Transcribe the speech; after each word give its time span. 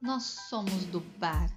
Nós 0.00 0.24
somos 0.48 0.84
do 0.86 1.00
bar, 1.18 1.50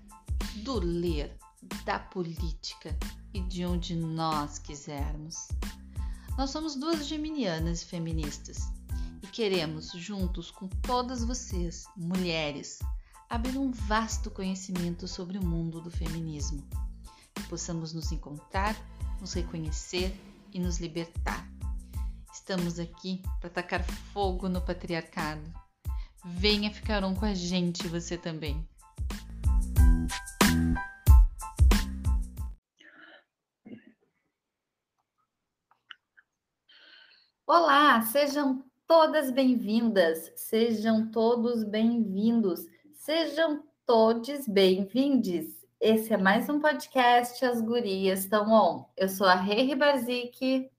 do 0.64 0.80
ler, 0.80 1.38
da 1.84 2.00
política 2.00 2.98
e 3.34 3.42
de 3.42 3.66
onde 3.66 3.96
nós 3.96 4.58
quisermos. 4.58 5.50
Nós 6.38 6.50
somos 6.50 6.76
duas 6.76 7.06
geminianas 7.06 7.84
feministas 7.84 8.72
e 9.22 9.28
queremos, 9.28 9.92
juntos 9.92 10.50
com 10.50 10.70
todas 10.70 11.22
vocês, 11.24 11.86
mulheres, 11.98 12.80
abrir 13.30 13.58
um 13.58 13.72
vasto 13.72 14.32
conhecimento 14.32 15.06
sobre 15.06 15.38
o 15.38 15.46
mundo 15.46 15.82
do 15.82 15.92
feminismo. 15.92 16.66
Que 17.36 17.44
possamos 17.44 17.94
nos 17.94 18.10
encontrar, 18.14 18.74
nos 19.20 19.34
reconhecer 19.34 20.18
e 20.54 20.60
nos 20.60 20.80
libertar. 20.80 21.46
Estamos 22.34 22.80
aqui 22.80 23.22
para 23.42 23.50
tacar 23.50 23.84
fogo 23.84 24.48
no 24.48 24.62
patriarcado. 24.62 25.69
Venha 26.26 26.70
ficar 26.70 27.04
um 27.06 27.16
com 27.16 27.26
a 27.26 27.34
gente, 27.34 27.88
você 27.88 28.18
também. 28.18 28.68
Olá, 37.48 38.02
sejam 38.02 38.64
todas 38.86 39.32
bem-vindas, 39.32 40.32
sejam 40.36 41.10
todos 41.10 41.64
bem-vindos, 41.64 42.66
sejam 42.94 43.64
todos 43.86 44.46
bem-vindes. 44.46 45.66
Esse 45.80 46.14
é 46.14 46.18
mais 46.18 46.50
um 46.50 46.60
podcast 46.60 47.44
As 47.46 47.62
Gurias 47.62 48.20
Estão 48.20 48.52
On. 48.52 48.86
Eu 48.98 49.08
sou 49.08 49.26
a 49.26 49.36
Rei 49.36 49.74
Barzik. 49.74 50.70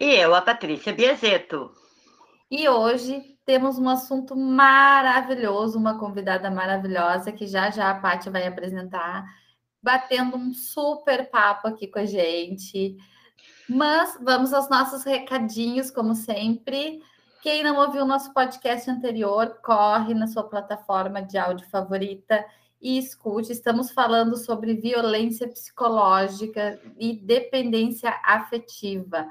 E 0.00 0.04
eu, 0.04 0.34
a 0.34 0.40
Patrícia 0.40 0.94
Biazeto. 0.94 1.70
E 2.50 2.66
hoje 2.66 3.37
temos 3.48 3.78
um 3.78 3.88
assunto 3.88 4.36
maravilhoso, 4.36 5.78
uma 5.78 5.98
convidada 5.98 6.50
maravilhosa 6.50 7.32
que 7.32 7.46
já 7.46 7.70
já 7.70 7.88
a 7.88 7.94
Paty 7.94 8.28
vai 8.28 8.46
apresentar, 8.46 9.24
batendo 9.82 10.36
um 10.36 10.52
super 10.52 11.30
papo 11.30 11.66
aqui 11.66 11.86
com 11.86 11.98
a 11.98 12.04
gente. 12.04 12.98
Mas 13.66 14.18
vamos 14.22 14.52
aos 14.52 14.68
nossos 14.68 15.02
recadinhos, 15.02 15.90
como 15.90 16.14
sempre. 16.14 17.00
Quem 17.42 17.62
não 17.62 17.78
ouviu 17.78 18.02
o 18.02 18.06
nosso 18.06 18.34
podcast 18.34 18.90
anterior, 18.90 19.58
corre 19.64 20.12
na 20.12 20.26
sua 20.26 20.46
plataforma 20.46 21.22
de 21.22 21.38
áudio 21.38 21.66
favorita 21.70 22.44
e 22.82 22.98
escute. 22.98 23.50
Estamos 23.50 23.90
falando 23.90 24.36
sobre 24.36 24.74
violência 24.74 25.48
psicológica 25.48 26.78
e 26.98 27.14
dependência 27.14 28.14
afetiva. 28.22 29.26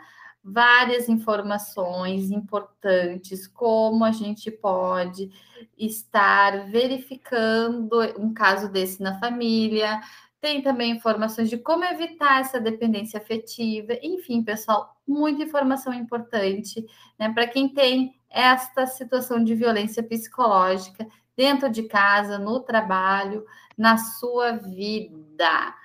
Várias 0.50 1.10
informações 1.10 2.32
importantes, 2.32 3.46
como 3.46 4.06
a 4.06 4.12
gente 4.12 4.50
pode 4.50 5.30
estar 5.78 6.70
verificando 6.72 8.00
um 8.18 8.34
caso 8.34 8.72
desse 8.72 9.04
na 9.04 9.20
família, 9.20 10.00
tem 10.40 10.62
também 10.62 10.92
informações 10.92 11.50
de 11.50 11.58
como 11.58 11.84
evitar 11.84 12.40
essa 12.40 12.62
dependência 12.62 13.20
afetiva. 13.20 13.92
Enfim, 14.02 14.42
pessoal, 14.42 14.96
muita 15.06 15.44
informação 15.44 15.94
importante 15.94 16.86
né, 17.20 17.30
para 17.34 17.46
quem 17.46 17.68
tem 17.68 18.18
esta 18.30 18.88
situação 18.88 19.44
de 19.44 19.54
violência 19.54 20.02
psicológica 20.02 21.06
dentro 21.36 21.70
de 21.70 21.84
casa, 21.84 22.40
no 22.40 22.62
trabalho, 22.62 23.46
na 23.78 23.98
sua 23.98 24.54
vida. 24.54 25.76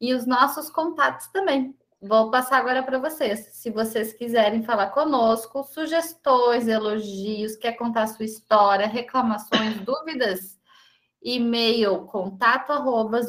E 0.00 0.14
os 0.14 0.26
nossos 0.26 0.70
contatos 0.70 1.26
também. 1.26 1.74
Vou 2.04 2.32
passar 2.32 2.58
agora 2.58 2.82
para 2.82 2.98
vocês. 2.98 3.50
Se 3.52 3.70
vocês 3.70 4.12
quiserem 4.12 4.64
falar 4.64 4.88
conosco, 4.88 5.62
sugestões, 5.62 6.66
elogios, 6.66 7.54
quer 7.54 7.74
contar 7.74 8.08
sua 8.08 8.24
história, 8.24 8.88
reclamações, 8.88 9.78
dúvidas, 9.86 10.58
e-mail 11.22 12.00
contato 12.06 12.72
arroba 12.72 13.20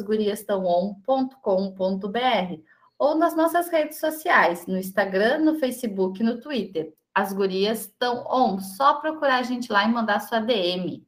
ou 2.97 3.15
nas 3.15 3.35
nossas 3.35 3.69
redes 3.69 3.99
sociais, 3.99 4.65
no 4.65 4.79
Instagram, 4.79 5.37
no 5.39 5.59
Facebook 5.59 6.19
e 6.19 6.25
no 6.25 6.41
Twitter. 6.41 6.91
As 7.13 7.31
gurias 7.31 7.81
estão 7.81 8.25
on, 8.27 8.59
só 8.59 8.95
procurar 8.95 9.35
a 9.35 9.43
gente 9.43 9.71
lá 9.71 9.83
e 9.83 9.91
mandar 9.91 10.19
sua 10.19 10.39
DM. 10.39 11.05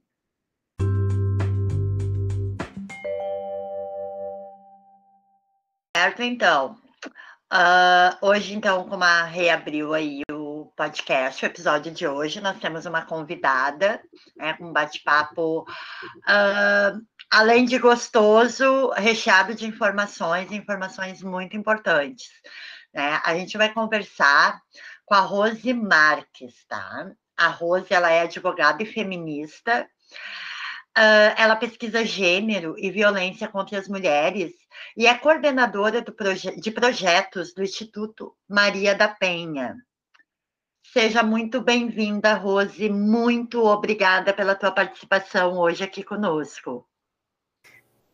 Certo, 5.97 6.21
então. 6.21 6.84
Uh, 7.55 8.17
hoje, 8.19 8.53
então, 8.53 8.83
como 8.83 9.05
a 9.05 9.23
reabriu 9.23 9.93
aí 9.93 10.23
o 10.29 10.65
podcast, 10.75 11.41
o 11.41 11.47
episódio 11.47 11.89
de 11.89 12.05
hoje, 12.05 12.41
nós 12.41 12.59
temos 12.59 12.85
uma 12.85 13.05
convidada, 13.05 14.01
né, 14.35 14.57
um 14.59 14.73
bate-papo, 14.73 15.61
uh, 15.61 17.01
além 17.31 17.63
de 17.63 17.79
gostoso, 17.79 18.89
recheado 18.97 19.55
de 19.55 19.65
informações, 19.65 20.51
informações 20.51 21.23
muito 21.23 21.55
importantes. 21.55 22.27
Né? 22.93 23.21
A 23.23 23.33
gente 23.35 23.57
vai 23.57 23.71
conversar 23.73 24.59
com 25.05 25.15
a 25.15 25.21
Rose 25.21 25.73
Marques, 25.73 26.65
tá? 26.67 27.09
A 27.37 27.47
Rose, 27.47 27.93
ela 27.93 28.11
é 28.11 28.23
advogada 28.23 28.83
e 28.83 28.85
feminista, 28.85 29.87
Uh, 30.97 31.35
ela 31.37 31.57
pesquisa 31.57 32.05
gênero 32.05 32.73
e 32.77 32.89
violência 32.89 33.49
contra 33.49 33.77
as 33.77 33.87
mulheres 33.89 34.53
e 34.95 35.05
é 35.05 35.17
coordenadora 35.17 36.01
proje 36.01 36.55
de 36.55 36.71
projetos 36.71 37.53
do 37.53 37.61
Instituto 37.61 38.33
Maria 38.47 38.95
da 38.95 39.09
Penha. 39.09 39.75
Seja 40.93 41.21
muito 41.21 41.61
bem-vinda, 41.61 42.35
Rose. 42.35 42.89
Muito 42.89 43.61
obrigada 43.65 44.33
pela 44.33 44.55
tua 44.55 44.71
participação 44.71 45.57
hoje 45.57 45.83
aqui 45.83 46.01
conosco. 46.01 46.87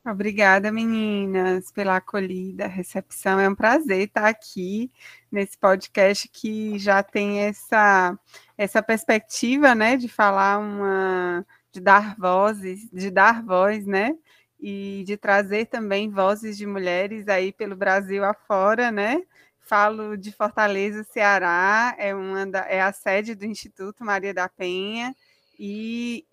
Obrigada, 0.03 0.71
meninas, 0.71 1.71
pela 1.71 1.97
acolhida, 1.97 2.65
recepção. 2.65 3.39
É 3.39 3.47
um 3.47 3.53
prazer 3.53 4.07
estar 4.07 4.27
aqui 4.27 4.91
nesse 5.31 5.55
podcast 5.55 6.27
que 6.27 6.79
já 6.79 7.03
tem 7.03 7.41
essa 7.41 8.17
essa 8.57 8.81
perspectiva, 8.81 9.75
né, 9.75 9.97
de 9.97 10.07
falar 10.07 10.57
uma, 10.57 11.45
de 11.71 11.79
dar 11.81 12.15
vozes, 12.17 12.89
de 12.91 13.09
dar 13.11 13.43
voz, 13.43 13.85
né, 13.85 14.15
e 14.59 15.03
de 15.05 15.17
trazer 15.17 15.65
também 15.67 16.09
vozes 16.09 16.57
de 16.57 16.65
mulheres 16.67 17.27
aí 17.27 17.51
pelo 17.51 17.75
Brasil 17.75 18.23
afora, 18.23 18.91
né, 18.91 19.23
falo 19.59 20.17
de 20.17 20.31
Fortaleza, 20.31 21.03
Ceará, 21.03 21.95
é, 21.97 22.13
uma 22.13 22.45
da, 22.45 22.59
é 22.67 22.81
a 22.81 22.91
sede 22.91 23.35
do 23.35 23.45
Instituto 23.45 24.03
Maria 24.03 24.33
da 24.33 24.49
Penha, 24.49 25.15
e 25.57 26.25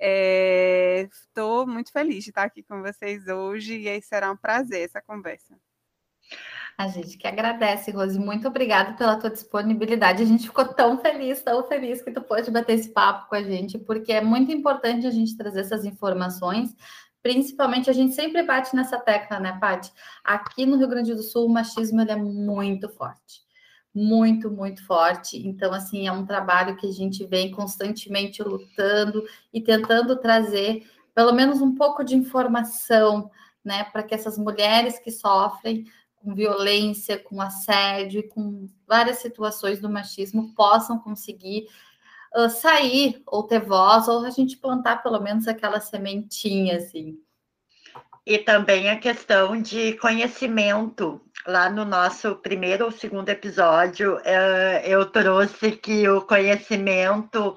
estou 1.11 1.63
é, 1.65 1.67
muito 1.67 1.93
feliz 1.93 2.25
de 2.25 2.31
estar 2.31 2.45
aqui 2.45 2.63
com 2.63 2.83
vocês 2.83 3.29
hoje, 3.29 3.79
e 3.79 3.89
aí 3.89 4.03
será 4.03 4.33
um 4.33 4.37
prazer 4.37 4.85
essa 4.87 5.03
conversa. 5.03 5.59
A 6.79 6.87
gente 6.87 7.19
que 7.19 7.27
agradece, 7.27 7.91
Rose. 7.91 8.19
Muito 8.21 8.47
obrigada 8.47 8.93
pela 8.95 9.17
tua 9.17 9.31
disponibilidade. 9.31 10.23
A 10.23 10.27
gente 10.27 10.47
ficou 10.47 10.65
tão 10.65 10.97
feliz, 10.99 11.43
tão 11.43 11.67
feliz 11.67 12.01
que 12.01 12.13
tu 12.13 12.23
pôde 12.23 12.51
bater 12.53 12.75
esse 12.79 12.91
papo 12.91 13.29
com 13.29 13.35
a 13.35 13.43
gente, 13.43 13.77
porque 13.79 14.13
é 14.13 14.21
muito 14.21 14.53
importante 14.53 15.05
a 15.05 15.11
gente 15.11 15.37
trazer 15.37 15.61
essas 15.61 15.85
informações 15.85 16.75
principalmente 17.23 17.91
a 17.91 17.93
gente 17.93 18.15
sempre 18.15 18.43
bate 18.43 18.75
nessa 18.75 18.99
tecla, 18.99 19.39
né, 19.41 19.59
Paty? 19.61 19.93
Aqui 20.25 20.65
no 20.65 20.77
Rio 20.77 20.89
Grande 20.89 21.15
do 21.15 21.23
Sul, 21.23 21.47
o 21.47 21.53
machismo 21.53 22.01
ele 22.01 22.13
é 22.13 22.17
muito 22.17 22.89
forte. 22.89 23.43
Muito, 23.95 24.51
muito 24.51 24.85
forte. 24.87 25.37
Então, 25.47 25.73
assim, 25.73 26.07
é 26.07 26.13
um 26.13 26.25
trabalho 26.25 26.77
que 26.77 26.87
a 26.87 26.93
gente 26.93 27.27
vem 27.27 27.51
constantemente 27.51 28.43
lutando 28.43 29.25
e 29.53 29.61
tentando 29.61 30.17
trazer 30.17 30.89
pelo 31.15 31.33
menos 31.33 31.61
um 31.61 31.75
pouco 31.75 32.05
de 32.05 32.15
informação, 32.15 33.31
né, 33.65 33.85
para 33.85 34.05
que 34.05 34.15
essas 34.15 34.39
mulheres 34.39 34.99
que 34.99 35.11
sofrem 35.11 35.85
com 36.23 36.35
violência, 36.35 37.19
com 37.19 37.41
assédio 37.41 38.29
com 38.29 38.69
várias 38.87 39.19
situações 39.19 39.81
do 39.81 39.89
machismo 39.89 40.55
possam 40.55 40.99
conseguir 40.99 41.67
uh, 42.37 42.49
sair 42.49 43.23
ou 43.27 43.43
ter 43.45 43.61
voz, 43.61 44.09
ou 44.09 44.25
a 44.25 44.31
gente 44.31 44.57
plantar 44.57 45.03
pelo 45.03 45.21
menos 45.21 45.47
aquela 45.47 45.81
sementinha, 45.81 46.79
assim. 46.79 47.19
E 48.27 48.39
também 48.39 48.91
a 48.91 48.99
questão 48.99 49.61
de 49.61 49.95
conhecimento. 49.95 51.21
Lá 51.47 51.71
no 51.71 51.85
nosso 51.85 52.35
primeiro 52.37 52.85
ou 52.85 52.91
segundo 52.91 53.29
episódio, 53.31 54.17
uh, 54.17 54.85
eu 54.85 55.07
trouxe 55.07 55.73
que 55.73 56.07
o 56.09 56.21
conhecimento 56.21 57.57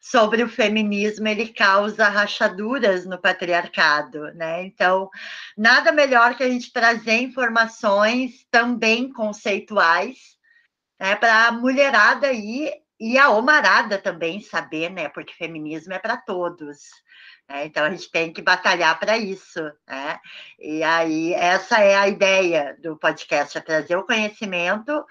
sobre 0.00 0.42
o 0.42 0.48
feminismo 0.48 1.28
ele 1.28 1.48
causa 1.48 2.08
rachaduras 2.08 3.04
no 3.06 3.18
patriarcado, 3.18 4.32
né? 4.34 4.64
Então, 4.64 5.10
nada 5.56 5.92
melhor 5.92 6.36
que 6.36 6.42
a 6.42 6.48
gente 6.48 6.72
trazer 6.72 7.20
informações 7.20 8.46
também 8.50 9.12
conceituais 9.12 10.36
né, 10.98 11.14
para 11.16 11.46
a 11.46 11.52
mulherada 11.52 12.28
aí 12.28 12.72
e 13.00 13.16
a 13.16 13.30
Omarada 13.30 13.98
também 13.98 14.40
saber, 14.40 14.90
né? 14.90 15.08
Porque 15.08 15.32
feminismo 15.34 15.92
é 15.92 15.98
para 15.98 16.16
todos. 16.16 16.78
Né? 17.48 17.66
Então 17.66 17.84
a 17.84 17.90
gente 17.90 18.10
tem 18.10 18.32
que 18.32 18.42
batalhar 18.42 18.98
para 18.98 19.16
isso. 19.16 19.60
Né? 19.86 20.18
E 20.58 20.82
aí, 20.82 21.32
essa 21.34 21.78
é 21.78 21.94
a 21.96 22.08
ideia 22.08 22.76
do 22.80 22.96
podcast: 22.96 23.56
é 23.56 23.60
trazer 23.60 23.96
o 23.96 24.04
conhecimento 24.04 25.04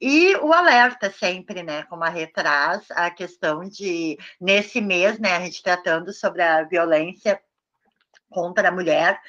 e 0.00 0.36
o 0.36 0.52
alerta 0.52 1.10
sempre, 1.10 1.62
né? 1.62 1.82
Como 1.84 2.04
a 2.04 2.08
Rê 2.08 2.26
traz, 2.26 2.84
a 2.90 3.10
questão 3.10 3.68
de, 3.68 4.18
nesse 4.40 4.80
mês, 4.80 5.18
né, 5.18 5.36
a 5.36 5.40
gente 5.40 5.62
tratando 5.62 6.12
sobre 6.12 6.42
a 6.42 6.62
violência 6.62 7.40
contra 8.30 8.68
a 8.68 8.72
mulher, 8.72 9.20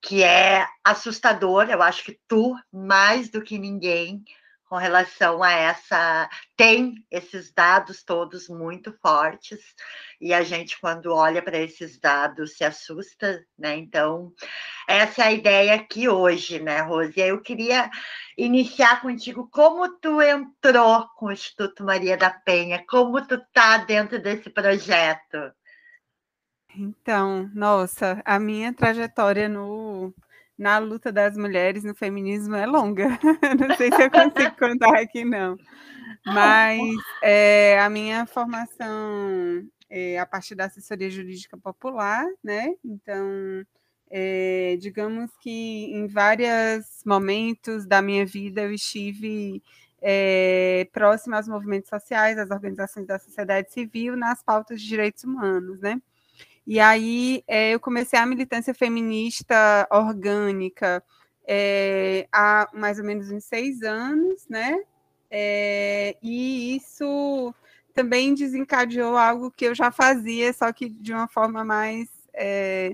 que 0.00 0.22
é 0.22 0.66
assustador. 0.82 1.68
Eu 1.68 1.82
acho 1.82 2.04
que 2.04 2.18
tu, 2.26 2.56
mais 2.72 3.28
do 3.28 3.42
que 3.42 3.58
ninguém, 3.58 4.24
com 4.70 4.76
relação 4.76 5.42
a 5.42 5.50
essa. 5.50 6.30
Tem 6.56 7.04
esses 7.10 7.52
dados 7.52 8.04
todos 8.04 8.48
muito 8.48 8.96
fortes, 9.02 9.58
e 10.20 10.32
a 10.32 10.42
gente, 10.42 10.78
quando 10.80 11.12
olha 11.12 11.42
para 11.42 11.58
esses 11.58 11.98
dados, 11.98 12.56
se 12.56 12.62
assusta, 12.62 13.44
né? 13.58 13.76
Então, 13.76 14.32
essa 14.86 15.24
é 15.24 15.26
a 15.26 15.32
ideia 15.32 15.74
aqui 15.74 16.08
hoje, 16.08 16.60
né, 16.60 16.80
Rose? 16.82 17.18
Eu 17.18 17.40
queria 17.40 17.90
iniciar 18.38 19.02
contigo 19.02 19.48
como 19.50 19.98
tu 19.98 20.22
entrou 20.22 21.08
com 21.16 21.26
o 21.26 21.32
Instituto 21.32 21.82
Maria 21.82 22.16
da 22.16 22.30
Penha, 22.30 22.84
como 22.88 23.26
tu 23.26 23.42
tá 23.52 23.78
dentro 23.78 24.22
desse 24.22 24.48
projeto. 24.50 25.52
Então, 26.76 27.50
nossa, 27.52 28.22
a 28.24 28.38
minha 28.38 28.72
trajetória 28.72 29.48
no 29.48 30.14
na 30.60 30.76
luta 30.76 31.10
das 31.10 31.38
mulheres 31.38 31.84
no 31.84 31.94
feminismo 31.94 32.54
é 32.54 32.66
longa. 32.66 33.08
não 33.58 33.74
sei 33.78 33.90
se 33.90 34.02
eu 34.02 34.10
consigo 34.10 34.54
contar 34.58 35.00
aqui, 35.00 35.24
não. 35.24 35.56
Mas 36.26 36.78
é, 37.22 37.80
a 37.80 37.88
minha 37.88 38.26
formação 38.26 39.66
é 39.88 40.18
a 40.18 40.26
partir 40.26 40.54
da 40.54 40.66
assessoria 40.66 41.08
jurídica 41.08 41.56
popular, 41.56 42.26
né? 42.44 42.74
Então, 42.84 43.64
é, 44.10 44.76
digamos 44.78 45.30
que 45.40 45.94
em 45.94 46.06
vários 46.06 47.02
momentos 47.06 47.86
da 47.86 48.02
minha 48.02 48.26
vida 48.26 48.60
eu 48.60 48.72
estive 48.74 49.62
é, 50.02 50.86
próxima 50.92 51.38
aos 51.38 51.48
movimentos 51.48 51.88
sociais, 51.88 52.36
às 52.36 52.50
organizações 52.50 53.06
da 53.06 53.18
sociedade 53.18 53.72
civil, 53.72 54.14
nas 54.14 54.42
pautas 54.42 54.78
de 54.82 54.86
direitos 54.86 55.24
humanos, 55.24 55.80
né? 55.80 55.98
E 56.70 56.78
aí 56.78 57.42
é, 57.48 57.72
eu 57.72 57.80
comecei 57.80 58.16
a 58.16 58.24
militância 58.24 58.72
feminista 58.72 59.88
orgânica 59.90 61.02
é, 61.44 62.28
há 62.30 62.70
mais 62.72 63.00
ou 63.00 63.04
menos 63.04 63.28
uns 63.28 63.42
seis 63.42 63.82
anos, 63.82 64.46
né? 64.48 64.80
É, 65.28 66.16
e 66.22 66.76
isso 66.76 67.52
também 67.92 68.34
desencadeou 68.34 69.16
algo 69.16 69.50
que 69.50 69.64
eu 69.64 69.74
já 69.74 69.90
fazia, 69.90 70.52
só 70.52 70.72
que 70.72 70.88
de 70.88 71.12
uma 71.12 71.26
forma 71.26 71.64
mais, 71.64 72.08
é, 72.32 72.92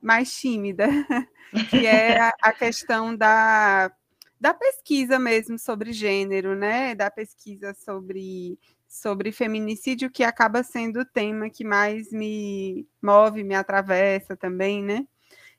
mais 0.00 0.32
tímida, 0.32 0.86
que 1.68 1.84
é 1.84 2.18
a, 2.18 2.32
a 2.40 2.52
questão 2.54 3.14
da, 3.14 3.92
da 4.40 4.54
pesquisa 4.54 5.18
mesmo 5.18 5.58
sobre 5.58 5.92
gênero, 5.92 6.56
né? 6.56 6.94
Da 6.94 7.10
pesquisa 7.10 7.74
sobre 7.74 8.58
sobre 8.92 9.32
feminicídio, 9.32 10.10
que 10.10 10.22
acaba 10.22 10.62
sendo 10.62 11.00
o 11.00 11.04
tema 11.04 11.48
que 11.48 11.64
mais 11.64 12.12
me 12.12 12.86
move, 13.02 13.42
me 13.42 13.54
atravessa 13.54 14.36
também, 14.36 14.84
né? 14.84 15.06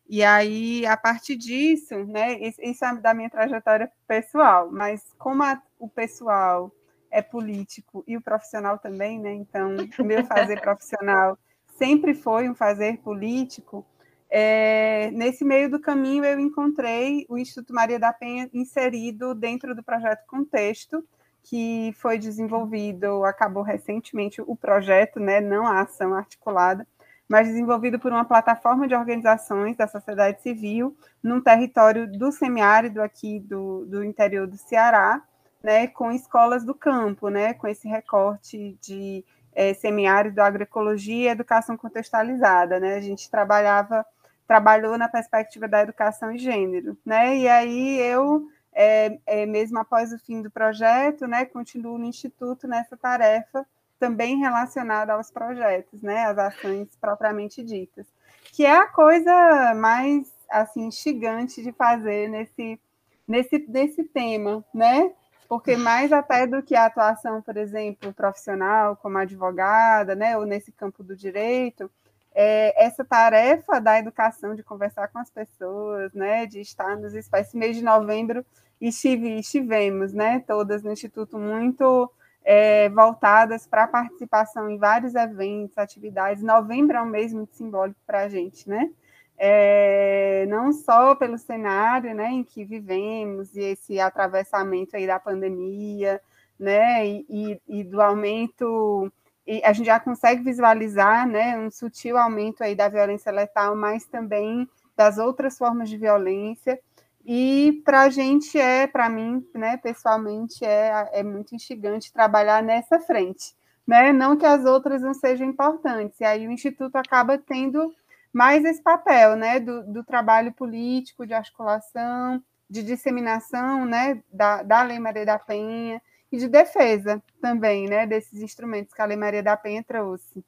E 0.07 0.23
aí, 0.23 0.85
a 0.85 0.95
partir 0.95 1.35
disso, 1.35 1.95
né, 2.05 2.37
isso 2.39 2.85
é 2.85 2.95
da 2.97 3.11
minha 3.11 3.31
trajetória 3.31 3.91
pessoal, 4.07 4.69
mas 4.71 5.01
como 5.17 5.41
a, 5.41 5.59
o 5.79 5.89
pessoal 5.89 6.71
é 7.09 7.23
político 7.23 8.03
e 8.07 8.15
o 8.15 8.21
profissional 8.21 8.77
também, 8.77 9.19
né? 9.19 9.33
Então, 9.33 9.77
o 9.97 10.03
meu 10.03 10.23
fazer 10.25 10.59
profissional 10.61 11.35
sempre 11.75 12.13
foi 12.13 12.47
um 12.47 12.53
fazer 12.53 12.99
político. 12.99 13.83
É, 14.29 15.09
nesse 15.09 15.43
meio 15.43 15.71
do 15.71 15.79
caminho, 15.79 16.23
eu 16.23 16.39
encontrei 16.39 17.25
o 17.27 17.35
Instituto 17.35 17.73
Maria 17.73 17.97
da 17.97 18.13
Penha 18.13 18.47
inserido 18.53 19.33
dentro 19.33 19.73
do 19.73 19.83
projeto 19.83 20.23
Contexto, 20.27 21.03
que 21.43 21.93
foi 21.97 22.17
desenvolvido, 22.17 23.25
acabou 23.25 23.63
recentemente 23.63 24.41
o 24.41 24.55
projeto, 24.55 25.19
né, 25.19 25.41
não 25.41 25.67
a 25.67 25.81
ação 25.81 26.13
articulada, 26.13 26.87
mas 27.27 27.47
desenvolvido 27.47 27.99
por 27.99 28.11
uma 28.11 28.25
plataforma 28.25 28.87
de 28.87 28.95
organizações 28.95 29.75
da 29.75 29.87
sociedade 29.87 30.41
civil 30.41 30.95
num 31.21 31.41
território 31.41 32.09
do 32.11 32.31
semiárido 32.31 33.01
aqui 33.01 33.39
do, 33.39 33.85
do 33.85 34.03
interior 34.03 34.47
do 34.47 34.57
Ceará, 34.57 35.21
né, 35.61 35.87
com 35.87 36.11
escolas 36.11 36.63
do 36.63 36.73
campo, 36.73 37.29
né, 37.29 37.53
com 37.53 37.67
esse 37.67 37.87
recorte 37.87 38.77
de 38.81 39.23
é, 39.53 39.73
semiárido, 39.73 40.41
agroecologia 40.41 41.29
e 41.29 41.31
educação 41.31 41.75
contextualizada, 41.77 42.79
né, 42.79 42.95
a 42.95 43.01
gente 43.01 43.29
trabalhava, 43.29 44.05
trabalhou 44.47 44.97
na 44.97 45.07
perspectiva 45.09 45.67
da 45.67 45.81
educação 45.81 46.31
e 46.31 46.37
gênero, 46.37 46.97
né, 47.05 47.37
e 47.37 47.47
aí 47.47 47.99
eu 47.99 48.47
é, 48.73 49.17
é, 49.25 49.45
mesmo 49.45 49.79
após 49.79 50.11
o 50.11 50.19
fim 50.19 50.41
do 50.41 50.51
projeto, 50.51 51.27
né, 51.27 51.45
continuo 51.45 51.97
no 51.97 52.05
Instituto 52.05 52.67
nessa 52.67 52.97
tarefa 52.97 53.65
também 53.99 54.37
relacionada 54.37 55.13
aos 55.13 55.31
projetos, 55.31 56.01
né, 56.01 56.25
às 56.25 56.37
ações 56.37 56.89
propriamente 56.99 57.63
ditas, 57.63 58.05
que 58.51 58.65
é 58.65 58.75
a 58.75 58.87
coisa 58.87 59.73
mais 59.75 60.31
assim 60.49 60.87
instigante 60.87 61.63
de 61.63 61.71
fazer 61.71 62.29
nesse 62.29 62.79
nesse 63.27 63.65
nesse 63.69 64.03
tema, 64.03 64.63
né? 64.73 65.13
Porque 65.47 65.77
mais 65.77 66.11
até 66.11 66.45
do 66.45 66.61
que 66.61 66.75
a 66.75 66.85
atuação, 66.85 67.41
por 67.41 67.55
exemplo, 67.57 68.13
profissional 68.13 68.95
como 68.97 69.17
advogada, 69.17 70.15
né, 70.15 70.37
ou 70.37 70.45
nesse 70.45 70.71
campo 70.71 71.03
do 71.03 71.15
direito, 71.15 71.89
é, 72.33 72.83
essa 72.83 73.05
tarefa 73.05 73.79
da 73.79 73.99
educação, 73.99 74.55
de 74.55 74.63
conversar 74.63 75.07
com 75.09 75.19
as 75.19 75.29
pessoas, 75.29 76.13
né, 76.13 76.45
de 76.45 76.59
estar 76.61 76.97
nos 76.97 77.13
espaços. 77.13 77.47
Esse 77.47 77.57
mês 77.57 77.75
de 77.75 77.83
novembro 77.83 78.45
estive, 78.81 79.39
estivemos, 79.39 80.13
né, 80.13 80.43
todas 80.45 80.83
no 80.83 80.91
Instituto 80.91 81.37
muito 81.37 82.11
é, 82.43 82.89
voltadas 82.89 83.67
para 83.67 83.83
a 83.83 83.87
participação 83.87 84.69
em 84.69 84.77
vários 84.77 85.15
eventos, 85.15 85.77
atividades. 85.77 86.43
Novembro 86.43 86.97
é 86.97 87.01
um 87.01 87.05
mês 87.05 87.33
muito 87.33 87.55
simbólico 87.55 87.99
para 88.05 88.21
a 88.21 88.29
gente, 88.29 88.67
né? 88.67 88.89
É, 89.37 90.45
não 90.47 90.71
só 90.71 91.15
pelo 91.15 91.37
cenário 91.37 92.13
né, 92.13 92.29
em 92.29 92.43
que 92.43 92.63
vivemos 92.63 93.55
e 93.55 93.61
esse 93.61 93.99
atravessamento 93.99 94.95
aí 94.95 95.07
da 95.07 95.19
pandemia, 95.19 96.21
né, 96.57 97.05
e, 97.05 97.25
e, 97.29 97.61
e 97.67 97.83
do 97.83 97.99
aumento 98.01 99.11
e 99.45 99.61
a 99.63 99.73
gente 99.73 99.87
já 99.87 99.99
consegue 99.99 100.41
visualizar 100.41 101.27
né, 101.27 101.57
um 101.57 101.69
sutil 101.69 102.17
aumento 102.17 102.63
aí 102.63 102.75
da 102.75 102.87
violência 102.87 103.31
letal, 103.31 103.75
mas 103.75 104.05
também 104.05 104.67
das 104.95 105.17
outras 105.17 105.57
formas 105.57 105.89
de 105.89 105.97
violência. 105.97 106.79
E 107.25 107.81
para 107.85 108.01
a 108.01 108.09
gente 108.09 108.57
é, 108.57 108.87
para 108.87 109.09
mim, 109.09 109.45
né, 109.53 109.77
pessoalmente, 109.77 110.63
é, 110.63 111.09
é 111.13 111.23
muito 111.23 111.55
instigante 111.55 112.11
trabalhar 112.11 112.61
nessa 112.63 112.99
frente. 112.99 113.53
Né? 113.85 114.13
Não 114.13 114.37
que 114.37 114.45
as 114.45 114.63
outras 114.65 115.01
não 115.01 115.13
sejam 115.13 115.47
importantes. 115.47 116.19
E 116.19 116.25
aí 116.25 116.47
o 116.47 116.51
Instituto 116.51 116.95
acaba 116.95 117.37
tendo 117.37 117.93
mais 118.31 118.63
esse 118.65 118.81
papel 118.81 119.35
né, 119.35 119.59
do, 119.59 119.83
do 119.83 120.03
trabalho 120.03 120.53
político, 120.53 121.27
de 121.27 121.33
articulação, 121.33 122.41
de 122.69 122.81
disseminação 122.81 123.85
né, 123.85 124.21
da, 124.31 124.63
da 124.63 124.83
Lei 124.83 124.99
Maria 124.99 125.25
da 125.25 125.37
Penha, 125.37 126.01
e 126.33 126.37
de 126.37 126.47
defesa 126.47 127.21
também, 127.39 127.87
né, 127.87 128.07
desses 128.07 128.41
instrumentos 128.41 128.91
que 128.91 128.99
a 128.99 129.05
Lei 129.05 129.15
Maria 129.15 129.43
da 129.43 129.55
Penha 129.55 129.83
trouxe. 129.83 130.43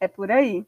É 0.00 0.08
por 0.08 0.28
aí. 0.28 0.66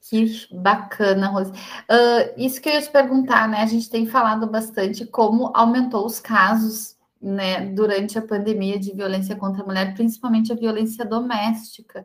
Que 0.00 0.26
bacana, 0.52 1.28
Rose. 1.28 1.52
Uh, 1.52 2.34
isso 2.36 2.60
que 2.60 2.68
eu 2.68 2.72
ia 2.72 2.82
te 2.82 2.90
perguntar, 2.90 3.48
né? 3.48 3.62
A 3.62 3.66
gente 3.66 3.88
tem 3.88 4.06
falado 4.06 4.48
bastante 4.48 5.06
como 5.06 5.52
aumentou 5.54 6.04
os 6.04 6.18
casos, 6.18 6.96
né, 7.20 7.66
durante 7.66 8.18
a 8.18 8.22
pandemia 8.22 8.78
de 8.78 8.92
violência 8.92 9.36
contra 9.36 9.62
a 9.62 9.66
mulher, 9.66 9.94
principalmente 9.94 10.52
a 10.52 10.56
violência 10.56 11.04
doméstica, 11.04 12.04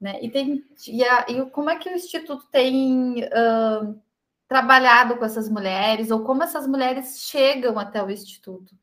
né? 0.00 0.18
E 0.22 0.30
tem 0.30 0.64
e, 0.86 1.04
a, 1.04 1.26
e 1.28 1.50
como 1.50 1.70
é 1.70 1.76
que 1.76 1.88
o 1.88 1.94
Instituto 1.94 2.44
tem 2.52 3.24
uh, 3.24 4.00
trabalhado 4.48 5.16
com 5.16 5.24
essas 5.24 5.48
mulheres 5.48 6.10
ou 6.12 6.24
como 6.24 6.44
essas 6.44 6.68
mulheres 6.68 7.18
chegam 7.20 7.78
até 7.78 8.02
o 8.02 8.10
Instituto? 8.10 8.76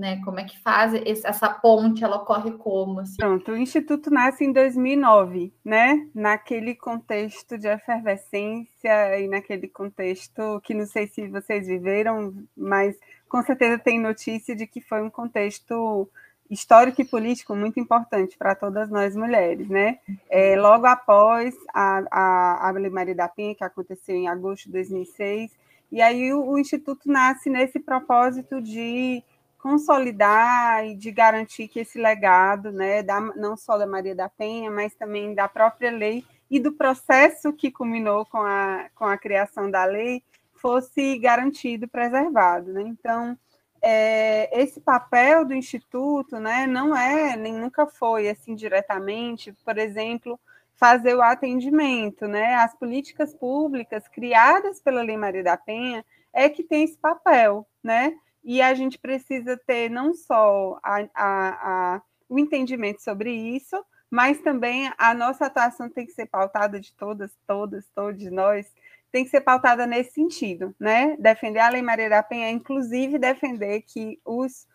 Né? 0.00 0.20
Como 0.24 0.40
é 0.40 0.44
que 0.44 0.58
faz 0.60 0.94
esse, 0.94 1.26
essa 1.26 1.48
ponte? 1.48 2.02
Ela 2.02 2.16
ocorre 2.16 2.52
como? 2.52 3.00
Assim? 3.00 3.16
Pronto, 3.18 3.52
o 3.52 3.56
Instituto 3.56 4.10
nasce 4.10 4.44
em 4.44 4.52
2009, 4.52 5.52
né? 5.64 6.08
Naquele 6.14 6.74
contexto 6.74 7.58
de 7.58 7.68
efervescência 7.68 9.20
e 9.20 9.28
naquele 9.28 9.68
contexto 9.68 10.60
que 10.64 10.72
não 10.72 10.86
sei 10.86 11.06
se 11.06 11.28
vocês 11.28 11.66
viveram, 11.66 12.34
mas 12.56 12.96
com 13.28 13.42
certeza 13.42 13.78
tem 13.78 14.00
notícia 14.00 14.56
de 14.56 14.66
que 14.66 14.80
foi 14.80 15.02
um 15.02 15.10
contexto 15.10 16.08
histórico 16.50 17.00
e 17.00 17.04
político 17.04 17.54
muito 17.54 17.78
importante 17.78 18.36
para 18.36 18.56
todas 18.56 18.90
nós 18.90 19.14
mulheres, 19.14 19.68
né? 19.68 19.98
É, 20.28 20.56
logo 20.56 20.86
após 20.86 21.54
a, 21.72 22.02
a, 22.10 22.68
a 22.68 22.70
Lei 22.72 22.90
Maria 22.90 23.14
da 23.14 23.28
Penha, 23.28 23.54
que 23.54 23.62
aconteceu 23.62 24.16
em 24.16 24.26
agosto 24.26 24.64
de 24.64 24.72
2006, 24.72 25.52
e 25.92 26.00
aí 26.00 26.32
o, 26.32 26.44
o 26.44 26.58
Instituto 26.58 27.10
nasce 27.10 27.50
nesse 27.50 27.78
propósito 27.78 28.60
de 28.60 29.22
consolidar 29.62 30.84
e 30.86 30.94
de 30.94 31.10
garantir 31.10 31.68
que 31.68 31.80
esse 31.80 31.98
legado, 31.98 32.72
né, 32.72 33.02
da, 33.02 33.20
não 33.20 33.56
só 33.56 33.76
da 33.76 33.86
Maria 33.86 34.14
da 34.14 34.28
Penha, 34.28 34.70
mas 34.70 34.94
também 34.94 35.34
da 35.34 35.48
própria 35.48 35.90
lei 35.90 36.24
e 36.50 36.58
do 36.58 36.72
processo 36.72 37.52
que 37.52 37.70
culminou 37.70 38.24
com 38.26 38.38
a, 38.38 38.88
com 38.94 39.04
a 39.04 39.16
criação 39.16 39.70
da 39.70 39.84
lei, 39.84 40.22
fosse 40.54 41.18
garantido, 41.18 41.86
preservado. 41.86 42.72
Né? 42.72 42.82
Então, 42.82 43.38
é, 43.82 44.60
esse 44.60 44.80
papel 44.80 45.44
do 45.44 45.54
Instituto 45.54 46.38
né, 46.38 46.66
não 46.66 46.96
é, 46.96 47.36
nem 47.36 47.52
nunca 47.52 47.86
foi, 47.86 48.28
assim, 48.28 48.54
diretamente, 48.54 49.52
por 49.64 49.78
exemplo, 49.78 50.38
fazer 50.74 51.14
o 51.14 51.22
atendimento, 51.22 52.26
né? 52.26 52.54
As 52.54 52.74
políticas 52.74 53.34
públicas 53.34 54.08
criadas 54.08 54.80
pela 54.80 55.02
Lei 55.02 55.16
Maria 55.16 55.44
da 55.44 55.54
Penha 55.54 56.02
é 56.32 56.48
que 56.48 56.64
tem 56.64 56.84
esse 56.84 56.96
papel, 56.96 57.66
né? 57.84 58.14
E 58.42 58.60
a 58.62 58.74
gente 58.74 58.98
precisa 58.98 59.56
ter 59.66 59.90
não 59.90 60.14
só 60.14 60.78
a, 60.82 61.00
a, 61.14 61.94
a, 61.94 62.02
o 62.28 62.38
entendimento 62.38 63.02
sobre 63.02 63.32
isso, 63.32 63.76
mas 64.10 64.40
também 64.40 64.90
a 64.98 65.14
nossa 65.14 65.46
atuação 65.46 65.88
tem 65.88 66.06
que 66.06 66.12
ser 66.12 66.26
pautada 66.26 66.80
de 66.80 66.92
todas, 66.94 67.30
todas, 67.46 67.86
todos 67.94 68.30
nós, 68.30 68.66
tem 69.12 69.24
que 69.24 69.30
ser 69.30 69.40
pautada 69.40 69.86
nesse 69.86 70.12
sentido, 70.12 70.74
né? 70.78 71.16
Defender 71.18 71.60
a 71.60 71.68
Lei 71.68 71.82
Maria 71.82 72.08
da 72.08 72.22
Penha, 72.22 72.50
inclusive 72.50 73.18
defender 73.18 73.82
que 73.82 74.20
os, 74.24 74.66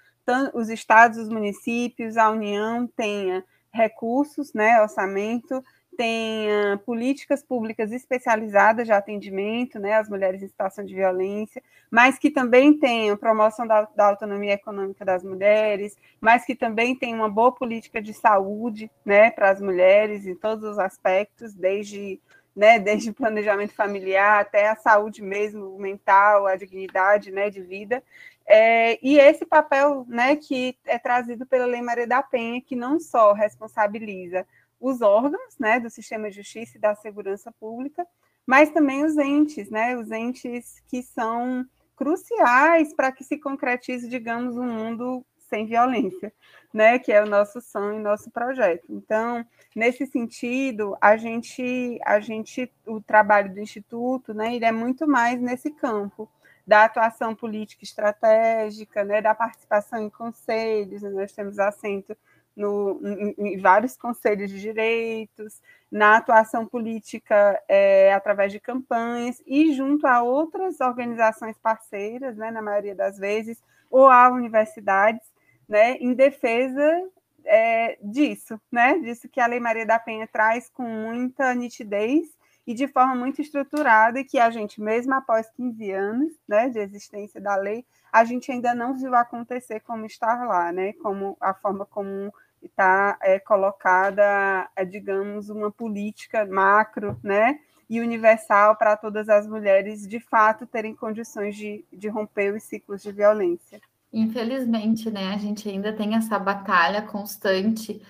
os 0.53 0.69
estados, 0.69 1.17
os 1.17 1.29
municípios, 1.29 2.17
a 2.17 2.29
União 2.29 2.87
tenha 2.87 3.43
recursos, 3.73 4.53
né, 4.53 4.81
orçamento 4.81 5.63
tenha 5.95 6.77
políticas 6.85 7.43
públicas 7.43 7.91
especializadas 7.91 8.85
de 8.85 8.93
atendimento 8.93 9.79
né, 9.79 9.95
às 9.95 10.09
mulheres 10.09 10.41
em 10.41 10.47
situação 10.47 10.85
de 10.85 10.93
violência, 10.93 11.61
mas 11.89 12.19
que 12.19 12.29
também 12.29 12.77
tenha 12.77 13.17
promoção 13.17 13.65
da, 13.65 13.83
da, 13.95 14.07
autonomia 14.07 14.53
econômica 14.53 15.03
das 15.03 15.23
mulheres, 15.23 15.97
mas 16.19 16.45
que 16.45 16.55
também 16.55 16.95
tenha 16.95 17.15
uma 17.15 17.29
boa 17.29 17.51
política 17.51 18.01
de 18.01 18.13
saúde 18.13 18.91
né, 19.03 19.31
para 19.31 19.49
as 19.49 19.61
mulheres 19.61 20.25
em 20.25 20.35
todos 20.35 20.63
os 20.69 20.79
aspectos, 20.79 21.53
desde, 21.53 22.19
né, 22.55 22.77
desde 22.79 23.09
o 23.09 23.13
planejamento 23.13 23.73
familiar 23.73 24.41
até 24.41 24.69
a 24.69 24.75
saúde 24.75 25.21
mesmo 25.21 25.77
mental, 25.79 26.45
a 26.45 26.55
dignidade 26.55 27.31
né, 27.31 27.49
de 27.49 27.61
vida. 27.61 28.03
É, 28.47 28.99
e 29.01 29.17
esse 29.17 29.45
papel 29.45 30.05
né, 30.07 30.35
que 30.35 30.77
é 30.85 30.99
trazido 30.99 31.45
pela 31.45 31.65
Lei 31.65 31.81
Maria 31.81 32.05
da 32.05 32.21
Penha, 32.21 32.61
que 32.61 32.75
não 32.75 32.99
só 32.99 33.33
responsabiliza 33.33 34.45
os 34.85 35.01
órgãos 35.01 35.57
né, 35.59 35.79
do 35.79 35.89
sistema 35.89 36.29
de 36.29 36.35
justiça 36.35 36.77
e 36.77 36.79
da 36.79 36.93
segurança 36.93 37.51
pública, 37.59 38.05
mas 38.45 38.69
também 38.69 39.03
os 39.03 39.17
entes, 39.17 39.69
né, 39.71 39.97
os 39.97 40.11
entes 40.11 40.79
que 40.87 41.01
são 41.01 41.65
cruciais 41.95 42.93
para 42.93 43.11
que 43.11 43.23
se 43.23 43.37
concretize, 43.37 44.07
digamos, 44.07 44.55
um 44.55 44.65
mundo 44.67 45.25
sem 45.49 45.65
violência, 45.65 46.31
né, 46.71 46.99
que 46.99 47.11
é 47.11 47.23
o 47.23 47.25
nosso 47.25 47.59
sonho 47.61 47.99
e 47.99 48.03
nosso 48.03 48.29
projeto. 48.29 48.85
Então, 48.89 49.43
nesse 49.75 50.05
sentido, 50.05 50.95
a 51.01 51.17
gente, 51.17 51.99
a 52.05 52.19
gente, 52.19 52.71
o 52.85 53.01
trabalho 53.01 53.51
do 53.51 53.59
instituto, 53.59 54.35
né, 54.35 54.55
ele 54.55 54.65
é 54.65 54.71
muito 54.71 55.07
mais 55.07 55.41
nesse 55.41 55.71
campo 55.71 56.29
da 56.67 56.85
atuação 56.85 57.33
política 57.33 57.83
estratégica, 57.83 59.03
né, 59.03 59.19
da 59.19 59.33
participação 59.33 59.99
em 59.99 60.09
conselhos, 60.11 61.01
né, 61.01 61.09
nós 61.09 61.31
temos 61.31 61.57
assento 61.57 62.15
no, 62.55 62.99
em, 63.37 63.57
vários 63.57 63.97
conselhos 63.97 64.49
de 64.49 64.59
direitos, 64.59 65.61
na 65.91 66.17
atuação 66.17 66.65
política 66.65 67.61
é, 67.67 68.13
através 68.13 68.51
de 68.51 68.59
campanhas 68.59 69.41
e 69.45 69.73
junto 69.73 70.07
a 70.07 70.21
outras 70.21 70.79
organizações 70.79 71.57
parceiras, 71.57 72.37
né, 72.37 72.51
na 72.51 72.61
maioria 72.61 72.95
das 72.95 73.17
vezes, 73.17 73.61
ou 73.89 74.09
a 74.09 74.29
universidades, 74.29 75.27
né, 75.67 75.93
em 75.97 76.13
defesa 76.13 77.09
é, 77.43 77.97
disso, 78.01 78.59
né, 78.71 78.99
disso 78.99 79.29
que 79.29 79.39
a 79.39 79.47
Lei 79.47 79.59
Maria 79.59 79.85
da 79.85 79.99
Penha 79.99 80.27
traz 80.27 80.69
com 80.69 80.83
muita 80.83 81.53
nitidez 81.53 82.35
e 82.67 82.73
de 82.73 82.87
forma 82.87 83.15
muito 83.15 83.41
estruturada, 83.41 84.19
e 84.19 84.23
que 84.23 84.39
a 84.39 84.49
gente, 84.49 84.81
mesmo 84.81 85.13
após 85.13 85.49
15 85.51 85.91
anos 85.91 86.33
né, 86.47 86.67
de 86.69 86.79
existência 86.79 87.39
da 87.39 87.55
lei, 87.55 87.85
a 88.11 88.23
gente 88.23 88.51
ainda 88.51 88.73
não 88.73 88.95
viu 88.95 89.13
acontecer 89.13 89.81
como 89.81 90.05
estar 90.05 90.47
lá, 90.47 90.71
né, 90.71 90.93
como 90.93 91.37
a 91.39 91.53
forma 91.53 91.85
como 91.85 92.33
está 92.65 93.17
é, 93.21 93.39
colocada, 93.39 94.69
é, 94.75 94.85
digamos, 94.85 95.49
uma 95.49 95.71
política 95.71 96.45
macro, 96.45 97.19
né, 97.23 97.59
e 97.89 98.01
universal 98.01 98.75
para 98.75 98.97
todas 98.97 99.29
as 99.29 99.47
mulheres 99.47 100.07
de 100.07 100.19
fato 100.19 100.65
terem 100.65 100.95
condições 100.95 101.55
de, 101.55 101.85
de 101.93 102.07
romper 102.07 102.53
os 102.53 102.63
ciclos 102.63 103.01
de 103.01 103.11
violência. 103.11 103.79
Infelizmente, 104.11 105.11
né, 105.11 105.33
a 105.33 105.37
gente 105.37 105.69
ainda 105.69 105.93
tem 105.93 106.15
essa 106.15 106.39
batalha 106.39 107.01
constante. 107.01 108.01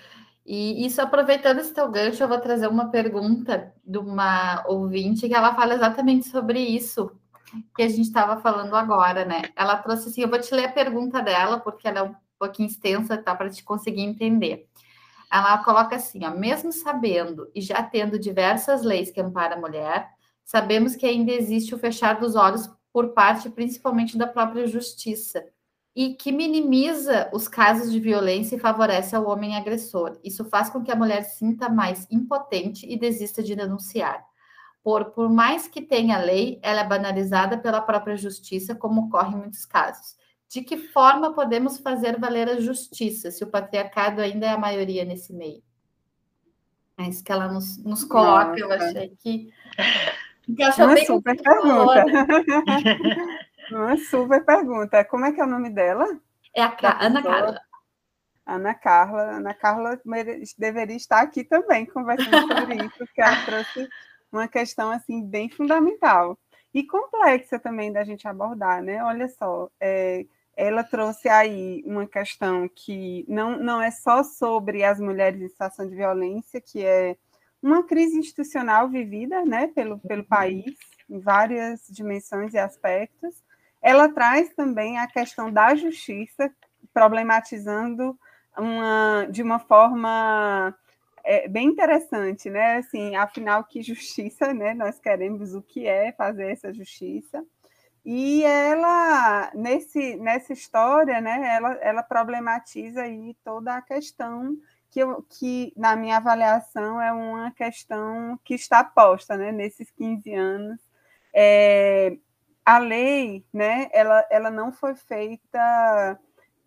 E 0.45 0.85
isso, 0.85 1.01
aproveitando 1.01 1.59
esse 1.59 1.73
teu 1.73 1.89
gancho, 1.89 2.23
eu 2.23 2.27
vou 2.27 2.39
trazer 2.39 2.67
uma 2.67 2.89
pergunta 2.89 3.73
de 3.83 3.97
uma 3.97 4.63
ouvinte 4.67 5.27
que 5.27 5.33
ela 5.33 5.55
fala 5.55 5.73
exatamente 5.73 6.27
sobre 6.27 6.59
isso 6.59 7.11
que 7.75 7.83
a 7.83 7.87
gente 7.87 8.01
estava 8.01 8.41
falando 8.41 8.75
agora, 8.75 9.25
né? 9.25 9.43
Ela 9.55 9.77
trouxe 9.77 10.09
assim, 10.09 10.21
eu 10.21 10.29
vou 10.29 10.39
te 10.39 10.53
ler 10.53 10.65
a 10.65 10.71
pergunta 10.71 11.21
dela, 11.21 11.59
porque 11.59 11.87
ela 11.87 11.99
é 11.99 12.03
um 12.03 12.15
pouquinho 12.45 12.69
extensa, 12.69 13.17
tá? 13.17 13.35
Para 13.35 13.49
te 13.49 13.63
conseguir 13.63 14.01
entender. 14.01 14.67
Ela 15.31 15.57
coloca 15.63 15.95
assim: 15.95 16.25
ó, 16.25 16.31
mesmo 16.31 16.71
sabendo 16.71 17.49
e 17.53 17.61
já 17.61 17.81
tendo 17.83 18.19
diversas 18.19 18.83
leis 18.83 19.11
que 19.11 19.21
amparam 19.21 19.57
a 19.57 19.59
mulher, 19.59 20.09
sabemos 20.43 20.95
que 20.95 21.05
ainda 21.05 21.31
existe 21.31 21.73
o 21.73 21.79
fechar 21.79 22.19
dos 22.19 22.35
olhos 22.35 22.69
por 22.93 23.09
parte 23.09 23.49
principalmente 23.49 24.17
da 24.17 24.27
própria 24.27 24.67
justiça 24.67 25.43
e 25.93 26.13
que 26.13 26.31
minimiza 26.31 27.29
os 27.33 27.47
casos 27.47 27.91
de 27.91 27.99
violência 27.99 28.55
e 28.55 28.59
favorece 28.59 29.15
ao 29.15 29.27
homem 29.27 29.55
agressor. 29.55 30.17
Isso 30.23 30.45
faz 30.45 30.69
com 30.69 30.83
que 30.83 30.91
a 30.91 30.95
mulher 30.95 31.23
sinta 31.23 31.69
mais 31.69 32.07
impotente 32.11 32.85
e 32.85 32.97
desista 32.97 33.41
de 33.41 33.55
denunciar. 33.55 34.23
Por, 34.83 35.05
por 35.05 35.29
mais 35.29 35.67
que 35.67 35.81
tenha 35.81 36.17
lei, 36.17 36.59
ela 36.61 36.81
é 36.81 36.87
banalizada 36.87 37.57
pela 37.57 37.81
própria 37.81 38.15
justiça, 38.15 38.75
como 38.75 39.07
ocorre 39.07 39.35
em 39.35 39.39
muitos 39.39 39.65
casos 39.65 40.15
de 40.49 40.61
que 40.61 40.77
forma 40.77 41.33
podemos 41.33 41.79
fazer 41.79 42.19
valer 42.19 42.49
a 42.49 42.59
justiça, 42.59 43.31
se 43.31 43.43
o 43.43 43.47
patriarcado 43.47 44.21
ainda 44.21 44.45
é 44.45 44.49
a 44.49 44.57
maioria 44.57 45.03
nesse 45.03 45.33
meio? 45.33 45.61
É 46.97 47.03
isso 47.03 47.23
que 47.23 47.31
ela 47.31 47.47
nos, 47.47 47.77
nos 47.83 48.03
coloca, 48.03 48.51
Nossa. 48.51 48.59
eu 48.59 48.71
achei 48.71 49.09
que. 49.19 49.51
que 50.45 50.81
Uma 50.81 50.93
bem 50.93 51.05
super 51.05 51.41
pergunta. 51.41 52.05
Uma 53.71 53.97
super 53.97 54.45
pergunta. 54.45 55.03
Como 55.05 55.25
é 55.25 55.31
que 55.33 55.41
é 55.41 55.43
o 55.43 55.49
nome 55.49 55.69
dela? 55.69 56.05
É 56.55 56.61
a 56.61 56.71
Ca... 56.71 56.97
Ana 57.01 57.21
Carla. 57.21 57.61
Ana 58.45 58.73
Carla. 58.73 59.21
Ana 59.37 59.53
Carla 59.53 60.01
deveria 60.57 60.95
estar 60.95 61.21
aqui 61.21 61.43
também 61.43 61.85
conversando 61.85 62.47
sobre 62.47 62.75
isso, 62.75 62.97
porque 62.97 63.21
ela 63.21 63.45
trouxe 63.45 63.89
uma 64.31 64.47
questão 64.47 64.91
assim 64.91 65.25
bem 65.25 65.49
fundamental 65.49 66.37
e 66.73 66.85
complexa 66.85 67.57
também 67.57 67.91
da 67.91 68.03
gente 68.03 68.27
abordar, 68.27 68.83
né? 68.83 69.03
Olha 69.03 69.27
só, 69.27 69.69
é, 69.79 70.25
ela 70.55 70.83
trouxe 70.83 71.27
aí 71.27 71.83
uma 71.85 72.07
questão 72.07 72.69
que 72.73 73.25
não, 73.27 73.57
não 73.57 73.81
é 73.81 73.91
só 73.91 74.23
sobre 74.23 74.83
as 74.83 74.99
mulheres 74.99 75.41
em 75.41 75.49
situação 75.49 75.87
de 75.87 75.95
violência, 75.95 76.61
que 76.61 76.83
é 76.83 77.17
uma 77.61 77.83
crise 77.83 78.17
institucional 78.17 78.87
vivida 78.87 79.43
né, 79.43 79.67
pelo, 79.67 79.99
pelo 79.99 80.21
uhum. 80.21 80.27
país, 80.27 80.77
em 81.09 81.19
várias 81.19 81.85
dimensões 81.89 82.53
e 82.53 82.57
aspectos. 82.57 83.43
Ela 83.81 84.07
traz 84.07 84.53
também 84.53 84.97
a 84.97 85.07
questão 85.07 85.51
da 85.51 85.75
justiça, 85.75 86.51
problematizando 86.93 88.17
uma, 88.57 89.27
de 89.29 89.43
uma 89.43 89.59
forma 89.59 90.73
é, 91.23 91.47
bem 91.47 91.67
interessante, 91.67 92.49
né? 92.49 92.77
Assim, 92.77 93.15
afinal, 93.15 93.63
que 93.63 93.81
justiça, 93.81 94.53
né? 94.53 94.73
Nós 94.73 94.99
queremos 94.99 95.53
o 95.53 95.61
que 95.61 95.87
é 95.87 96.11
fazer 96.13 96.51
essa 96.51 96.71
justiça. 96.71 97.43
E 98.05 98.43
ela, 98.43 99.51
nesse, 99.55 100.15
nessa 100.17 100.53
história, 100.53 101.19
né, 101.19 101.55
ela, 101.55 101.73
ela 101.81 102.03
problematiza 102.03 103.01
aí 103.01 103.35
toda 103.43 103.75
a 103.75 103.81
questão 103.81 104.55
que, 104.91 104.99
eu, 104.99 105.25
que, 105.27 105.73
na 105.75 105.95
minha 105.95 106.17
avaliação, 106.17 107.01
é 107.01 107.11
uma 107.11 107.49
questão 107.51 108.39
que 108.43 108.53
está 108.53 108.83
posta 108.83 109.35
né, 109.35 109.51
nesses 109.51 109.89
15 109.89 110.33
anos. 110.35 110.79
É, 111.33 112.15
a 112.63 112.77
lei, 112.77 113.43
né, 113.51 113.89
ela, 113.91 114.23
ela 114.29 114.51
não 114.51 114.71
foi 114.71 114.93
feita. 114.95 116.19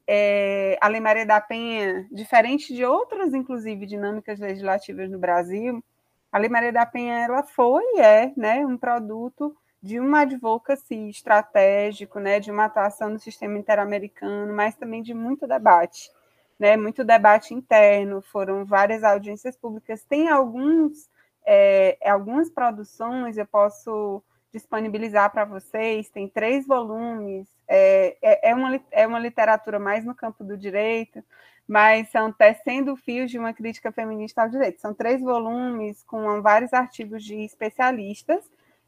É, 0.06 0.76
a 0.80 0.88
Lei 0.88 1.00
Maria 1.00 1.26
da 1.26 1.40
Penha, 1.40 2.08
diferente 2.10 2.74
de 2.74 2.84
outras, 2.84 3.32
inclusive, 3.34 3.86
dinâmicas 3.86 4.40
legislativas 4.40 5.10
no 5.10 5.18
Brasil, 5.18 5.84
a 6.32 6.38
Lei 6.38 6.48
Maria 6.48 6.72
da 6.72 6.86
Penha 6.86 7.14
ela 7.18 7.42
foi 7.42 7.82
e 7.94 8.00
é 8.00 8.32
né, 8.36 8.64
um 8.64 8.76
produto 8.76 9.54
de 9.82 10.00
uma 10.00 10.20
advocacy 10.20 11.08
estratégico, 11.08 12.18
né, 12.18 12.40
de 12.40 12.50
uma 12.50 12.64
atuação 12.64 13.08
no 13.10 13.18
sistema 13.18 13.58
interamericano, 13.58 14.52
mas 14.52 14.74
também 14.74 15.02
de 15.02 15.14
muito 15.14 15.46
debate, 15.46 16.10
né, 16.58 16.76
muito 16.76 17.04
debate 17.04 17.54
interno, 17.54 18.20
foram 18.20 18.64
várias 18.64 19.04
audiências 19.04 19.56
públicas, 19.56 20.02
tem 20.04 20.28
alguns, 20.28 21.08
é, 21.46 21.96
algumas 22.04 22.50
produções, 22.50 23.36
eu 23.36 23.46
posso 23.46 24.22
disponibilizar 24.52 25.30
para 25.30 25.44
vocês, 25.44 26.10
tem 26.10 26.28
três 26.28 26.66
volumes, 26.66 27.46
é, 27.68 28.16
é, 28.22 28.50
é, 28.50 28.54
uma, 28.54 28.80
é 28.90 29.06
uma 29.06 29.18
literatura 29.18 29.78
mais 29.78 30.04
no 30.04 30.14
campo 30.14 30.42
do 30.42 30.56
direito, 30.56 31.22
mas 31.66 32.08
são 32.08 32.32
tecendo 32.32 32.96
fios 32.96 33.30
de 33.30 33.38
uma 33.38 33.52
crítica 33.52 33.92
feminista 33.92 34.42
ao 34.42 34.48
direito. 34.48 34.80
São 34.80 34.94
três 34.94 35.20
volumes 35.20 36.02
com 36.04 36.40
vários 36.40 36.72
artigos 36.72 37.22
de 37.22 37.36
especialistas, 37.44 38.42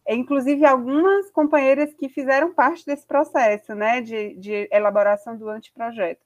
inclusive 0.08 0.64
algumas 0.64 1.30
companheiras 1.30 1.92
que 1.94 2.08
fizeram 2.08 2.52
parte 2.52 2.84
desse 2.84 3.06
processo, 3.06 3.74
né, 3.74 4.00
de, 4.00 4.34
de 4.34 4.68
elaboração 4.72 5.36
do 5.36 5.48
anteprojeto. 5.48 6.24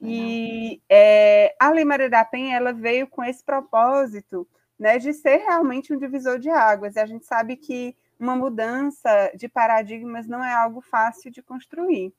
E 0.00 0.80
é, 0.88 1.54
a 1.58 1.70
Lei 1.70 1.84
Maria 1.84 2.10
da 2.10 2.24
Penha, 2.24 2.56
ela 2.56 2.72
veio 2.72 3.06
com 3.06 3.24
esse 3.24 3.42
propósito 3.42 4.46
né, 4.78 4.98
de 4.98 5.12
ser 5.12 5.38
realmente 5.38 5.92
um 5.92 5.98
divisor 5.98 6.38
de 6.38 6.50
águas. 6.50 6.96
E 6.96 7.00
a 7.00 7.06
gente 7.06 7.24
sabe 7.24 7.56
que 7.56 7.96
uma 8.18 8.36
mudança 8.36 9.32
de 9.34 9.48
paradigmas 9.48 10.26
não 10.26 10.44
é 10.44 10.52
algo 10.52 10.80
fácil 10.80 11.30
de 11.30 11.42
construir. 11.42 12.12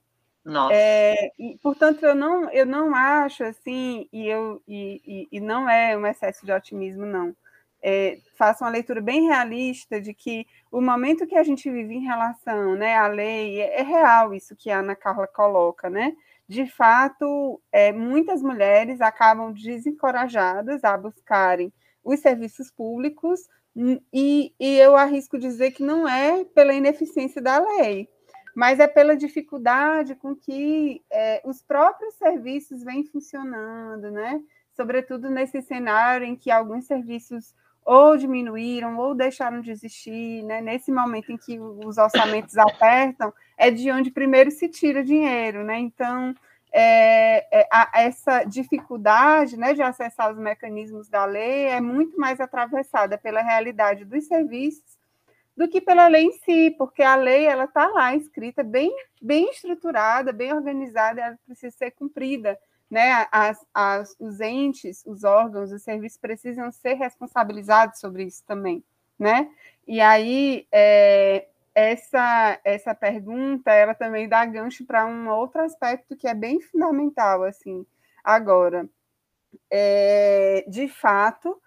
Nossa. 0.44 0.74
É, 0.74 1.32
e, 1.38 1.58
portanto, 1.62 2.04
eu 2.06 2.16
não, 2.16 2.50
eu 2.52 2.66
não 2.66 2.96
acho 2.96 3.44
assim, 3.44 4.08
e, 4.14 4.28
eu, 4.28 4.62
e, 4.68 5.02
e, 5.06 5.28
e 5.38 5.40
não 5.40 5.70
é 5.70 5.96
um 5.98 6.06
excesso 6.08 6.46
de 6.46 6.52
otimismo, 6.52 7.06
não. 7.06 7.36
É, 7.82 8.18
faço 8.36 8.64
uma 8.64 8.72
leitura 8.72 9.00
bem 9.02 9.28
realista 9.28 10.02
de 10.02 10.14
que 10.14 10.46
o 10.72 10.82
momento 10.82 11.28
que 11.28 11.36
a 11.36 11.44
gente 11.44 11.70
vive 11.70 11.94
em 11.94 12.04
relação 12.04 12.76
né, 12.76 12.96
à 12.96 13.08
lei 13.08 13.62
é, 13.62 13.82
é 13.82 13.84
real 13.84 14.34
isso 14.34 14.56
que 14.56 14.70
a 14.70 14.80
Ana 14.80 14.96
Carla 14.96 15.28
coloca, 15.28 15.90
né? 15.90 16.16
De 16.48 16.66
fato, 16.66 17.62
é, 17.72 17.92
muitas 17.92 18.42
mulheres 18.42 19.02
acabam 19.02 19.52
desencorajadas 19.52 20.84
a 20.84 20.98
buscarem 20.98 21.74
os 22.04 22.22
serviços 22.22 22.72
públicos 22.72 23.42
hum, 23.76 24.00
e, 24.14 24.54
e 24.58 24.78
eu 24.78 24.96
arrisco 24.96 25.38
dizer 25.38 25.72
que 25.72 25.84
não 25.84 26.08
é 26.08 26.46
pela 26.46 26.74
ineficiência 26.74 27.42
da 27.42 27.60
lei, 27.60 28.08
mas 28.56 28.80
é 28.80 28.88
pela 28.88 29.16
dificuldade 29.16 30.16
com 30.16 30.34
que 30.34 31.04
é, 31.12 31.42
os 31.46 31.62
próprios 31.62 32.16
serviços 32.16 32.82
vêm 32.82 33.04
funcionando, 33.04 34.10
né? 34.10 34.42
Sobretudo 34.72 35.30
nesse 35.30 35.62
cenário 35.62 36.26
em 36.26 36.36
que 36.36 36.50
alguns 36.50 36.86
serviços 36.86 37.54
ou 37.88 38.18
diminuíram 38.18 38.98
ou 38.98 39.16
deixaram 39.16 39.62
de 39.62 39.72
existir, 39.72 40.44
né? 40.44 40.60
Nesse 40.60 40.92
momento 40.92 41.32
em 41.32 41.38
que 41.38 41.58
os 41.58 41.98
orçamentos 41.98 42.58
apertam, 42.58 43.34
é 43.58 43.72
de 43.72 43.90
onde 43.90 44.12
primeiro 44.12 44.52
se 44.52 44.68
tira 44.68 45.02
dinheiro, 45.02 45.64
né? 45.64 45.80
Então, 45.80 46.36
é, 46.70 47.62
é, 47.62 47.68
a, 47.72 47.90
essa 48.02 48.44
dificuldade 48.44 49.56
né, 49.56 49.74
de 49.74 49.82
acessar 49.82 50.34
os 50.34 50.38
mecanismos 50.38 51.08
da 51.08 51.24
lei 51.24 51.68
é 51.68 51.80
muito 51.80 52.20
mais 52.20 52.42
atravessada 52.42 53.18
pela 53.18 53.42
realidade 53.42 54.04
dos 54.04 54.26
serviços 54.28 54.98
do 55.56 55.70
que 55.70 55.80
pela 55.80 56.10
lei 56.10 56.26
em 56.26 56.32
si, 56.34 56.76
porque 56.78 57.02
a 57.02 57.16
lei 57.16 57.46
ela 57.46 57.64
está 57.64 57.88
lá 57.88 58.14
escrita 58.14 58.64
bem, 58.64 58.94
bem 59.22 59.50
estruturada, 59.50 60.34
bem 60.34 60.54
organizada, 60.54 61.22
ela 61.22 61.40
precisa 61.46 61.76
ser 61.76 61.92
cumprida. 61.92 62.60
Né? 62.90 63.28
As, 63.32 63.66
as, 63.74 64.16
os 64.20 64.40
entes, 64.40 65.04
os 65.06 65.24
órgãos, 65.24 65.72
os 65.72 65.84
serviços 65.84 66.18
precisam 66.18 66.72
ser 66.72 66.94
responsabilizados 66.94 68.00
sobre 68.00 68.24
isso 68.24 68.44
também. 68.46 68.84
Né? 69.20 69.50
E 69.88 70.00
aí, 70.00 70.68
é, 70.72 71.48
essa, 71.74 72.60
essa 72.64 72.96
pergunta 72.96 73.72
ela 73.72 73.94
também 73.94 74.28
dá 74.28 74.46
gancho 74.46 74.86
para 74.86 75.06
um 75.06 75.30
outro 75.30 75.62
aspecto 75.62 76.16
que 76.16 76.28
é 76.28 76.34
bem 76.34 76.60
fundamental 76.60 77.44
assim 77.44 77.86
agora 78.24 78.90
é, 79.70 80.66
de 80.68 80.88
fato 80.88 81.62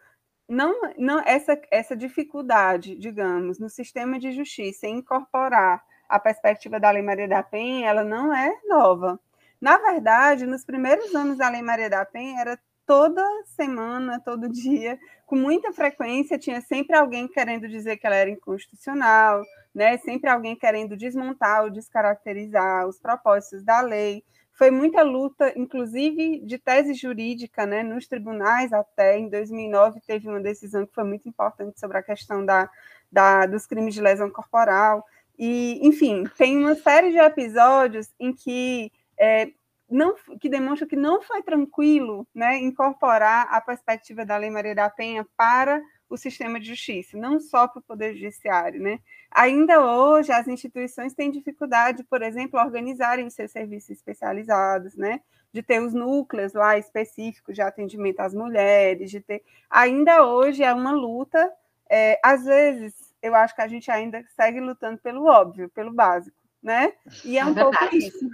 não, 0.51 0.81
não 0.99 1.21
essa, 1.21 1.59
essa 1.71 1.97
dificuldade, 1.97 2.97
digamos, 2.97 3.61
no 3.61 3.71
sistema 3.71 4.19
de 4.19 4.33
justiça 4.33 4.89
em 4.89 4.99
incorporar 4.99 5.81
a 6.09 6.19
perspectiva 6.19 6.81
da 6.81 6.91
Lei 6.91 7.03
Maria 7.03 7.29
da 7.29 7.41
Penha, 7.41 7.89
ela 7.89 8.03
não 8.03 8.35
é 8.35 8.53
nova. 8.67 9.21
Na 9.61 9.79
verdade, 9.79 10.47
nos 10.47 10.65
primeiros 10.65 11.15
anos 11.15 11.39
da 11.39 11.49
Lei 11.49 11.63
Maria 11.63 11.91
da 11.91 12.05
Penha, 12.05 12.41
era 12.41 12.59
toda 12.87 13.23
semana, 13.45 14.21
todo 14.21 14.49
dia, 14.51 14.99
com 15.27 15.37
muita 15.37 15.73
frequência, 15.73 16.39
tinha 16.39 16.61
sempre 16.61 16.97
alguém 16.97 17.29
querendo 17.29 17.69
dizer 17.69 17.97
que 17.97 18.07
ela 18.07 18.17
era 18.17 18.31
inconstitucional, 18.31 19.43
né? 19.75 19.99
sempre 19.99 20.31
alguém 20.31 20.57
querendo 20.57 20.97
desmontar 20.97 21.65
ou 21.65 21.71
descaracterizar 21.71 22.89
os 22.89 22.99
propósitos 22.99 23.65
da 23.65 23.81
lei 23.81 24.25
foi 24.61 24.71
muita 24.71 25.03
luta, 25.03 25.51
inclusive 25.57 26.41
de 26.45 26.59
tese 26.59 26.93
jurídica, 26.93 27.65
né, 27.65 27.83
nos 27.83 28.07
tribunais 28.07 28.71
até. 28.75 29.19
Em 29.19 29.27
2009 29.27 30.03
teve 30.07 30.29
uma 30.29 30.39
decisão 30.39 30.85
que 30.85 30.93
foi 30.93 31.05
muito 31.05 31.27
importante 31.27 31.81
sobre 31.81 31.97
a 31.97 32.03
questão 32.03 32.45
da, 32.45 32.69
da, 33.11 33.47
dos 33.47 33.65
crimes 33.65 33.95
de 33.95 34.03
lesão 34.03 34.29
corporal. 34.29 35.03
E, 35.39 35.81
enfim, 35.83 36.25
tem 36.37 36.59
uma 36.59 36.75
série 36.75 37.11
de 37.11 37.17
episódios 37.17 38.11
em 38.21 38.35
que 38.35 38.93
é, 39.21 39.53
não, 39.89 40.15
que 40.41 40.49
demonstram 40.49 40.89
que 40.89 40.97
não 40.97 41.21
foi 41.21 41.43
tranquilo 41.43 42.27
né, 42.35 42.59
incorporar 42.59 43.49
a 43.51 43.61
perspectiva 43.61 44.25
da 44.25 44.37
Lei 44.37 44.49
Maria 44.49 44.75
da 44.75 44.89
Penha 44.89 45.27
para 45.37 45.83
o 46.09 46.17
sistema 46.17 46.59
de 46.59 46.67
justiça, 46.67 47.17
não 47.17 47.39
só 47.39 47.69
para 47.69 47.81
o 47.81 47.83
Poder 47.83 48.15
Judiciário. 48.15 48.81
Né? 48.81 48.99
Ainda 49.31 49.81
hoje, 49.81 50.33
as 50.33 50.49
instituições 50.49 51.13
têm 51.13 51.31
dificuldade, 51.31 52.03
por 52.05 52.23
exemplo, 52.23 52.59
organizarem 52.59 53.27
os 53.27 53.35
seus 53.35 53.51
serviços 53.51 53.91
especializados, 53.91 54.97
né? 54.97 55.21
de 55.53 55.63
ter 55.63 55.83
os 55.83 55.93
núcleos 55.93 56.53
lá 56.53 56.79
específicos 56.79 57.55
de 57.55 57.63
atendimento 57.63 58.21
às 58.21 58.35
mulheres, 58.35 59.11
de 59.11 59.21
ter. 59.21 59.43
Ainda 59.69 60.25
hoje 60.25 60.63
é 60.63 60.73
uma 60.73 60.93
luta, 60.93 61.53
é, 61.89 62.21
às 62.25 62.45
vezes, 62.45 63.13
eu 63.21 63.35
acho 63.35 63.55
que 63.55 63.63
a 63.63 63.69
gente 63.69 63.91
ainda 63.91 64.25
segue 64.37 64.61
lutando 64.61 64.99
pelo 64.99 65.27
óbvio, 65.27 65.69
pelo 65.71 65.93
básico, 65.93 66.37
né? 66.63 66.93
E 67.25 67.37
é, 67.37 67.41
é 67.41 67.45
um 67.45 67.51
é 67.51 67.63
pouco 67.63 67.79
isso. 67.95 68.31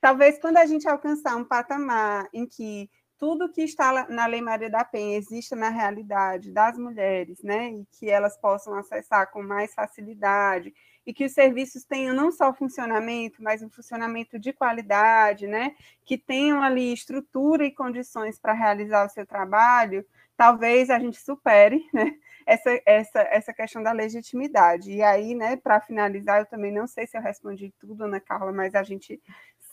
Talvez 0.00 0.38
quando 0.38 0.58
a 0.58 0.66
gente 0.66 0.88
alcançar 0.88 1.36
um 1.36 1.44
patamar 1.44 2.28
em 2.32 2.46
que 2.46 2.88
tudo 3.18 3.50
que 3.50 3.62
está 3.62 4.08
na 4.08 4.26
Lei 4.26 4.40
Maria 4.40 4.70
da 4.70 4.84
Penha 4.84 5.18
existe 5.18 5.54
na 5.56 5.68
realidade 5.70 6.52
das 6.52 6.78
mulheres, 6.78 7.42
né, 7.42 7.70
e 7.70 7.84
que 7.90 8.08
elas 8.08 8.38
possam 8.38 8.74
acessar 8.74 9.28
com 9.32 9.42
mais 9.42 9.74
facilidade, 9.74 10.72
e 11.04 11.12
que 11.12 11.24
os 11.24 11.32
serviços 11.32 11.84
tenham 11.84 12.14
não 12.14 12.30
só 12.30 12.54
funcionamento, 12.54 13.42
mas 13.42 13.60
um 13.60 13.68
funcionamento 13.68 14.38
de 14.38 14.52
qualidade, 14.52 15.48
né, 15.48 15.74
que 16.04 16.16
tenham 16.16 16.62
ali 16.62 16.92
estrutura 16.92 17.64
e 17.64 17.74
condições 17.74 18.38
para 18.38 18.52
realizar 18.52 19.04
o 19.04 19.10
seu 19.10 19.26
trabalho, 19.26 20.06
talvez 20.36 20.88
a 20.88 20.98
gente 21.00 21.20
supere, 21.20 21.84
né, 21.92 22.14
essa, 22.46 22.80
essa, 22.86 23.20
essa 23.30 23.52
questão 23.52 23.82
da 23.82 23.92
legitimidade. 23.92 24.92
E 24.92 25.02
aí, 25.02 25.34
né, 25.34 25.56
para 25.56 25.80
finalizar, 25.80 26.40
eu 26.40 26.46
também 26.46 26.72
não 26.72 26.86
sei 26.86 27.06
se 27.06 27.18
eu 27.18 27.20
respondi 27.20 27.74
tudo, 27.80 28.04
Ana 28.04 28.20
Carla, 28.20 28.52
mas 28.52 28.74
a 28.74 28.82
gente 28.82 29.20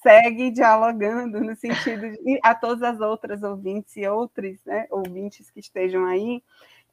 segue 0.06 0.52
dialogando 0.52 1.42
no 1.42 1.56
sentido 1.56 2.12
de 2.12 2.40
a 2.44 2.54
todas 2.54 2.84
as 2.84 3.02
outras 3.02 3.42
ouvintes 3.42 3.98
e 3.98 4.08
outros 4.08 4.64
né, 4.64 4.86
ouvintes 4.92 5.50
que 5.50 5.60
estejam 5.60 6.06
aí, 6.06 6.44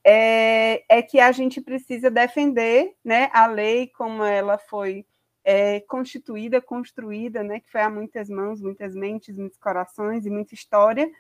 é, 0.03 0.83
é, 0.89 1.03
que 1.03 1.21
a 1.21 1.31
gente 1.31 1.61
precisa 1.61 2.11
defender 2.11 2.95
né, 3.05 3.29
a 3.35 3.47
lei 3.47 3.89
como 3.89 4.25
ela 4.25 4.57
foi 4.57 5.05
é, 5.45 5.81
constituída, 5.81 6.59
construída, 6.63 7.43
né, 7.43 7.61
que 7.61 7.71
foi 7.71 7.83
a 7.83 7.91
muitas 7.91 8.31
mãos, 8.31 8.63
muitas 8.63 8.95
mentes, 8.95 9.37
muitos 9.37 9.59
corações 9.59 10.25
e 10.25 10.31
muita 10.31 10.55
história, 10.55 11.11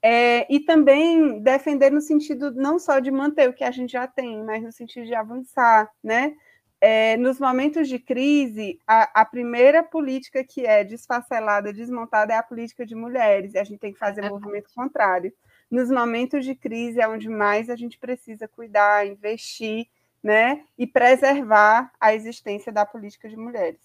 é, 0.00 0.46
e 0.48 0.60
também 0.60 1.40
defender 1.40 1.90
no 1.90 2.00
sentido 2.00 2.52
não 2.52 2.78
só 2.78 3.00
de 3.00 3.10
manter 3.10 3.48
o 3.48 3.52
que 3.52 3.64
a 3.64 3.72
gente 3.72 3.92
já 3.92 4.06
tem, 4.06 4.42
mas 4.44 4.62
no 4.62 4.70
sentido 4.70 5.04
de 5.04 5.14
avançar, 5.14 5.90
né? 6.02 6.32
É, 6.80 7.16
nos 7.18 7.38
momentos 7.38 7.88
de 7.88 7.98
crise, 7.98 8.80
a, 8.86 9.20
a, 9.20 9.24
primeira 9.24 9.82
política 9.82 10.42
que 10.42 10.64
é 10.64 10.82
desfacelada, 10.82 11.72
desmontada, 11.72 12.32
é 12.32 12.36
a 12.36 12.42
política 12.42 12.86
de 12.86 12.94
mulheres, 12.94 13.52
e 13.52 13.58
a 13.58 13.64
gente 13.64 13.80
tem 13.80 13.92
que 13.92 13.98
fazer 13.98 14.24
o 14.24 14.26
um 14.26 14.30
movimento 14.30 14.70
contrário. 14.74 15.32
Nos 15.70 15.90
momentos 15.90 16.44
de 16.44 16.54
crise 16.54 17.00
é 17.00 17.06
onde 17.06 17.28
mais 17.28 17.68
a 17.68 17.76
gente 17.76 17.98
precisa 17.98 18.48
cuidar, 18.48 19.06
investir, 19.06 19.88
né, 20.22 20.64
e 20.76 20.86
preservar 20.86 21.92
a 21.98 22.14
existência 22.14 22.72
da 22.72 22.84
política 22.84 23.28
de 23.28 23.36
mulheres. 23.36 23.80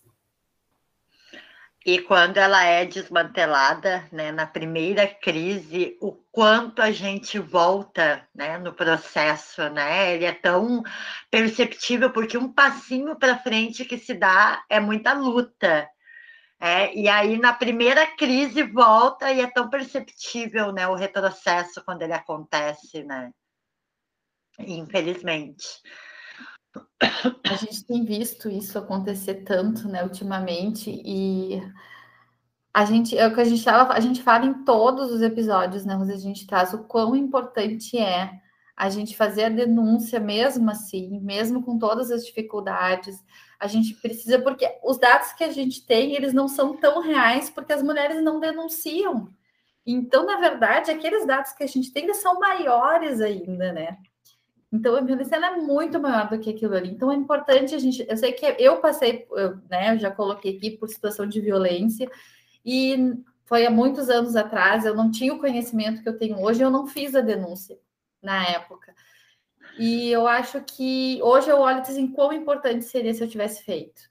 E 1.85 2.01
quando 2.01 2.37
ela 2.37 2.63
é 2.63 2.83
desmantelada, 2.83 4.07
né, 4.11 4.31
na 4.31 4.47
primeira 4.47 5.07
crise, 5.07 5.95
o 6.01 6.13
quanto 6.31 6.81
a 6.81 6.91
gente 6.91 7.37
volta, 7.37 8.27
né, 8.33 8.57
no 8.57 8.73
processo, 8.73 9.69
né? 9.69 10.15
Ele 10.15 10.25
é 10.25 10.33
tão 10.33 10.81
perceptível 11.29 12.11
porque 12.11 12.39
um 12.39 12.51
passinho 12.51 13.15
para 13.15 13.37
frente 13.37 13.85
que 13.85 13.99
se 13.99 14.15
dá 14.15 14.63
é 14.67 14.79
muita 14.79 15.13
luta. 15.13 15.87
É, 16.59 16.91
e 16.95 17.07
aí 17.07 17.37
na 17.37 17.53
primeira 17.53 18.07
crise 18.15 18.63
volta 18.63 19.31
e 19.31 19.41
é 19.41 19.47
tão 19.47 19.69
perceptível, 19.69 20.71
né, 20.71 20.87
o 20.87 20.95
retrocesso 20.95 21.83
quando 21.85 22.01
ele 22.01 22.13
acontece, 22.13 23.03
né? 23.03 23.31
Infelizmente. 24.59 25.67
A 27.43 27.55
gente 27.55 27.85
tem 27.85 28.05
visto 28.05 28.49
isso 28.49 28.77
acontecer 28.77 29.43
tanto, 29.43 29.88
né, 29.88 30.03
ultimamente, 30.03 30.89
e 31.05 31.61
a 32.73 32.85
gente, 32.85 33.17
é 33.17 33.27
o 33.27 33.33
que 33.33 33.41
a 33.41 33.45
gente 33.45 33.63
tava, 33.63 33.93
a 33.93 33.99
gente 33.99 34.21
fala 34.21 34.45
em 34.45 34.65
todos 34.65 35.11
os 35.11 35.21
episódios, 35.21 35.85
né, 35.85 35.95
a 35.95 36.17
gente 36.17 36.45
traz 36.47 36.73
o 36.73 36.83
quão 36.83 37.15
importante 37.15 37.97
é 37.97 38.41
a 38.75 38.89
gente 38.89 39.15
fazer 39.15 39.45
a 39.45 39.49
denúncia 39.49 40.19
mesmo 40.19 40.69
assim, 40.69 41.19
mesmo 41.21 41.63
com 41.63 41.79
todas 41.79 42.11
as 42.11 42.25
dificuldades. 42.25 43.23
A 43.57 43.67
gente 43.67 43.93
precisa, 43.95 44.38
porque 44.39 44.67
os 44.83 44.97
dados 44.97 45.31
que 45.33 45.43
a 45.45 45.51
gente 45.51 45.85
tem, 45.85 46.13
eles 46.13 46.33
não 46.33 46.47
são 46.47 46.75
tão 46.75 47.01
reais 47.01 47.49
porque 47.49 47.71
as 47.71 47.81
mulheres 47.81 48.21
não 48.21 48.39
denunciam. 48.39 49.33
Então, 49.85 50.25
na 50.25 50.38
verdade, 50.38 50.91
aqueles 50.91 51.25
dados 51.25 51.53
que 51.53 51.63
a 51.63 51.67
gente 51.67 51.93
tem 51.93 52.03
eles 52.03 52.17
são 52.17 52.39
maiores 52.39 53.21
ainda, 53.21 53.71
né? 53.71 53.97
Então, 54.75 54.95
a 54.95 55.01
violência 55.01 55.35
é 55.38 55.55
muito 55.55 55.99
maior 55.99 56.29
do 56.29 56.38
que 56.38 56.49
aquilo 56.49 56.75
ali. 56.75 56.89
Então, 56.89 57.11
é 57.11 57.15
importante 57.15 57.73
a 57.73 57.79
gente. 57.79 58.05
Eu 58.07 58.17
sei 58.17 58.33
que 58.33 58.45
eu 58.59 58.77
passei, 58.77 59.25
eu, 59.31 59.57
né? 59.69 59.93
Eu 59.93 59.99
já 59.99 60.11
coloquei 60.11 60.57
aqui 60.57 60.71
por 60.71 60.89
situação 60.89 61.25
de 61.25 61.39
violência, 61.39 62.09
e 62.65 63.13
foi 63.45 63.65
há 63.65 63.71
muitos 63.71 64.09
anos 64.09 64.35
atrás. 64.35 64.85
Eu 64.85 64.95
não 64.95 65.09
tinha 65.09 65.33
o 65.33 65.39
conhecimento 65.39 66.03
que 66.03 66.09
eu 66.09 66.17
tenho 66.17 66.41
hoje, 66.41 66.61
eu 66.61 66.69
não 66.69 66.85
fiz 66.85 67.15
a 67.15 67.21
denúncia 67.21 67.77
na 68.21 68.45
época. 68.47 68.93
E 69.79 70.09
eu 70.09 70.27
acho 70.27 70.61
que 70.61 71.19
hoje 71.21 71.49
eu 71.49 71.59
olho 71.59 71.79
assim, 71.79 72.07
quão 72.07 72.31
importante 72.33 72.85
seria 72.85 73.13
se 73.13 73.23
eu 73.23 73.27
tivesse 73.27 73.63
feito, 73.63 74.01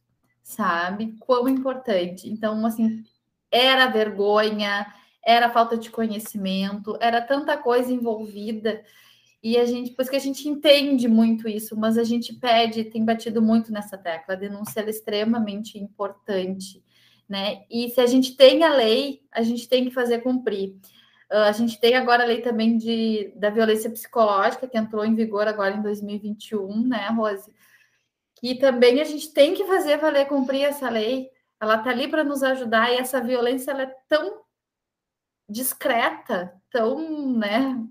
sabe? 0.43 1.17
Quão 1.21 1.49
importante. 1.49 2.29
Então, 2.29 2.65
assim, 2.67 3.03
era 3.51 3.87
vergonha, 3.89 4.87
era 5.25 5.51
falta 5.51 5.77
de 5.77 5.91
conhecimento, 5.91 6.97
era 7.01 7.21
tanta 7.21 7.57
coisa 7.57 7.93
envolvida. 7.93 8.83
E 9.45 9.59
a 9.59 9.67
gente, 9.67 9.91
pois 9.91 10.09
que 10.09 10.17
a 10.17 10.21
gente 10.21 10.49
entende 10.49 11.07
muito 11.07 11.47
isso, 11.47 11.79
mas 11.79 11.99
a 11.99 12.03
gente 12.03 12.33
pede, 12.33 12.83
tem 12.83 13.05
batido 13.05 13.43
muito 13.43 13.71
nessa 13.71 13.99
tecla, 13.99 14.33
a 14.33 14.39
denúncia 14.39 14.81
é 14.81 14.89
extremamente 14.89 15.79
importante, 15.79 16.83
né? 17.29 17.63
E 17.71 17.91
se 17.91 18.01
a 18.01 18.07
gente 18.07 18.39
tem 18.39 18.65
a 18.65 18.73
lei, 18.75 19.21
a 19.31 19.43
gente 19.43 19.69
tem 19.69 19.85
que 19.85 19.91
fazer 19.91 20.23
cumprir. 20.23 20.71
Uh, 21.31 21.45
a 21.45 21.53
gente 21.53 21.79
tem 21.79 21.95
agora 21.95 22.23
a 22.23 22.27
lei 22.27 22.41
também 22.41 22.79
de, 22.79 23.35
da 23.37 23.51
violência 23.51 23.91
psicológica, 23.91 24.67
que 24.67 24.79
entrou 24.79 25.05
em 25.05 25.15
vigor 25.15 25.47
agora 25.47 25.77
em 25.77 25.83
2021, 25.83 26.89
né, 26.89 27.09
Rose? 27.09 27.53
Que 28.37 28.55
também 28.55 29.03
a 29.03 29.05
gente 29.05 29.31
tem 29.31 29.53
que 29.53 29.67
fazer 29.67 29.99
valer 29.99 30.27
cumprir 30.27 30.63
essa 30.63 30.89
lei. 30.89 31.29
Ela 31.61 31.77
está 31.77 31.91
ali 31.91 32.09
para 32.09 32.25
nos 32.25 32.43
ajudar 32.43 32.91
e 32.91 32.97
essa 32.97 33.21
violência 33.21 33.73
ela 33.73 33.83
é 33.83 33.95
tão 34.09 34.41
discreta, 35.47 36.51
tão, 36.71 37.37
né, 37.37 37.87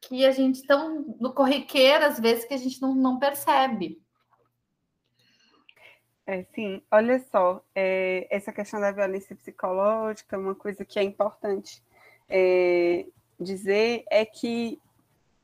que 0.00 0.24
a 0.24 0.30
gente 0.30 0.66
tão 0.66 1.16
no 1.20 1.32
corriqueiro 1.32 2.04
às 2.04 2.18
vezes 2.18 2.44
que 2.44 2.54
a 2.54 2.58
gente 2.58 2.80
não, 2.80 2.94
não 2.94 3.18
percebe. 3.18 4.00
É, 6.26 6.44
sim, 6.54 6.80
olha 6.92 7.18
só, 7.30 7.60
é, 7.74 8.26
essa 8.30 8.52
questão 8.52 8.80
da 8.80 8.92
violência 8.92 9.34
psicológica, 9.34 10.38
uma 10.38 10.54
coisa 10.54 10.84
que 10.84 10.98
é 10.98 11.02
importante 11.02 11.82
é, 12.28 13.04
dizer 13.38 14.04
é 14.08 14.24
que, 14.24 14.78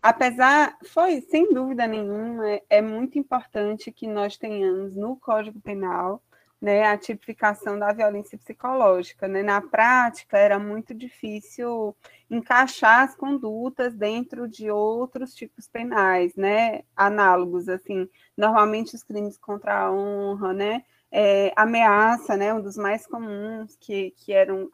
apesar, 0.00 0.78
foi 0.86 1.20
sem 1.22 1.52
dúvida 1.52 1.88
nenhuma, 1.88 2.48
é, 2.48 2.62
é 2.70 2.80
muito 2.80 3.18
importante 3.18 3.90
que 3.90 4.06
nós 4.06 4.36
tenhamos 4.36 4.94
no 4.94 5.16
Código 5.16 5.60
Penal 5.60 6.22
né, 6.60 6.84
a 6.86 6.96
tipificação 6.96 7.78
da 7.78 7.92
violência 7.92 8.38
psicológica. 8.38 9.28
Né? 9.28 9.42
Na 9.42 9.60
prática, 9.60 10.38
era 10.38 10.58
muito 10.58 10.94
difícil 10.94 11.94
encaixar 12.30 13.04
as 13.04 13.14
condutas 13.14 13.94
dentro 13.94 14.48
de 14.48 14.70
outros 14.70 15.34
tipos 15.34 15.68
penais, 15.68 16.34
né, 16.34 16.82
análogos, 16.96 17.68
assim, 17.68 18.08
normalmente 18.36 18.96
os 18.96 19.02
crimes 19.04 19.38
contra 19.38 19.78
a 19.82 19.92
honra, 19.92 20.52
né, 20.52 20.82
é, 21.10 21.52
ameaça, 21.54 22.36
né, 22.36 22.52
um 22.52 22.60
dos 22.60 22.76
mais 22.76 23.06
comuns 23.06 23.76
que, 23.76 24.10
que 24.16 24.32
eram, 24.32 24.68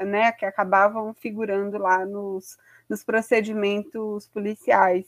né, 0.00 0.32
que 0.32 0.46
acabavam 0.46 1.12
figurando 1.14 1.76
lá 1.76 2.04
nos, 2.06 2.56
nos 2.88 3.04
procedimentos 3.04 4.26
policiais. 4.28 5.06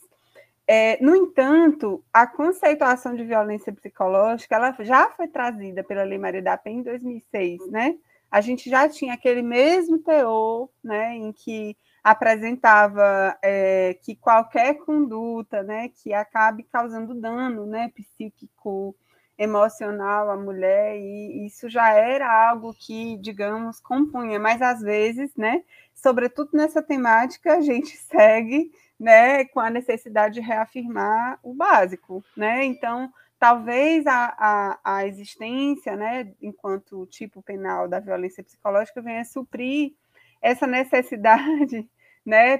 É, 0.70 1.02
no 1.02 1.16
entanto, 1.16 2.04
a 2.12 2.26
conceituação 2.26 3.14
de 3.16 3.24
violência 3.24 3.72
psicológica 3.72 4.54
ela 4.54 4.76
já 4.80 5.08
foi 5.10 5.26
trazida 5.26 5.82
pela 5.82 6.02
Lei 6.02 6.18
Maria 6.18 6.42
da 6.42 6.58
Penha 6.58 6.80
em 6.80 6.82
2006, 6.82 7.70
né? 7.70 7.96
A 8.30 8.42
gente 8.42 8.68
já 8.68 8.86
tinha 8.86 9.14
aquele 9.14 9.40
mesmo 9.40 9.98
teor, 9.98 10.68
né, 10.84 11.14
em 11.16 11.32
que 11.32 11.74
apresentava 12.04 13.34
é, 13.42 13.94
que 14.02 14.14
qualquer 14.14 14.74
conduta, 14.74 15.62
né, 15.62 15.88
que 15.88 16.12
acabe 16.12 16.64
causando 16.64 17.14
dano, 17.14 17.64
né, 17.64 17.90
psíquico, 17.94 18.94
emocional 19.38 20.30
à 20.30 20.36
mulher, 20.36 20.98
e 20.98 21.46
isso 21.46 21.70
já 21.70 21.90
era 21.94 22.50
algo 22.50 22.74
que, 22.74 23.16
digamos, 23.18 23.80
compunha, 23.80 24.38
mas 24.38 24.60
às 24.60 24.80
vezes, 24.82 25.34
né, 25.36 25.62
sobretudo 25.94 26.50
nessa 26.52 26.82
temática, 26.82 27.54
a 27.54 27.60
gente 27.62 27.96
segue 27.96 28.70
né, 28.98 29.44
com 29.46 29.60
a 29.60 29.70
necessidade 29.70 30.34
de 30.34 30.40
reafirmar 30.40 31.38
o 31.42 31.54
básico, 31.54 32.24
né? 32.36 32.64
Então, 32.64 33.12
talvez 33.38 34.06
a, 34.06 34.34
a, 34.36 34.78
a 34.84 35.06
existência, 35.06 35.94
né, 35.96 36.32
enquanto 36.42 37.06
tipo 37.06 37.40
penal 37.42 37.88
da 37.88 38.00
violência 38.00 38.42
psicológica 38.42 39.00
venha 39.00 39.24
suprir 39.24 39.92
essa 40.42 40.66
necessidade, 40.66 41.88
né, 42.26 42.58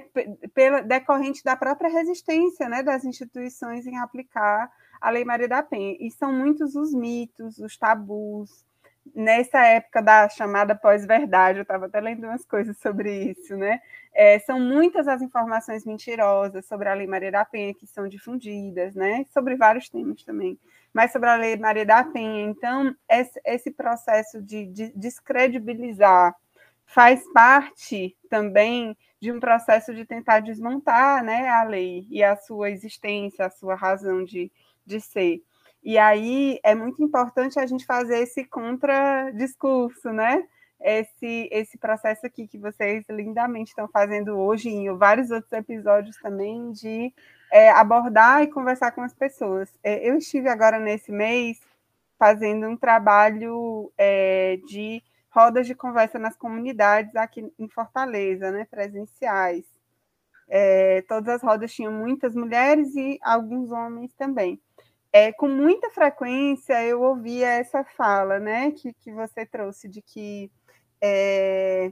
pela 0.53 0.81
decorrente 0.81 1.43
da 1.43 1.55
própria 1.55 1.89
resistência, 1.89 2.69
né, 2.69 2.81
das 2.81 3.03
instituições 3.03 3.85
em 3.85 3.97
aplicar 3.97 4.71
a 5.01 5.09
Lei 5.09 5.25
Maria 5.25 5.47
da 5.47 5.61
Penha. 5.61 5.95
E 5.99 6.09
são 6.11 6.31
muitos 6.31 6.75
os 6.75 6.93
mitos, 6.93 7.57
os 7.59 7.77
tabus, 7.77 8.65
nessa 9.15 9.65
época 9.65 10.01
da 10.01 10.29
chamada 10.29 10.75
pós-verdade, 10.75 11.59
eu 11.59 11.63
estava 11.63 11.85
até 11.85 11.99
lendo 11.99 12.25
umas 12.25 12.45
coisas 12.45 12.77
sobre 12.77 13.31
isso, 13.31 13.55
né? 13.57 13.81
É, 14.13 14.39
são 14.39 14.59
muitas 14.59 15.07
as 15.07 15.21
informações 15.21 15.85
mentirosas 15.85 16.65
sobre 16.65 16.89
a 16.89 16.93
Lei 16.93 17.07
Maria 17.07 17.31
da 17.31 17.45
Penha 17.45 17.73
que 17.73 17.87
são 17.87 18.07
difundidas, 18.07 18.95
né? 18.95 19.25
Sobre 19.33 19.55
vários 19.55 19.89
temas 19.89 20.23
também, 20.23 20.59
mas 20.93 21.11
sobre 21.11 21.29
a 21.29 21.35
Lei 21.35 21.57
Maria 21.57 21.85
da 21.85 22.03
Penha. 22.03 22.43
Então, 22.43 22.95
esse, 23.45 23.71
processo 23.71 24.41
de, 24.41 24.65
de 24.65 24.91
descredibilizar 24.95 26.35
faz 26.85 27.23
parte 27.33 28.17
também 28.29 28.97
de 29.19 29.31
um 29.31 29.39
processo 29.39 29.93
de 29.93 30.05
tentar 30.05 30.39
desmontar 30.39 31.23
né, 31.23 31.47
a 31.49 31.63
lei 31.63 32.07
e 32.09 32.23
a 32.23 32.35
sua 32.35 32.71
existência, 32.71 33.45
a 33.45 33.49
sua 33.49 33.75
razão 33.75 34.23
de, 34.23 34.51
de 34.85 34.99
ser. 34.99 35.43
E 35.83 35.97
aí 35.97 36.59
é 36.63 36.75
muito 36.75 37.01
importante 37.01 37.59
a 37.59 37.65
gente 37.65 37.85
fazer 37.85 38.19
esse 38.19 38.43
contradiscurso, 38.43 40.11
né? 40.11 40.45
Esse, 40.79 41.49
esse 41.51 41.77
processo 41.77 42.25
aqui 42.25 42.47
que 42.47 42.57
vocês 42.57 43.05
lindamente 43.09 43.69
estão 43.69 43.87
fazendo 43.87 44.37
hoje, 44.37 44.69
em 44.69 44.95
vários 44.95 45.29
outros 45.29 45.51
episódios 45.51 46.17
também, 46.17 46.71
de 46.71 47.13
é, 47.51 47.69
abordar 47.71 48.43
e 48.43 48.47
conversar 48.47 48.91
com 48.91 49.01
as 49.01 49.13
pessoas. 49.13 49.69
É, 49.83 50.07
eu 50.07 50.17
estive 50.17 50.49
agora 50.49 50.79
nesse 50.79 51.11
mês 51.11 51.59
fazendo 52.17 52.67
um 52.67 52.77
trabalho 52.77 53.91
é, 53.97 54.57
de 54.67 55.01
rodas 55.29 55.67
de 55.67 55.75
conversa 55.75 56.19
nas 56.19 56.35
comunidades 56.35 57.15
aqui 57.15 57.51
em 57.57 57.67
Fortaleza, 57.69 58.51
né, 58.51 58.65
presenciais. 58.69 59.65
É, 60.47 61.03
todas 61.03 61.35
as 61.35 61.41
rodas 61.41 61.73
tinham 61.73 61.93
muitas 61.93 62.35
mulheres 62.35 62.95
e 62.95 63.19
alguns 63.21 63.71
homens 63.71 64.13
também 64.13 64.59
é, 65.11 65.31
com 65.33 65.47
muita 65.47 65.89
frequência 65.89 66.83
eu 66.83 67.01
ouvia 67.01 67.47
essa 67.47 67.83
fala, 67.83 68.39
né, 68.39 68.71
que, 68.71 68.93
que 68.93 69.11
você 69.11 69.45
trouxe, 69.45 69.89
de 69.89 70.01
que, 70.01 70.51
é, 71.01 71.91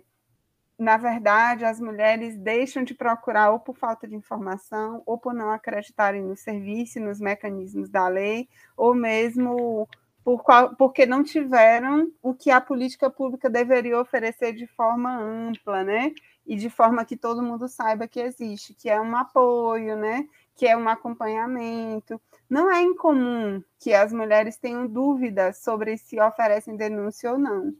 na 0.77 0.97
verdade, 0.97 1.65
as 1.65 1.79
mulheres 1.79 2.37
deixam 2.37 2.83
de 2.83 2.93
procurar 2.93 3.51
ou 3.51 3.59
por 3.59 3.75
falta 3.75 4.07
de 4.07 4.15
informação, 4.15 5.01
ou 5.05 5.17
por 5.17 5.33
não 5.33 5.51
acreditarem 5.51 6.23
no 6.23 6.35
serviço, 6.35 6.99
nos 6.99 7.19
mecanismos 7.19 7.89
da 7.89 8.07
lei, 8.07 8.47
ou 8.75 8.93
mesmo 8.93 9.87
por 10.27 10.43
qual, 10.43 10.75
porque 10.75 11.05
não 11.05 11.23
tiveram 11.23 12.11
o 12.21 12.33
que 12.33 12.51
a 12.51 12.59
política 12.59 13.09
pública 13.09 13.49
deveria 13.49 13.97
oferecer 13.97 14.51
de 14.53 14.67
forma 14.67 15.17
ampla, 15.17 15.85
né? 15.85 16.11
E 16.45 16.57
de 16.57 16.69
forma 16.69 17.05
que 17.05 17.15
todo 17.15 17.41
mundo 17.41 17.67
saiba 17.69 18.09
que 18.09 18.19
existe, 18.19 18.73
que 18.73 18.89
é 18.89 18.99
um 18.99 19.15
apoio, 19.15 19.95
né? 19.95 20.27
Que 20.53 20.67
é 20.67 20.75
um 20.75 20.89
acompanhamento. 20.89 22.21
Não 22.49 22.71
é 22.71 22.81
incomum 22.81 23.61
que 23.79 23.93
as 23.93 24.13
mulheres 24.13 24.57
tenham 24.57 24.87
dúvidas 24.87 25.57
sobre 25.57 25.97
se 25.97 26.19
oferecem 26.19 26.77
denúncia 26.77 27.31
ou 27.31 27.37
não. 27.37 27.73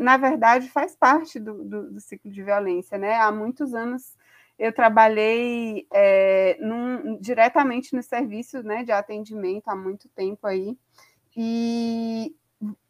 Na 0.00 0.16
verdade, 0.16 0.68
faz 0.70 0.96
parte 0.96 1.38
do, 1.38 1.64
do, 1.64 1.90
do, 1.92 2.00
ciclo 2.00 2.30
de 2.30 2.42
violência, 2.42 2.96
né? 2.96 3.14
Há 3.16 3.30
muitos 3.30 3.74
anos 3.74 4.16
eu 4.58 4.72
trabalhei 4.72 5.86
é, 5.92 6.58
num, 6.60 7.18
diretamente 7.20 7.94
no 7.94 8.02
serviço 8.02 8.62
né, 8.62 8.82
de 8.82 8.90
atendimento 8.90 9.68
há 9.68 9.76
muito 9.76 10.08
tempo 10.08 10.46
aí, 10.48 10.76
e 11.36 12.34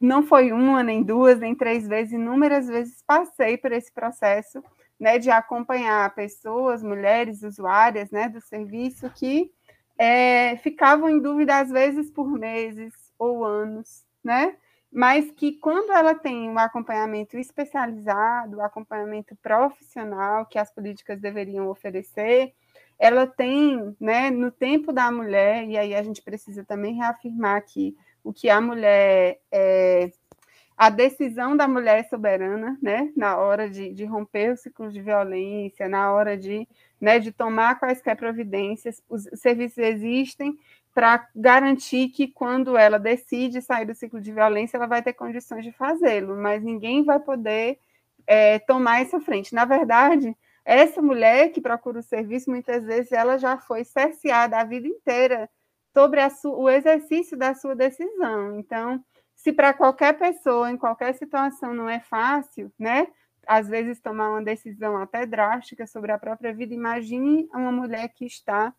não 0.00 0.22
foi 0.22 0.50
uma, 0.50 0.82
nem 0.82 1.02
duas, 1.02 1.38
nem 1.38 1.54
três 1.54 1.86
vezes, 1.86 2.14
inúmeras 2.14 2.66
vezes 2.66 3.02
passei 3.06 3.58
por 3.58 3.70
esse 3.70 3.92
processo 3.92 4.64
né, 4.98 5.18
de 5.18 5.30
acompanhar 5.30 6.14
pessoas, 6.14 6.82
mulheres 6.82 7.42
usuárias 7.42 8.10
né, 8.10 8.30
do 8.30 8.40
serviço 8.40 9.10
que 9.10 9.52
é, 9.98 10.56
ficavam 10.58 11.10
em 11.10 11.20
dúvida 11.20 11.58
às 11.58 11.70
vezes 11.70 12.10
por 12.10 12.30
meses 12.30 12.94
ou 13.18 13.44
anos, 13.44 14.04
né? 14.22 14.56
Mas 14.90 15.30
que 15.32 15.52
quando 15.58 15.92
ela 15.92 16.14
tem 16.14 16.48
um 16.48 16.58
acompanhamento 16.58 17.36
especializado, 17.36 18.58
um 18.58 18.64
acompanhamento 18.64 19.36
profissional 19.36 20.46
que 20.46 20.58
as 20.58 20.72
políticas 20.72 21.20
deveriam 21.20 21.68
oferecer, 21.68 22.54
ela 22.98 23.26
tem, 23.26 23.94
né, 24.00 24.30
no 24.30 24.50
tempo 24.50 24.92
da 24.92 25.10
mulher, 25.10 25.64
e 25.68 25.76
aí 25.76 25.94
a 25.94 26.02
gente 26.02 26.22
precisa 26.22 26.64
também 26.64 26.94
reafirmar 26.94 27.56
aqui 27.56 27.94
o 28.24 28.32
que 28.32 28.48
a 28.48 28.60
mulher 28.60 29.38
é, 29.52 30.10
a 30.78 30.90
decisão 30.90 31.56
da 31.56 31.66
mulher 31.66 32.08
soberana, 32.08 32.78
né, 32.80 33.12
na 33.16 33.36
hora 33.36 33.68
de, 33.68 33.92
de 33.92 34.04
romper 34.04 34.52
o 34.52 34.56
ciclo 34.56 34.90
de 34.90 35.02
violência, 35.02 35.88
na 35.88 36.12
hora 36.12 36.36
de 36.36 36.68
né, 37.00 37.18
de 37.18 37.32
tomar 37.32 37.78
quaisquer 37.78 38.16
providências. 38.16 39.02
Os 39.08 39.28
serviços 39.34 39.78
existem 39.78 40.58
para 40.94 41.28
garantir 41.34 42.08
que 42.08 42.26
quando 42.26 42.76
ela 42.76 42.98
decide 42.98 43.62
sair 43.62 43.86
do 43.86 43.94
ciclo 43.94 44.20
de 44.20 44.32
violência, 44.32 44.76
ela 44.76 44.86
vai 44.86 45.02
ter 45.02 45.12
condições 45.12 45.64
de 45.64 45.72
fazê-lo, 45.72 46.36
mas 46.36 46.62
ninguém 46.62 47.04
vai 47.04 47.20
poder 47.20 47.78
é, 48.26 48.58
tomar 48.58 49.00
essa 49.00 49.20
frente. 49.20 49.54
Na 49.54 49.64
verdade, 49.64 50.36
essa 50.64 51.00
mulher 51.00 51.50
que 51.50 51.60
procura 51.60 52.00
o 52.00 52.02
serviço, 52.02 52.50
muitas 52.50 52.84
vezes 52.84 53.12
ela 53.12 53.38
já 53.38 53.56
foi 53.56 53.84
cerceada 53.84 54.58
a 54.58 54.64
vida 54.64 54.88
inteira 54.88 55.48
sobre 55.94 56.20
o 56.44 56.68
exercício 56.68 57.36
da 57.36 57.54
sua 57.54 57.74
decisão. 57.74 58.58
Então, 58.58 59.02
se 59.34 59.52
para 59.52 59.72
qualquer 59.72 60.18
pessoa, 60.18 60.70
em 60.70 60.76
qualquer 60.76 61.14
situação, 61.14 61.72
não 61.72 61.88
é 61.88 62.00
fácil, 62.00 62.70
né? 62.78 63.06
Às 63.48 63.68
vezes 63.68 63.98
tomar 64.00 64.30
uma 64.30 64.42
decisão 64.42 64.98
até 64.98 65.24
drástica 65.26 65.86
sobre 65.86 66.12
a 66.12 66.18
própria 66.18 66.52
vida, 66.54 66.74
imagine 66.74 67.48
uma 67.54 67.72
mulher 67.72 68.08
que 68.10 68.26
está 68.26 68.74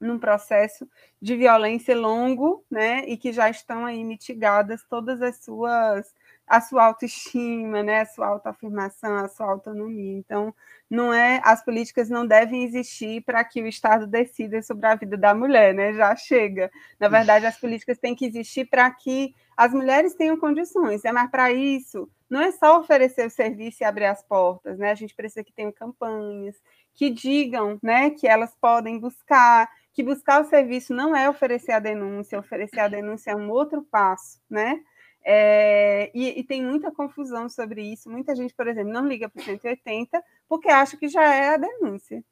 num 0.00 0.18
processo 0.18 0.88
de 1.20 1.36
violência 1.36 1.96
longo, 1.96 2.64
né, 2.70 3.04
e 3.08 3.16
que 3.16 3.32
já 3.32 3.48
estão 3.50 3.84
aí 3.86 4.04
mitigadas 4.04 4.84
todas 4.84 5.22
as 5.22 5.38
suas 5.44 6.14
a 6.46 6.60
sua 6.60 6.84
autoestima, 6.84 7.82
né, 7.82 8.02
a 8.02 8.06
sua 8.06 8.28
autoafirmação, 8.28 9.16
a 9.16 9.28
sua 9.28 9.46
autonomia. 9.50 10.16
Então, 10.16 10.54
não 10.88 11.12
é 11.12 11.40
as 11.44 11.64
políticas 11.64 12.08
não 12.08 12.24
devem 12.26 12.62
existir 12.64 13.22
para 13.24 13.42
que 13.44 13.60
o 13.62 13.66
Estado 13.66 14.06
decida 14.06 14.62
sobre 14.62 14.86
a 14.86 14.94
vida 14.94 15.16
da 15.16 15.34
mulher, 15.34 15.74
né? 15.74 15.92
Já 15.94 16.14
chega. 16.14 16.70
Na 17.00 17.08
verdade, 17.08 17.46
as 17.46 17.58
políticas 17.58 17.98
têm 17.98 18.14
que 18.14 18.26
existir 18.26 18.66
para 18.66 18.88
que 18.92 19.34
as 19.56 19.72
mulheres 19.72 20.14
tenham 20.14 20.38
condições. 20.38 21.04
É 21.04 21.10
mas 21.12 21.28
para 21.30 21.52
isso 21.52 22.08
não 22.28 22.40
é 22.40 22.50
só 22.50 22.78
oferecer 22.78 23.26
o 23.26 23.30
serviço 23.30 23.82
e 23.82 23.84
abrir 23.84 24.06
as 24.06 24.22
portas, 24.22 24.78
né? 24.78 24.90
A 24.90 24.94
gente 24.94 25.14
precisa 25.14 25.44
que 25.44 25.52
tenham 25.52 25.72
campanhas 25.72 26.56
que 26.94 27.10
digam, 27.10 27.78
né, 27.82 28.10
que 28.10 28.26
elas 28.26 28.54
podem 28.58 28.98
buscar, 28.98 29.70
que 29.92 30.02
buscar 30.02 30.40
o 30.40 30.48
serviço 30.48 30.94
não 30.94 31.14
é 31.14 31.28
oferecer 31.28 31.72
a 31.72 31.78
denúncia, 31.78 32.38
oferecer 32.38 32.80
a 32.80 32.88
denúncia 32.88 33.32
é 33.32 33.36
um 33.36 33.50
outro 33.50 33.82
passo, 33.82 34.40
né? 34.48 34.80
É, 35.28 36.10
e, 36.14 36.38
e, 36.40 36.44
tem 36.44 36.62
muita 36.62 36.92
confusão 36.92 37.48
sobre 37.48 37.82
isso. 37.82 38.08
Muita 38.08 38.34
gente, 38.36 38.54
por 38.54 38.68
exemplo, 38.68 38.92
não 38.92 39.08
liga 39.08 39.28
para 39.28 39.42
o 39.42 39.44
180 39.44 40.22
porque 40.48 40.68
acha 40.68 40.96
que 40.96 41.08
já 41.08 41.24
é 41.34 41.54
a 41.54 41.56
denúncia, 41.56 42.24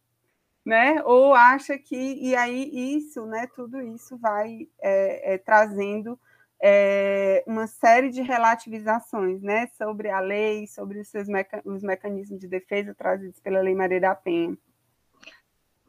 né? 0.65 1.03
Ou 1.05 1.35
acha 1.35 1.77
que 1.77 1.97
e 1.97 2.37
aí 2.37 2.97
isso, 2.97 3.27
né? 3.27 3.49
Tudo 3.55 3.83
isso 3.83 4.17
vai 4.17 4.69
é, 4.81 5.35
é, 5.35 5.39
trazendo 5.39 6.19
é, 6.67 7.45
uma 7.47 7.67
série 7.67 8.09
de 8.09 8.23
relativizações, 8.23 9.43
né? 9.43 9.67
Sobre 9.77 10.09
a 10.09 10.19
lei, 10.19 10.67
sobre 10.67 10.99
os 10.99 11.09
seus 11.09 11.29
meca 11.29 11.61
os 11.63 11.83
mecanismos 11.83 12.41
de 12.41 12.49
defesa 12.49 12.95
trazidos 12.95 13.39
pela 13.39 13.61
Lei 13.61 13.75
Maria 13.75 14.01
da 14.01 14.15
Penha. 14.15 14.57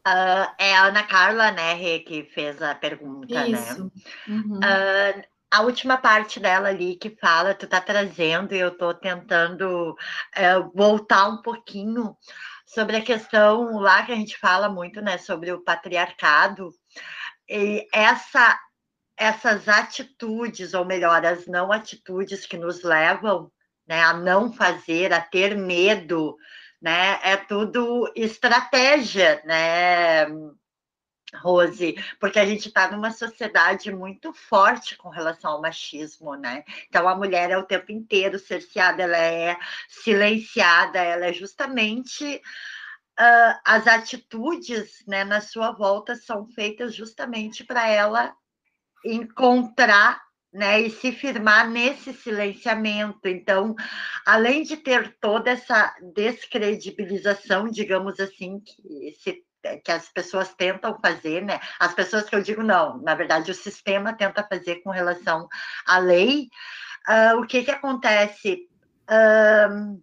Uh, 0.06 0.46
é 0.58 0.76
a 0.76 0.84
Ana 0.84 1.02
Carla, 1.02 1.50
né, 1.50 1.98
que 2.00 2.24
fez 2.24 2.60
a 2.60 2.74
pergunta, 2.74 3.34
né? 3.34 3.48
Isso. 3.48 3.84
né? 3.84 3.90
Uhum. 4.28 4.58
Uh, 4.58 5.24
a 5.50 5.62
última 5.62 5.96
parte 5.96 6.38
dela 6.38 6.68
ali 6.68 6.96
que 6.96 7.08
fala, 7.08 7.54
tu 7.54 7.66
tá 7.66 7.80
trazendo 7.80 8.54
e 8.54 8.58
eu 8.58 8.76
tô 8.76 8.92
tentando 8.92 9.96
é, 10.34 10.58
voltar 10.74 11.26
um 11.26 11.40
pouquinho 11.40 12.14
sobre 12.66 12.96
a 12.96 13.02
questão 13.02 13.78
lá 13.78 14.04
que 14.04 14.12
a 14.12 14.16
gente 14.16 14.36
fala 14.36 14.68
muito, 14.68 15.00
né, 15.00 15.16
sobre 15.16 15.50
o 15.52 15.62
patriarcado 15.62 16.70
e 17.48 17.88
essa 17.92 18.58
essas 19.16 19.68
atitudes, 19.68 20.74
ou 20.74 20.84
melhor, 20.84 21.24
as 21.24 21.46
não 21.46 21.72
atitudes 21.72 22.44
que 22.46 22.56
nos 22.56 22.82
levam, 22.82 23.50
né, 23.86 24.02
a 24.02 24.12
não 24.12 24.52
fazer, 24.52 25.12
a 25.12 25.20
ter 25.20 25.56
medo, 25.56 26.36
né, 26.80 27.18
é 27.22 27.36
tudo 27.36 28.12
estratégia, 28.14 29.42
né, 29.44 30.26
Rose, 31.34 31.94
porque 32.20 32.38
a 32.38 32.46
gente 32.46 32.68
está 32.68 32.90
numa 32.90 33.10
sociedade 33.10 33.90
muito 33.90 34.32
forte 34.32 34.96
com 34.96 35.08
relação 35.08 35.52
ao 35.52 35.60
machismo, 35.60 36.34
né? 36.34 36.64
Então 36.88 37.08
a 37.08 37.16
mulher 37.16 37.50
é 37.50 37.58
o 37.58 37.64
tempo 37.64 37.92
inteiro 37.92 38.38
cerceada, 38.38 39.02
ela 39.02 39.18
é 39.18 39.56
silenciada, 39.88 40.98
ela 40.98 41.26
é 41.26 41.32
justamente 41.32 42.40
uh, 43.18 43.60
as 43.64 43.86
atitudes, 43.86 45.04
né, 45.06 45.24
na 45.24 45.40
sua 45.40 45.72
volta 45.72 46.14
são 46.14 46.46
feitas 46.46 46.94
justamente 46.94 47.64
para 47.64 47.88
ela 47.88 48.34
encontrar 49.14 50.20
né, 50.52 50.80
e 50.80 50.90
se 50.90 51.12
firmar 51.12 51.68
nesse 51.68 52.14
silenciamento. 52.14 53.28
Então, 53.28 53.74
além 54.24 54.62
de 54.62 54.76
ter 54.76 55.16
toda 55.20 55.50
essa 55.50 55.94
descredibilização, 56.14 57.68
digamos 57.68 58.18
assim, 58.18 58.60
que 58.60 59.14
se 59.20 59.44
que 59.84 59.90
as 59.90 60.08
pessoas 60.10 60.54
tentam 60.54 60.96
fazer, 61.00 61.42
né? 61.42 61.58
As 61.80 61.92
pessoas 61.92 62.28
que 62.28 62.36
eu 62.36 62.42
digo 62.42 62.62
não, 62.62 63.02
na 63.02 63.16
verdade 63.16 63.50
o 63.50 63.54
sistema 63.54 64.12
tenta 64.12 64.46
fazer 64.48 64.76
com 64.76 64.90
relação 64.90 65.48
à 65.84 65.98
lei. 65.98 66.48
Uh, 67.08 67.40
o 67.40 67.46
que 67.46 67.64
que 67.64 67.70
acontece? 67.72 68.68
Uh, 69.10 70.00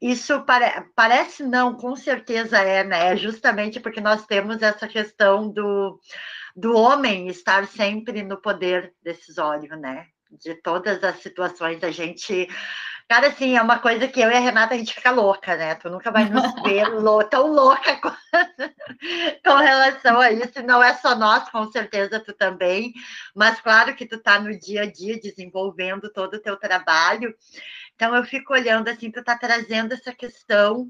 isso 0.00 0.42
pare 0.42 0.86
parece 0.94 1.42
não, 1.42 1.74
com 1.74 1.96
certeza 1.96 2.58
é, 2.58 2.84
né? 2.84 3.12
É 3.12 3.16
justamente 3.16 3.80
porque 3.80 4.00
nós 4.00 4.26
temos 4.26 4.62
essa 4.62 4.86
questão 4.86 5.50
do, 5.50 5.98
do 6.54 6.76
homem 6.76 7.28
estar 7.28 7.66
sempre 7.66 8.22
no 8.22 8.40
poder 8.40 8.94
decisório, 9.02 9.76
né? 9.76 10.06
De 10.30 10.54
todas 10.56 11.02
as 11.02 11.20
situações, 11.20 11.82
a 11.82 11.90
gente 11.90 12.48
Cara, 13.08 13.28
assim, 13.28 13.56
é 13.56 13.62
uma 13.62 13.78
coisa 13.78 14.06
que 14.06 14.20
eu 14.20 14.30
e 14.30 14.34
a 14.34 14.38
Renata 14.38 14.74
a 14.74 14.76
gente 14.76 14.92
fica 14.92 15.10
louca, 15.10 15.56
né? 15.56 15.74
Tu 15.76 15.88
nunca 15.88 16.10
vai 16.10 16.28
nos 16.28 16.52
ver 16.62 16.84
tão 17.30 17.46
louca 17.46 17.96
com... 18.02 18.10
com, 19.42 19.56
relação 19.56 20.20
a 20.20 20.30
isso. 20.30 20.62
Não 20.62 20.82
é 20.82 20.92
só 20.92 21.14
nós, 21.16 21.48
com 21.48 21.72
certeza 21.72 22.20
tu 22.20 22.34
também. 22.34 22.92
Mas 23.34 23.62
claro 23.62 23.96
que 23.96 24.04
tu 24.04 24.18
tá 24.18 24.38
no 24.38 24.56
dia 24.58 24.82
a 24.82 24.92
dia 24.92 25.18
desenvolvendo 25.18 26.12
todo 26.12 26.34
o 26.34 26.38
teu 26.38 26.58
trabalho. 26.58 27.34
Então 27.98 28.14
eu 28.14 28.22
fico 28.22 28.52
olhando 28.52 28.86
assim, 28.86 29.10
tu 29.10 29.24
tá 29.24 29.36
trazendo 29.36 29.92
essa 29.92 30.14
questão 30.14 30.88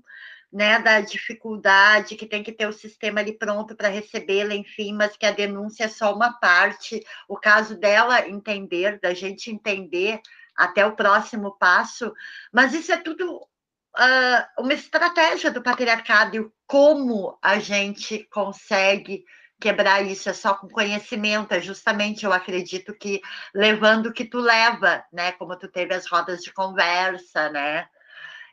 né, 0.53 0.79
da 0.79 1.01
dificuldade, 1.01 2.17
que 2.17 2.27
tem 2.27 2.43
que 2.43 2.53
ter 2.53 2.67
o 2.67 2.73
sistema 2.73 3.21
ali 3.21 3.33
pronto 3.33 3.75
para 3.75 3.89
recebê-la, 3.89 4.55
enfim, 4.55 4.93
mas 4.93 5.17
que 5.17 5.25
a 5.25 5.31
denúncia 5.31 5.85
é 5.85 5.89
só 5.89 6.15
uma 6.15 6.35
parte. 6.35 7.03
O 7.27 7.39
caso 7.39 7.79
dela 7.81 8.29
entender, 8.29 9.01
da 9.01 9.15
gente 9.15 9.51
entender 9.51 10.21
até 10.55 10.85
o 10.85 10.95
próximo 10.95 11.57
passo, 11.59 12.13
mas 12.53 12.75
isso 12.75 12.93
é 12.93 12.99
tudo 12.99 13.37
uh, 13.39 14.63
uma 14.63 14.75
estratégia 14.75 15.51
do 15.51 15.63
patriarcado 15.63 16.37
e 16.37 16.51
como 16.67 17.39
a 17.41 17.59
gente 17.59 18.29
consegue 18.31 19.25
quebrar 19.61 20.03
isso 20.03 20.29
é 20.29 20.33
só 20.33 20.55
com 20.55 20.69
conhecimento, 20.69 21.53
é 21.53 21.61
justamente, 21.61 22.25
eu 22.25 22.33
acredito 22.33 22.95
que 22.95 23.21
levando 23.55 24.07
o 24.07 24.13
que 24.13 24.25
tu 24.25 24.39
leva, 24.39 25.05
né, 25.13 25.33
como 25.33 25.57
tu 25.59 25.69
teve 25.69 25.95
as 25.95 26.07
rodas 26.07 26.41
de 26.41 26.53
conversa, 26.53 27.51
né, 27.51 27.89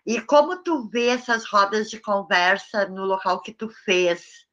e 0.05 0.19
como 0.21 0.63
tu 0.63 0.87
vê 0.89 1.07
essas 1.07 1.45
rodas 1.45 1.89
de 1.89 1.99
conversa 1.99 2.87
no 2.87 3.05
local 3.05 3.41
que 3.41 3.53
tu 3.53 3.69
fez, 3.69 4.45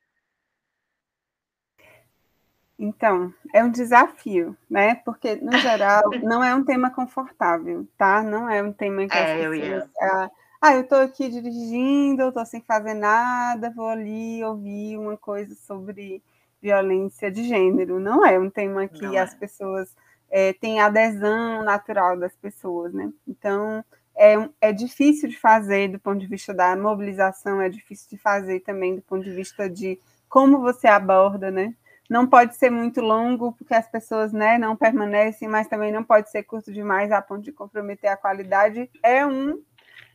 então, 2.79 3.33
é 3.55 3.63
um 3.63 3.71
desafio, 3.71 4.57
né? 4.69 4.97
Porque, 5.05 5.37
no 5.37 5.57
geral, 5.57 6.03
não 6.21 6.43
é 6.43 6.53
um 6.53 6.65
tema 6.65 6.91
confortável, 6.91 7.87
tá? 7.97 8.25
Não 8.25 8.51
é 8.51 8.61
um 8.61 8.73
tema 8.73 9.07
que 9.07 9.17
é, 9.17 9.35
as 9.35 9.51
pessoas... 9.51 9.91
Ah, 10.01 10.31
ah, 10.61 10.75
eu 10.75 10.83
estou 10.83 10.99
aqui 10.99 11.29
dirigindo, 11.29 12.23
eu 12.23 12.29
estou 12.29 12.45
sem 12.45 12.61
fazer 12.61 12.95
nada, 12.95 13.71
vou 13.71 13.89
ali 13.89 14.43
ouvir 14.43 14.97
uma 14.97 15.17
coisa 15.17 15.55
sobre 15.55 16.23
violência 16.63 17.31
de 17.31 17.45
gênero. 17.45 17.99
Não 17.99 18.25
é 18.25 18.39
um 18.39 18.49
tema 18.49 18.87
que 18.87 19.03
não 19.03 19.19
as 19.19 19.35
é. 19.35 19.37
pessoas 19.37 19.95
é, 20.31 20.53
têm 20.53 20.81
adesão 20.81 21.63
natural 21.65 22.17
das 22.17 22.35
pessoas, 22.37 22.95
né? 22.95 23.13
Então, 23.27 23.85
é, 24.17 24.35
é 24.61 24.73
difícil 24.73 25.29
de 25.29 25.39
fazer 25.39 25.89
do 25.89 25.99
ponto 25.99 26.21
de 26.21 26.27
vista 26.27 26.55
da 26.55 26.77
mobilização, 26.77 27.61
é 27.61 27.69
difícil 27.69 28.09
de 28.11 28.17
fazer 28.17 28.61
também 28.61 28.95
do 28.97 29.03
ponto 29.03 29.25
de 29.25 29.33
vista 29.33 29.69
de 29.69 29.99
como 30.29 30.61
você 30.61 30.87
aborda, 30.87 31.51
né? 31.51 31.75
não 32.13 32.27
pode 32.27 32.55
ser 32.57 32.71
muito 32.71 33.01
longo, 33.01 33.53
porque 33.53 33.75
as 33.75 33.89
pessoas 33.89 34.33
né, 34.33 34.59
não 34.59 34.77
permanecem, 34.77 35.49
mas 35.49 35.67
também 35.67 35.91
não 35.91 36.05
pode 36.05 36.31
ser 36.31 36.43
curto 36.43 36.71
demais 36.71 37.11
a 37.11 37.23
ponto 37.23 37.43
de 37.43 37.51
comprometer 37.51 38.11
a 38.11 38.17
qualidade. 38.19 38.91
É 39.03 39.25
um 39.25 39.63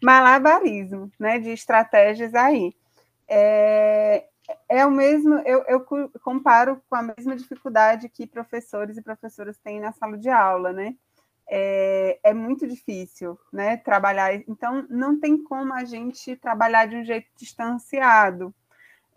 malabarismo 0.02 1.12
né, 1.20 1.40
de 1.40 1.50
estratégias 1.50 2.36
aí. 2.36 2.72
É, 3.28 4.26
é 4.70 4.86
o 4.86 4.92
mesmo, 4.92 5.36
eu, 5.40 5.64
eu, 5.68 5.86
comparo 6.22 6.82
com 6.90 6.96
a 6.96 7.02
mesma 7.02 7.36
dificuldade 7.36 8.10
que 8.10 8.26
professores 8.26 8.98
e 8.98 9.02
professoras 9.02 9.58
têm 9.58 9.80
na 9.80 9.92
sala 9.92 10.18
de 10.18 10.30
aula, 10.30 10.72
né? 10.72 10.96
É, 11.50 12.20
é, 12.24 12.34
muito 12.34 12.68
difícil, 12.68 13.40
né? 13.52 13.78
Trabalhar, 13.78 14.34
então 14.34 14.86
não 14.90 15.20
tem 15.20 15.42
como 15.42 15.74
a 15.74 15.86
gente 15.86 16.36
trabalhar 16.36 16.86
de 16.86 16.98
um 16.98 17.04
jeito 17.04 17.28
distanciado. 17.38 18.54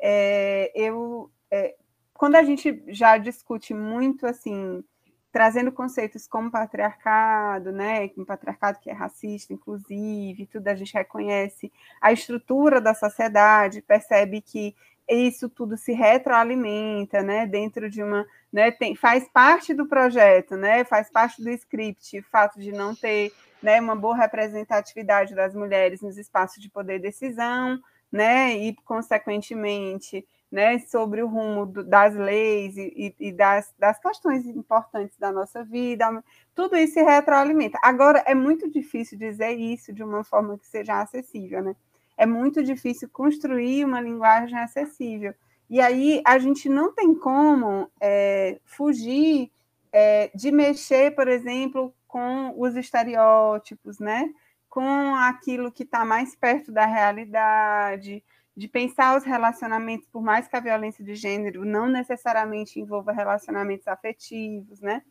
É, 0.00 0.70
eu, 0.74 1.30
é, 1.50 1.76
quando 2.14 2.36
a 2.36 2.42
gente 2.42 2.82
já 2.88 3.18
discute 3.18 3.74
muito 3.74 4.26
assim, 4.26 4.84
trazendo 5.32 5.70
conceitos 5.70 6.26
como 6.26 6.50
patriarcado, 6.50 7.70
né, 7.72 8.10
um 8.16 8.24
patriarcado 8.24 8.80
que 8.80 8.90
é 8.90 8.92
racista, 8.92 9.52
inclusive, 9.52 10.46
tudo 10.46 10.66
a 10.68 10.74
gente 10.74 10.94
reconhece 10.94 11.72
a 12.00 12.12
estrutura 12.12 12.80
da 12.80 12.94
sociedade, 12.94 13.82
percebe 13.82 14.40
que 14.40 14.74
isso 15.14 15.48
tudo 15.48 15.76
se 15.76 15.92
retroalimenta, 15.92 17.22
né, 17.22 17.46
dentro 17.46 17.90
de 17.90 18.02
uma, 18.02 18.26
né, 18.52 18.70
tem, 18.70 18.94
faz 18.94 19.28
parte 19.28 19.74
do 19.74 19.86
projeto, 19.86 20.56
né, 20.56 20.84
faz 20.84 21.10
parte 21.10 21.42
do 21.42 21.50
script, 21.50 22.18
o 22.18 22.22
fato 22.24 22.60
de 22.60 22.72
não 22.72 22.94
ter, 22.94 23.32
né, 23.62 23.80
uma 23.80 23.96
boa 23.96 24.16
representatividade 24.16 25.34
das 25.34 25.54
mulheres 25.54 26.00
nos 26.00 26.16
espaços 26.16 26.62
de 26.62 26.70
poder 26.70 26.96
e 26.96 27.00
decisão, 27.00 27.80
né, 28.10 28.52
e 28.56 28.74
consequentemente, 28.84 30.26
né, 30.50 30.78
sobre 30.80 31.22
o 31.22 31.28
rumo 31.28 31.66
do, 31.66 31.84
das 31.84 32.14
leis 32.14 32.76
e, 32.76 33.14
e 33.20 33.32
das, 33.32 33.72
das 33.78 33.98
questões 34.00 34.44
importantes 34.46 35.16
da 35.18 35.30
nossa 35.30 35.62
vida, 35.62 36.24
tudo 36.54 36.76
isso 36.76 36.94
se 36.94 37.02
retroalimenta. 37.02 37.78
Agora, 37.82 38.22
é 38.26 38.34
muito 38.34 38.68
difícil 38.68 39.16
dizer 39.16 39.52
isso 39.52 39.92
de 39.92 40.02
uma 40.02 40.24
forma 40.24 40.58
que 40.58 40.66
seja 40.66 41.00
acessível, 41.00 41.62
né? 41.62 41.76
É 42.20 42.26
muito 42.26 42.62
difícil 42.62 43.08
construir 43.10 43.84
uma 43.84 44.00
linguagem 44.00 44.58
acessível. 44.58 45.32
E 45.70 45.80
aí 45.80 46.20
a 46.26 46.38
gente 46.38 46.68
não 46.68 46.92
tem 46.92 47.14
como 47.14 47.90
é, 48.00 48.60
fugir 48.64 49.50
é, 49.90 50.30
de 50.34 50.52
mexer, 50.52 51.14
por 51.14 51.28
exemplo, 51.28 51.94
com 52.06 52.52
os 52.60 52.76
estereótipos, 52.76 53.98
né? 53.98 54.30
com 54.68 55.14
aquilo 55.16 55.72
que 55.72 55.82
está 55.82 56.04
mais 56.04 56.36
perto 56.36 56.70
da 56.70 56.86
realidade, 56.86 58.22
de 58.56 58.68
pensar 58.68 59.16
os 59.16 59.24
relacionamentos, 59.24 60.06
por 60.06 60.22
mais 60.22 60.46
que 60.46 60.56
a 60.56 60.60
violência 60.60 61.02
de 61.02 61.14
gênero 61.14 61.64
não 61.64 61.88
necessariamente 61.88 62.78
envolva 62.78 63.12
relacionamentos 63.12 63.88
afetivos, 63.88 64.80
né? 64.80 65.02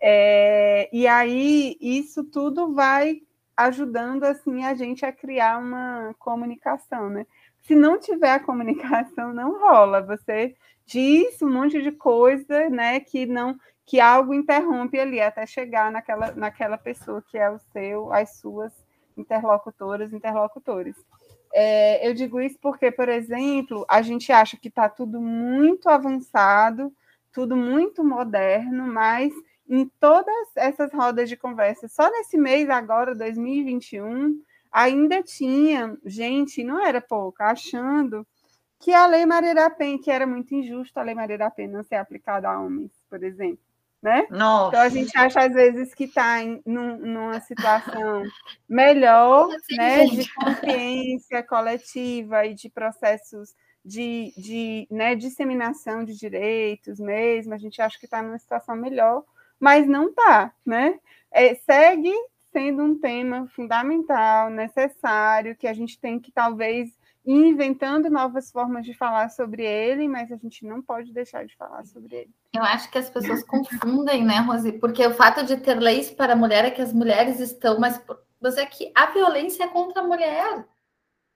É, 0.00 0.88
e 0.92 1.06
aí 1.06 1.76
isso 1.80 2.24
tudo 2.24 2.74
vai 2.74 3.20
ajudando 3.56 4.24
assim 4.24 4.64
a 4.64 4.74
gente 4.74 5.04
a 5.04 5.12
criar 5.12 5.58
uma 5.58 6.14
comunicação, 6.18 7.08
né? 7.08 7.26
Se 7.62 7.74
não 7.74 7.98
tiver 7.98 8.32
a 8.32 8.40
comunicação, 8.40 9.32
não 9.32 9.58
rola. 9.58 10.02
Você 10.02 10.54
diz 10.86 11.40
um 11.40 11.50
monte 11.50 11.80
de 11.82 11.92
coisa, 11.92 12.68
né, 12.68 13.00
que 13.00 13.26
não 13.26 13.56
que 13.86 14.00
algo 14.00 14.32
interrompe 14.32 14.98
ali 14.98 15.20
até 15.20 15.44
chegar 15.44 15.92
naquela, 15.92 16.32
naquela 16.32 16.78
pessoa 16.78 17.22
que 17.28 17.36
é 17.36 17.50
o 17.50 17.58
seu, 17.58 18.10
as 18.12 18.36
suas 18.38 18.72
interlocutoras, 19.14 20.12
interlocutores. 20.12 20.96
É, 21.52 22.06
eu 22.08 22.14
digo 22.14 22.40
isso 22.40 22.58
porque, 22.60 22.90
por 22.90 23.08
exemplo, 23.08 23.84
a 23.88 24.00
gente 24.00 24.32
acha 24.32 24.56
que 24.56 24.68
está 24.68 24.88
tudo 24.88 25.20
muito 25.20 25.88
avançado, 25.88 26.92
tudo 27.30 27.54
muito 27.56 28.02
moderno, 28.02 28.86
mas 28.86 29.32
em 29.68 29.86
todas 30.00 30.48
essas 30.56 30.92
rodas 30.92 31.28
de 31.28 31.36
conversa, 31.36 31.88
só 31.88 32.10
nesse 32.10 32.36
mês 32.36 32.68
agora, 32.68 33.14
2021, 33.14 34.40
ainda 34.70 35.22
tinha 35.22 35.96
gente, 36.04 36.62
não 36.62 36.84
era 36.84 37.00
pouca, 37.00 37.46
achando 37.46 38.26
que 38.80 38.92
a 38.92 39.06
Lei 39.06 39.24
Maria 39.24 39.54
da 39.54 39.70
Penha, 39.70 39.98
que 39.98 40.10
era 40.10 40.26
muito 40.26 40.54
injusto 40.54 40.98
a 40.98 41.02
Lei 41.02 41.14
Maria 41.14 41.38
da 41.38 41.50
Penha 41.50 41.68
não 41.68 41.82
ser 41.82 41.96
aplicada 41.96 42.48
a 42.48 42.60
homens, 42.60 42.92
por 43.08 43.22
exemplo 43.22 43.64
né? 44.04 44.26
Nossa. 44.30 44.68
Então 44.68 44.80
a 44.82 44.88
gente 44.90 45.16
acha 45.16 45.40
às 45.40 45.54
vezes 45.54 45.94
que 45.94 46.04
está 46.04 46.36
num, 46.66 46.98
numa 46.98 47.40
situação 47.40 48.22
melhor, 48.68 49.50
assim, 49.50 49.76
né, 49.76 50.04
de 50.04 50.34
consciência 50.34 51.42
coletiva 51.42 52.44
e 52.44 52.52
de 52.52 52.68
processos 52.68 53.54
de, 53.82 54.34
de 54.36 54.86
né, 54.90 55.14
disseminação 55.14 56.04
de 56.04 56.14
direitos 56.14 57.00
mesmo, 57.00 57.54
a 57.54 57.58
gente 57.58 57.80
acha 57.80 57.98
que 57.98 58.04
está 58.04 58.22
numa 58.22 58.38
situação 58.38 58.76
melhor, 58.76 59.24
mas 59.58 59.86
não 59.86 60.08
está, 60.08 60.52
né? 60.64 60.98
É, 61.30 61.54
segue 61.54 62.12
sendo 62.52 62.82
um 62.82 62.98
tema 62.98 63.48
fundamental, 63.48 64.48
necessário, 64.48 65.56
que 65.56 65.66
a 65.66 65.72
gente 65.72 65.98
tem 65.98 66.20
que 66.20 66.30
talvez 66.30 66.90
e 67.26 67.32
inventando 67.32 68.10
novas 68.10 68.50
formas 68.52 68.84
de 68.84 68.92
falar 68.92 69.30
sobre 69.30 69.64
ele, 69.64 70.06
mas 70.06 70.30
a 70.30 70.36
gente 70.36 70.64
não 70.66 70.82
pode 70.82 71.12
deixar 71.12 71.46
de 71.46 71.56
falar 71.56 71.84
sobre 71.84 72.14
ele. 72.16 72.30
Eu 72.54 72.62
acho 72.62 72.90
que 72.90 72.98
as 72.98 73.08
pessoas 73.08 73.42
confundem, 73.42 74.24
né, 74.24 74.38
Rosi? 74.40 74.72
Porque 74.72 75.04
o 75.06 75.14
fato 75.14 75.44
de 75.44 75.56
ter 75.56 75.80
leis 75.80 76.10
para 76.10 76.34
a 76.34 76.36
mulher 76.36 76.66
é 76.66 76.70
que 76.70 76.82
as 76.82 76.92
mulheres 76.92 77.40
estão, 77.40 77.80
mas, 77.80 78.00
mas 78.40 78.58
é 78.58 78.66
que 78.66 78.92
a 78.94 79.06
violência 79.06 79.64
é 79.64 79.68
contra 79.68 80.02
a 80.02 80.06
mulher. 80.06 80.66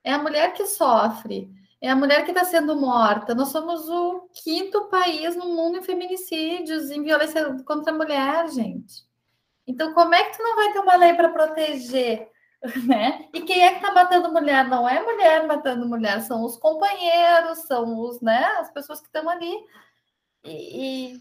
É 0.03 0.13
a 0.13 0.21
mulher 0.21 0.53
que 0.53 0.65
sofre, 0.65 1.51
é 1.81 1.89
a 1.89 1.95
mulher 1.95 2.25
que 2.25 2.31
está 2.31 2.43
sendo 2.43 2.75
morta. 2.75 3.33
Nós 3.33 3.49
somos 3.49 3.87
o 3.89 4.29
quinto 4.43 4.89
país 4.89 5.35
no 5.35 5.45
mundo 5.45 5.77
em 5.77 5.83
feminicídios, 5.83 6.89
em 6.91 7.03
violência 7.03 7.63
contra 7.65 7.93
a 7.93 7.97
mulher, 7.97 8.49
gente. 8.49 9.07
Então, 9.65 9.93
como 9.93 10.13
é 10.15 10.23
que 10.23 10.37
tu 10.37 10.43
não 10.43 10.55
vai 10.55 10.73
ter 10.73 10.79
uma 10.79 10.95
lei 10.95 11.13
para 11.13 11.29
proteger 11.29 12.29
né? 12.85 13.27
E 13.33 13.41
quem 13.41 13.63
é 13.63 13.69
que 13.71 13.77
está 13.77 13.93
matando 13.93 14.31
mulher? 14.31 14.67
Não 14.67 14.87
é 14.87 15.01
mulher 15.01 15.47
matando 15.47 15.87
mulher, 15.87 16.21
são 16.21 16.43
os 16.43 16.57
companheiros, 16.57 17.59
são 17.59 17.97
os, 17.99 18.19
né, 18.21 18.43
as 18.59 18.69
pessoas 18.71 18.99
que 18.99 19.07
estão 19.07 19.29
ali. 19.29 19.53
E, 20.43 21.13
e, 21.13 21.19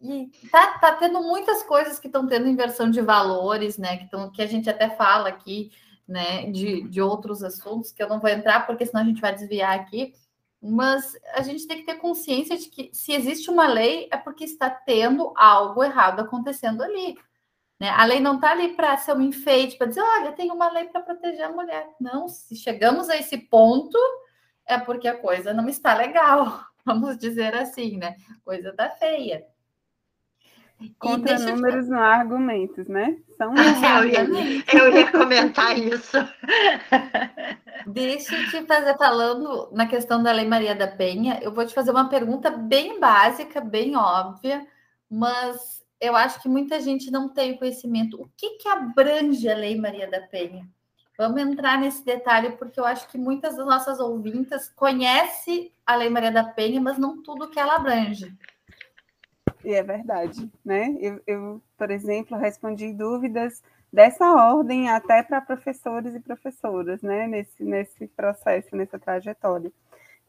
e, 0.00 0.48
tá, 0.50 0.78
tá 0.78 0.92
tendo 0.92 1.20
muitas 1.22 1.62
coisas 1.62 1.98
que 1.98 2.06
estão 2.06 2.26
tendo 2.26 2.48
inversão 2.48 2.90
de 2.90 3.00
valores, 3.00 3.78
né? 3.78 3.96
Que, 3.98 4.10
tão, 4.10 4.30
que 4.30 4.42
a 4.42 4.46
gente 4.46 4.70
até 4.70 4.90
fala 4.90 5.28
aqui, 5.28 5.70
né, 6.06 6.50
de, 6.50 6.82
de 6.88 7.00
outros 7.00 7.42
assuntos, 7.42 7.92
que 7.92 8.02
eu 8.02 8.08
não 8.08 8.20
vou 8.20 8.30
entrar, 8.30 8.66
porque 8.66 8.86
senão 8.86 9.02
a 9.02 9.06
gente 9.06 9.20
vai 9.20 9.34
desviar 9.34 9.74
aqui. 9.78 10.14
Mas 10.62 11.16
a 11.34 11.42
gente 11.42 11.66
tem 11.66 11.78
que 11.78 11.86
ter 11.86 11.96
consciência 11.96 12.56
de 12.56 12.68
que 12.68 12.90
se 12.92 13.12
existe 13.12 13.50
uma 13.50 13.68
lei, 13.68 14.08
é 14.10 14.16
porque 14.16 14.44
está 14.44 14.70
tendo 14.70 15.32
algo 15.36 15.82
errado 15.84 16.20
acontecendo 16.20 16.82
ali. 16.82 17.16
Né? 17.78 17.90
A 17.90 18.04
lei 18.04 18.20
não 18.20 18.36
está 18.36 18.52
ali 18.52 18.74
para 18.74 18.96
ser 18.96 19.12
um 19.14 19.20
enfeite, 19.20 19.76
para 19.76 19.88
dizer, 19.88 20.00
olha, 20.00 20.32
tem 20.32 20.50
uma 20.50 20.70
lei 20.70 20.86
para 20.86 21.02
proteger 21.02 21.44
a 21.44 21.52
mulher. 21.52 21.88
Não, 22.00 22.26
se 22.28 22.56
chegamos 22.56 23.10
a 23.10 23.16
esse 23.16 23.36
ponto, 23.36 23.98
é 24.64 24.78
porque 24.78 25.06
a 25.06 25.18
coisa 25.18 25.52
não 25.52 25.68
está 25.68 25.94
legal, 25.94 26.60
vamos 26.84 27.18
dizer 27.18 27.54
assim, 27.54 27.98
né? 27.98 28.16
Coisa 28.44 28.70
está 28.70 28.90
feia. 28.90 29.46
Contra 30.98 31.38
números 31.38 31.86
te... 31.86 31.90
não 31.90 31.98
há 31.98 32.16
argumentos, 32.16 32.86
né? 32.86 33.16
São 33.36 33.54
eu, 33.56 34.04
ia, 34.04 34.64
eu 34.74 34.96
ia 34.96 35.10
comentar 35.10 35.78
isso. 35.78 36.16
Deixa 37.86 38.36
eu 38.36 38.50
te 38.50 38.66
fazer 38.66 38.96
falando 38.98 39.70
na 39.72 39.86
questão 39.86 40.22
da 40.22 40.32
Lei 40.32 40.46
Maria 40.46 40.74
da 40.74 40.86
Penha. 40.86 41.38
Eu 41.42 41.52
vou 41.52 41.66
te 41.66 41.74
fazer 41.74 41.90
uma 41.90 42.08
pergunta 42.08 42.50
bem 42.50 43.00
básica, 43.00 43.60
bem 43.60 43.96
óbvia, 43.96 44.66
mas 45.08 45.82
eu 46.00 46.14
acho 46.14 46.42
que 46.42 46.48
muita 46.48 46.80
gente 46.80 47.10
não 47.10 47.28
tem 47.28 47.56
conhecimento. 47.56 48.20
O 48.20 48.28
que, 48.36 48.58
que 48.58 48.68
abrange 48.68 49.48
a 49.48 49.56
Lei 49.56 49.78
Maria 49.78 50.10
da 50.10 50.20
Penha? 50.20 50.68
Vamos 51.18 51.40
entrar 51.40 51.78
nesse 51.78 52.04
detalhe, 52.04 52.52
porque 52.52 52.78
eu 52.78 52.84
acho 52.84 53.08
que 53.08 53.16
muitas 53.16 53.56
das 53.56 53.64
nossas 53.64 53.98
ouvintas 53.98 54.68
conhecem 54.68 55.72
a 55.86 55.96
Lei 55.96 56.10
Maria 56.10 56.30
da 56.30 56.44
Penha, 56.44 56.80
mas 56.80 56.98
não 56.98 57.22
tudo 57.22 57.48
que 57.48 57.58
ela 57.58 57.76
abrange. 57.76 58.36
E 59.64 59.74
é 59.74 59.82
verdade, 59.82 60.50
né? 60.64 60.96
Eu, 61.00 61.20
eu, 61.26 61.62
por 61.76 61.90
exemplo, 61.90 62.36
respondi 62.36 62.92
dúvidas 62.92 63.62
dessa 63.92 64.32
ordem 64.32 64.88
até 64.90 65.22
para 65.22 65.40
professores 65.40 66.14
e 66.14 66.20
professoras, 66.20 67.02
né? 67.02 67.26
Nesse, 67.26 67.64
nesse 67.64 68.06
processo, 68.08 68.76
nessa 68.76 68.98
trajetória. 68.98 69.72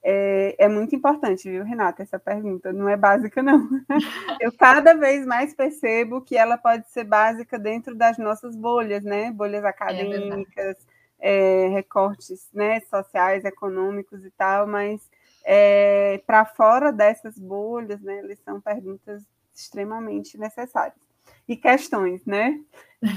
É, 0.04 0.56
é, 0.58 0.70
muito 0.70 0.96
importante, 0.96 1.50
viu, 1.50 1.64
Renata, 1.64 2.02
essa 2.02 2.18
pergunta. 2.18 2.72
Não 2.72 2.88
é 2.88 2.96
básica, 2.96 3.44
não. 3.44 3.68
Eu 4.40 4.52
cada 4.54 4.94
vez 4.94 5.26
mais 5.26 5.54
percebo 5.54 6.22
que 6.22 6.38
ela 6.38 6.58
pode 6.58 6.90
ser 6.92 7.04
básica 7.04 7.60
dentro 7.60 7.96
das 7.96 8.18
nossas 8.18 8.56
bolhas, 8.56 9.04
né? 9.04 9.32
Bolhas 9.32 9.64
é 9.64 9.68
acadêmicas, 9.68 10.78
é 11.20 11.68
recortes 11.70 12.48
né, 12.54 12.80
sociais, 12.82 13.44
econômicos 13.44 14.24
e 14.24 14.32
tal, 14.32 14.68
mas 14.68 15.02
é, 15.50 16.22
para 16.28 16.44
fora 16.44 16.92
dessas 16.92 17.40
bolhas, 17.40 18.02
né, 18.02 18.20
eles 18.20 18.38
são 18.44 18.60
perguntas 18.60 19.24
extremamente 19.56 20.38
necessárias. 20.38 21.00
E 21.48 21.56
questões, 21.56 22.26
né? 22.26 22.60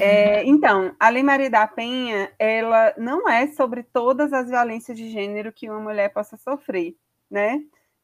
É, 0.01 0.45
então, 0.47 0.95
a 0.99 1.09
Lei 1.09 1.25
Maria 1.25 1.51
da 1.51 1.66
Penha, 1.66 2.33
ela 2.38 2.95
não 2.97 3.29
é 3.29 3.49
sobre 3.49 3.83
todas 3.83 4.33
as 4.33 4.49
violências 4.49 4.97
de 4.97 5.11
gênero 5.11 5.53
que 5.53 5.69
uma 5.69 5.81
mulher 5.81 6.12
possa 6.12 6.37
sofrer, 6.37 6.95
né? 7.29 7.61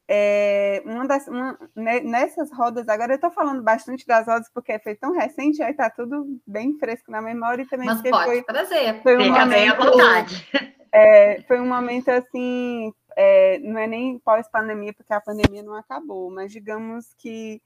É, 0.09 0.83
uma 0.85 1.07
das, 1.07 1.27
uma, 1.27 1.59
né, 1.75 1.99
nessas 2.01 2.53
rodas, 2.53 2.88
agora 2.88 3.12
eu 3.12 3.16
estou 3.16 3.31
falando 3.31 3.62
bastante 3.62 4.07
das 4.07 4.27
rodas 4.27 4.49
porque 4.55 4.79
foi 4.79 4.95
tão 4.95 5.12
recente, 5.12 5.61
aí 5.62 5.73
está 5.73 5.90
tudo 5.90 6.38
bem 6.47 6.79
fresco 6.79 7.11
na 7.11 7.21
memória 7.21 7.62
e 7.62 7.66
também 7.66 7.88
Mas 7.88 8.03
pode 8.03 8.25
foi, 8.25 8.42
trazer, 8.42 9.03
foi 9.03 9.16
um 9.16 9.33
momento, 9.33 9.49
bem 9.49 9.69
à 9.69 9.75
vontade. 9.75 10.49
É, 10.92 11.42
foi 11.42 11.61
um 11.61 11.69
momento 11.69 12.09
assim, 12.09 12.93
é, 13.16 13.59
não 13.59 13.78
é 13.78 13.87
nem 13.87 14.18
pós-pandemia, 14.20 14.95
porque 14.95 15.12
a 15.12 15.20
pandemia 15.20 15.62
não 15.62 15.74
acabou, 15.74 16.30
mas 16.30 16.53
digamos 16.53 17.12
que 17.18 17.61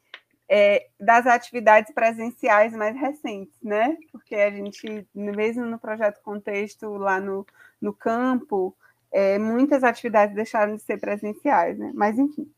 é, 0.49 0.89
das 0.99 1.27
atividades 1.27 1.95
presenciais 1.95 2.73
mais 2.73 2.97
recentes, 2.97 3.57
né? 3.63 3.97
Porque 4.11 4.35
a 4.35 4.51
gente, 4.51 5.07
mesmo 5.15 5.65
no 5.65 5.79
projeto 5.79 6.21
Contexto, 6.23 6.89
lá 6.97 7.21
no, 7.21 7.47
no 7.81 7.93
campo, 7.93 8.75
é, 9.13 9.39
muitas 9.39 9.83
atividades 9.85 10.35
deixaram 10.35 10.77
de 10.77 10.83
ser 10.83 10.99
presenciais, 10.99 11.79
né? 11.79 11.91
Mas, 11.95 12.19
enfim. 12.19 12.51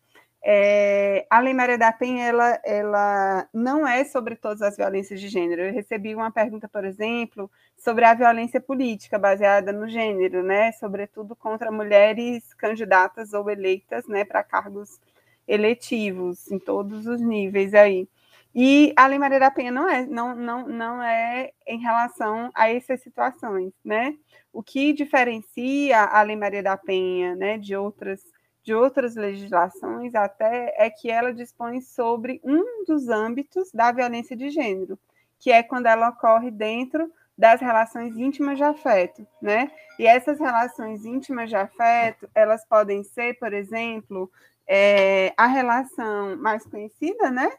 É, 0.44 1.24
a 1.30 1.38
Lei 1.38 1.54
Maria 1.54 1.78
da 1.78 1.92
Penha, 1.92 2.24
ela, 2.26 2.60
ela 2.64 3.48
não 3.54 3.86
é 3.86 4.04
sobre 4.04 4.34
todas 4.34 4.60
as 4.60 4.76
violências 4.76 5.20
de 5.20 5.28
gênero. 5.28 5.62
Eu 5.62 5.72
recebi 5.72 6.14
uma 6.14 6.32
pergunta, 6.32 6.68
por 6.68 6.84
exemplo, 6.84 7.48
sobre 7.78 8.04
a 8.04 8.14
violência 8.14 8.60
política 8.60 9.18
baseada 9.18 9.72
no 9.72 9.88
gênero, 9.88 10.42
né? 10.42 10.72
Sobretudo 10.72 11.36
contra 11.36 11.70
mulheres 11.70 12.52
candidatas 12.54 13.32
ou 13.32 13.48
eleitas, 13.48 14.06
né, 14.08 14.24
para 14.24 14.42
cargos 14.42 15.00
eletivos 15.46 16.50
em 16.50 16.58
todos 16.58 17.06
os 17.06 17.20
níveis 17.20 17.72
aí. 17.74 18.08
E 18.54 18.92
a 18.96 19.06
Lei 19.06 19.18
Maria 19.18 19.40
da 19.40 19.50
Penha 19.50 19.72
não 19.72 19.88
é, 19.88 20.06
não, 20.06 20.34
não, 20.34 20.68
não 20.68 21.02
é 21.02 21.52
em 21.66 21.78
relação 21.78 22.50
a 22.54 22.70
essas 22.70 23.00
situações, 23.00 23.72
né? 23.84 24.14
O 24.52 24.62
que 24.62 24.92
diferencia 24.92 26.02
a 26.02 26.22
Lei 26.22 26.36
Maria 26.36 26.62
da 26.62 26.76
Penha, 26.76 27.34
né, 27.34 27.56
de 27.56 27.74
outras 27.74 28.20
de 28.62 28.72
outras 28.72 29.16
legislações 29.16 30.14
até 30.14 30.72
é 30.78 30.88
que 30.88 31.10
ela 31.10 31.32
dispõe 31.32 31.80
sobre 31.80 32.40
um 32.44 32.84
dos 32.84 33.08
âmbitos 33.08 33.72
da 33.72 33.90
violência 33.90 34.36
de 34.36 34.50
gênero, 34.50 34.98
que 35.38 35.50
é 35.50 35.62
quando 35.62 35.86
ela 35.86 36.10
ocorre 36.10 36.50
dentro 36.50 37.10
das 37.36 37.60
relações 37.60 38.16
íntimas 38.16 38.56
de 38.56 38.62
afeto, 38.62 39.26
né? 39.40 39.70
E 39.98 40.06
essas 40.06 40.38
relações 40.38 41.04
íntimas 41.04 41.48
de 41.48 41.56
afeto, 41.56 42.28
elas 42.34 42.64
podem 42.64 43.02
ser, 43.02 43.36
por 43.38 43.52
exemplo, 43.52 44.30
é, 44.66 45.32
a 45.36 45.46
relação 45.46 46.36
mais 46.36 46.64
conhecida, 46.64 47.30
né? 47.30 47.50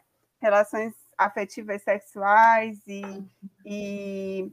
Relações 0.44 0.92
afetivas 1.16 1.80
sexuais 1.80 2.78
e, 2.86 3.02
e 3.64 4.52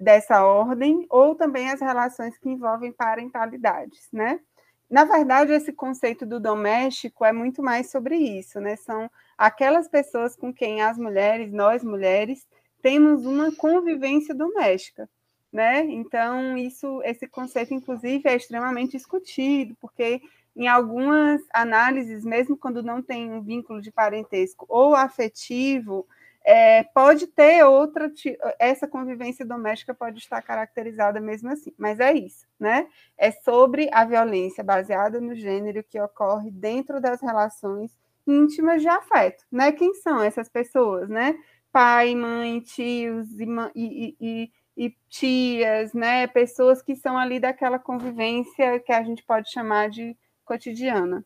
dessa 0.00 0.42
ordem, 0.42 1.06
ou 1.10 1.34
também 1.34 1.68
as 1.68 1.78
relações 1.78 2.38
que 2.38 2.48
envolvem 2.48 2.90
parentalidades, 2.90 4.08
né? 4.10 4.40
Na 4.88 5.04
verdade, 5.04 5.52
esse 5.52 5.74
conceito 5.74 6.24
do 6.24 6.40
doméstico 6.40 7.22
é 7.22 7.32
muito 7.32 7.62
mais 7.62 7.90
sobre 7.90 8.16
isso, 8.16 8.58
né? 8.60 8.76
São 8.76 9.10
aquelas 9.36 9.86
pessoas 9.88 10.34
com 10.34 10.54
quem 10.54 10.80
as 10.80 10.96
mulheres, 10.96 11.52
nós 11.52 11.84
mulheres, 11.84 12.46
temos 12.80 13.26
uma 13.26 13.54
convivência 13.54 14.34
doméstica, 14.34 15.06
né? 15.52 15.84
Então, 15.84 16.56
isso, 16.56 17.02
esse 17.04 17.26
conceito, 17.26 17.74
inclusive, 17.74 18.26
é 18.26 18.36
extremamente 18.36 18.92
discutido, 18.92 19.76
porque 19.82 20.22
em 20.56 20.66
algumas 20.66 21.42
análises, 21.52 22.24
mesmo 22.24 22.56
quando 22.56 22.82
não 22.82 23.02
tem 23.02 23.30
um 23.30 23.42
vínculo 23.42 23.82
de 23.82 23.92
parentesco 23.92 24.64
ou 24.68 24.94
afetivo, 24.94 26.06
é, 26.42 26.84
pode 26.84 27.26
ter 27.26 27.64
outra, 27.64 28.10
essa 28.58 28.86
convivência 28.86 29.44
doméstica 29.44 29.92
pode 29.92 30.18
estar 30.18 30.40
caracterizada 30.40 31.20
mesmo 31.20 31.50
assim, 31.50 31.74
mas 31.76 31.98
é 32.00 32.12
isso, 32.14 32.46
né? 32.58 32.86
É 33.18 33.32
sobre 33.32 33.90
a 33.92 34.04
violência 34.04 34.62
baseada 34.62 35.20
no 35.20 35.34
gênero 35.34 35.82
que 35.82 36.00
ocorre 36.00 36.50
dentro 36.50 37.00
das 37.00 37.20
relações 37.20 37.90
íntimas 38.26 38.80
de 38.80 38.88
afeto, 38.88 39.44
né? 39.50 39.72
Quem 39.72 39.92
são 39.94 40.22
essas 40.22 40.48
pessoas, 40.48 41.08
né? 41.08 41.36
Pai, 41.72 42.14
mãe, 42.14 42.60
tios 42.60 43.28
e, 43.38 43.46
e, 43.74 44.16
e, 44.20 44.52
e 44.76 44.96
tias, 45.08 45.92
né? 45.92 46.28
Pessoas 46.28 46.80
que 46.80 46.94
são 46.94 47.18
ali 47.18 47.40
daquela 47.40 47.78
convivência 47.78 48.78
que 48.80 48.92
a 48.92 49.02
gente 49.02 49.22
pode 49.24 49.50
chamar 49.50 49.90
de 49.90 50.16
cotidiana. 50.46 51.22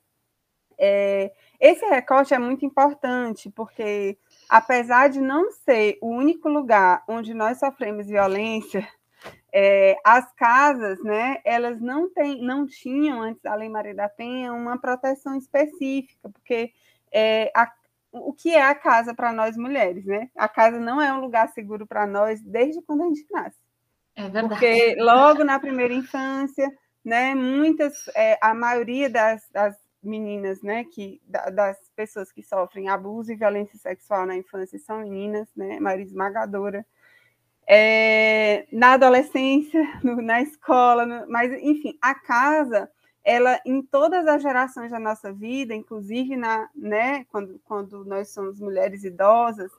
É, 0.82 1.30
esse 1.60 1.84
recorte 1.84 2.32
é 2.32 2.38
muito 2.38 2.64
importante, 2.64 3.50
porque 3.50 4.18
apesar 4.48 5.08
de 5.08 5.20
não 5.20 5.52
ser 5.52 5.98
o 6.00 6.08
único 6.08 6.48
lugar 6.48 7.04
onde 7.06 7.34
nós 7.34 7.58
sofremos 7.58 8.06
violência, 8.06 8.88
é, 9.52 9.96
as 10.02 10.32
casas, 10.32 10.98
né, 11.02 11.38
elas 11.44 11.80
não, 11.80 12.08
tem, 12.08 12.40
não 12.42 12.66
tinham, 12.66 13.20
antes 13.20 13.42
da 13.42 13.54
Lei 13.54 13.68
Maria 13.68 13.94
da 13.94 14.08
Penha, 14.08 14.52
uma 14.52 14.80
proteção 14.80 15.36
específica, 15.36 16.30
porque 16.30 16.72
é, 17.12 17.52
a, 17.54 17.70
o 18.12 18.32
que 18.32 18.54
é 18.54 18.62
a 18.62 18.74
casa 18.74 19.14
para 19.14 19.32
nós 19.32 19.56
mulheres, 19.56 20.04
né? 20.04 20.30
A 20.36 20.48
casa 20.48 20.78
não 20.80 21.00
é 21.00 21.12
um 21.12 21.20
lugar 21.20 21.48
seguro 21.50 21.86
para 21.86 22.06
nós 22.06 22.40
desde 22.42 22.80
quando 22.82 23.02
a 23.02 23.06
gente 23.06 23.26
nasce. 23.30 23.58
É 24.16 24.22
verdade. 24.22 24.48
Porque 24.48 24.96
logo 24.98 25.44
na 25.44 25.58
primeira 25.58 25.94
infância, 25.94 26.70
né? 27.04 27.34
Muitas, 27.34 28.08
é, 28.14 28.38
a 28.40 28.54
maioria 28.54 29.08
das, 29.08 29.42
das 29.50 29.76
meninas, 30.02 30.62
né? 30.62 30.84
Que 30.84 31.20
das 31.52 31.78
pessoas 31.94 32.32
que 32.32 32.42
sofrem 32.42 32.88
abuso 32.88 33.32
e 33.32 33.36
violência 33.36 33.78
sexual 33.78 34.26
na 34.26 34.36
infância 34.36 34.78
são 34.78 35.00
meninas, 35.00 35.48
né? 35.56 35.78
Maioria 35.80 36.06
esmagadora. 36.06 36.86
É, 37.66 38.66
na 38.72 38.94
adolescência, 38.94 39.80
no, 40.02 40.20
na 40.20 40.42
escola, 40.42 41.06
no, 41.06 41.30
mas 41.30 41.52
enfim, 41.62 41.96
a 42.02 42.14
casa, 42.14 42.90
ela 43.24 43.60
em 43.64 43.82
todas 43.82 44.26
as 44.26 44.42
gerações 44.42 44.90
da 44.90 44.98
nossa 44.98 45.32
vida, 45.32 45.74
inclusive 45.74 46.36
na, 46.36 46.68
né? 46.74 47.24
Quando, 47.30 47.60
quando 47.64 48.04
nós 48.04 48.30
somos 48.30 48.60
mulheres 48.60 49.04
idosas, 49.04 49.70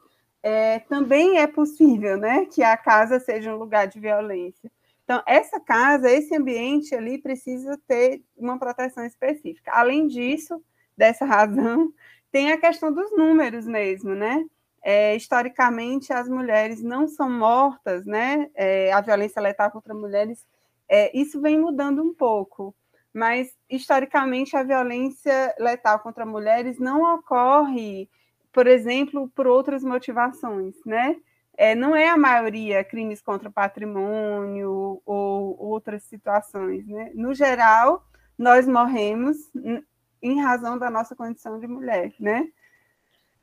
é, 0.43 0.79
também 0.79 1.37
é 1.39 1.47
possível, 1.47 2.17
né? 2.17 2.45
Que 2.45 2.63
a 2.63 2.77
casa 2.77 3.19
seja 3.19 3.53
um 3.53 3.57
lugar 3.57 3.87
de 3.87 3.99
violência. 3.99 4.71
Então, 5.11 5.21
essa 5.27 5.59
casa, 5.59 6.09
esse 6.09 6.33
ambiente 6.33 6.95
ali 6.95 7.17
precisa 7.17 7.77
ter 7.85 8.23
uma 8.37 8.57
proteção 8.57 9.05
específica. 9.05 9.69
Além 9.73 10.07
disso, 10.07 10.63
dessa 10.95 11.25
razão, 11.25 11.91
tem 12.31 12.49
a 12.53 12.57
questão 12.57 12.93
dos 12.93 13.11
números 13.11 13.67
mesmo, 13.67 14.15
né? 14.15 14.45
É, 14.81 15.13
historicamente, 15.13 16.13
as 16.13 16.29
mulheres 16.29 16.81
não 16.81 17.09
são 17.09 17.29
mortas, 17.29 18.05
né? 18.05 18.49
É, 18.55 18.93
a 18.93 19.01
violência 19.01 19.41
letal 19.41 19.69
contra 19.69 19.93
mulheres, 19.93 20.47
é, 20.87 21.11
isso 21.13 21.41
vem 21.41 21.59
mudando 21.59 22.01
um 22.01 22.13
pouco, 22.13 22.73
mas 23.13 23.53
historicamente 23.69 24.55
a 24.55 24.63
violência 24.63 25.53
letal 25.59 25.99
contra 25.99 26.25
mulheres 26.25 26.79
não 26.79 27.15
ocorre, 27.15 28.09
por 28.53 28.65
exemplo, 28.65 29.29
por 29.35 29.45
outras 29.45 29.83
motivações, 29.83 30.73
né? 30.85 31.17
É, 31.61 31.75
não 31.75 31.95
é 31.95 32.09
a 32.09 32.17
maioria 32.17 32.83
crimes 32.83 33.21
contra 33.21 33.47
o 33.47 33.51
patrimônio 33.51 34.99
ou 35.05 35.55
outras 35.59 36.01
situações. 36.01 36.87
Né? 36.87 37.11
No 37.13 37.35
geral, 37.35 38.03
nós 38.35 38.67
morremos 38.67 39.37
em 40.23 40.41
razão 40.41 40.75
da 40.75 40.89
nossa 40.89 41.15
condição 41.15 41.59
de 41.59 41.67
mulher, 41.67 42.15
né? 42.19 42.47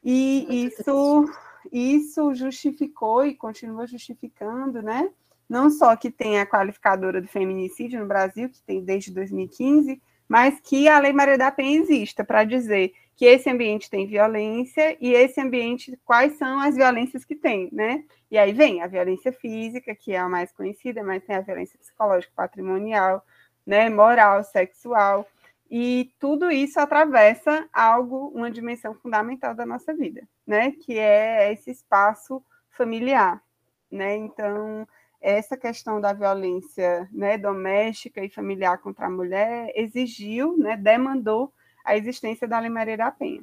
E 0.02 0.66
isso, 0.66 1.32
isso 1.70 2.34
justificou 2.34 3.24
e 3.24 3.36
continua 3.36 3.86
justificando, 3.86 4.82
né? 4.82 5.08
Não 5.48 5.70
só 5.70 5.94
que 5.94 6.10
tem 6.10 6.40
a 6.40 6.46
qualificadora 6.46 7.22
do 7.22 7.28
feminicídio 7.28 8.00
no 8.00 8.06
Brasil, 8.06 8.50
que 8.50 8.60
tem 8.62 8.84
desde 8.84 9.12
2015, 9.12 10.02
mas 10.28 10.58
que 10.58 10.88
a 10.88 10.98
Lei 10.98 11.12
Maria 11.12 11.38
da 11.38 11.52
Penha 11.52 11.80
exista 11.80 12.24
para 12.24 12.42
dizer 12.42 12.92
que 13.18 13.24
esse 13.24 13.50
ambiente 13.50 13.90
tem 13.90 14.06
violência 14.06 14.96
e 15.00 15.12
esse 15.12 15.40
ambiente, 15.40 15.98
quais 16.04 16.34
são 16.38 16.60
as 16.60 16.76
violências 16.76 17.24
que 17.24 17.34
tem, 17.34 17.68
né? 17.72 18.04
E 18.30 18.38
aí 18.38 18.52
vem 18.52 18.80
a 18.80 18.86
violência 18.86 19.32
física, 19.32 19.92
que 19.92 20.12
é 20.12 20.18
a 20.18 20.28
mais 20.28 20.52
conhecida, 20.52 21.02
mas 21.02 21.24
tem 21.24 21.34
a 21.34 21.40
violência 21.40 21.76
psicológica, 21.76 22.32
patrimonial, 22.36 23.24
né, 23.66 23.90
moral, 23.90 24.44
sexual, 24.44 25.26
e 25.68 26.12
tudo 26.20 26.48
isso 26.48 26.78
atravessa 26.78 27.68
algo, 27.72 28.28
uma 28.28 28.52
dimensão 28.52 28.94
fundamental 28.94 29.52
da 29.52 29.66
nossa 29.66 29.92
vida, 29.92 30.22
né, 30.46 30.70
que 30.70 30.96
é 30.96 31.52
esse 31.52 31.72
espaço 31.72 32.40
familiar, 32.70 33.42
né? 33.90 34.14
Então, 34.14 34.86
essa 35.20 35.56
questão 35.56 36.00
da 36.00 36.12
violência, 36.12 37.08
né, 37.10 37.36
doméstica 37.36 38.24
e 38.24 38.30
familiar 38.30 38.78
contra 38.78 39.06
a 39.06 39.10
mulher 39.10 39.72
exigiu, 39.74 40.56
né, 40.56 40.76
demandou 40.76 41.52
a 41.88 41.96
existência 41.96 42.46
da 42.46 42.60
Lei 42.60 42.68
Maria 42.68 42.96
da 42.96 43.10
Penha. 43.10 43.42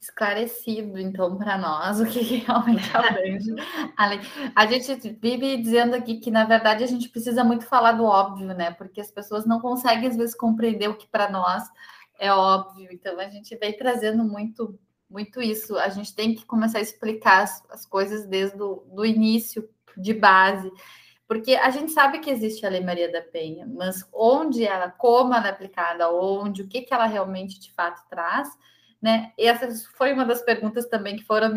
Esclarecido, 0.00 0.98
então, 0.98 1.36
para 1.36 1.58
nós, 1.58 2.00
o 2.00 2.06
que 2.06 2.20
realmente 2.38 2.96
abrange 2.96 3.54
a 3.96 4.06
lei. 4.06 4.20
A 4.54 4.66
gente 4.66 5.10
vive 5.20 5.56
dizendo 5.56 5.94
aqui 5.94 6.18
que, 6.18 6.30
na 6.30 6.44
verdade, 6.44 6.84
a 6.84 6.86
gente 6.86 7.08
precisa 7.08 7.42
muito 7.42 7.66
falar 7.66 7.92
do 7.92 8.04
óbvio, 8.04 8.46
né? 8.54 8.70
Porque 8.70 9.00
as 9.00 9.10
pessoas 9.10 9.44
não 9.44 9.60
conseguem, 9.60 10.08
às 10.08 10.16
vezes, 10.16 10.34
compreender 10.34 10.88
o 10.88 10.96
que 10.96 11.08
para 11.08 11.30
nós 11.30 11.64
é 12.18 12.32
óbvio. 12.32 12.88
Então, 12.92 13.18
a 13.18 13.28
gente 13.28 13.54
vem 13.56 13.76
trazendo 13.76 14.24
muito, 14.24 14.78
muito 15.10 15.42
isso. 15.42 15.76
A 15.76 15.88
gente 15.88 16.14
tem 16.14 16.34
que 16.34 16.46
começar 16.46 16.78
a 16.78 16.82
explicar 16.82 17.42
as, 17.42 17.64
as 17.70 17.84
coisas 17.84 18.26
desde 18.26 18.62
o 18.62 18.86
do 18.92 19.04
início, 19.04 19.68
de 19.96 20.14
base. 20.14 20.70
Porque 21.28 21.56
a 21.56 21.70
gente 21.70 21.90
sabe 21.90 22.20
que 22.20 22.30
existe 22.30 22.64
a 22.64 22.68
Lei 22.68 22.80
Maria 22.80 23.10
da 23.10 23.20
Penha, 23.20 23.66
mas 23.66 24.08
onde 24.12 24.64
ela, 24.64 24.90
como 24.90 25.34
ela 25.34 25.48
é 25.48 25.50
aplicada, 25.50 26.10
onde, 26.12 26.62
o 26.62 26.68
que, 26.68 26.82
que 26.82 26.94
ela 26.94 27.06
realmente 27.06 27.58
de 27.58 27.72
fato 27.72 28.06
traz, 28.08 28.48
né? 29.02 29.32
E 29.36 29.46
essa 29.46 29.68
foi 29.96 30.12
uma 30.12 30.24
das 30.24 30.42
perguntas 30.42 30.86
também 30.86 31.16
que 31.16 31.24
foram 31.24 31.52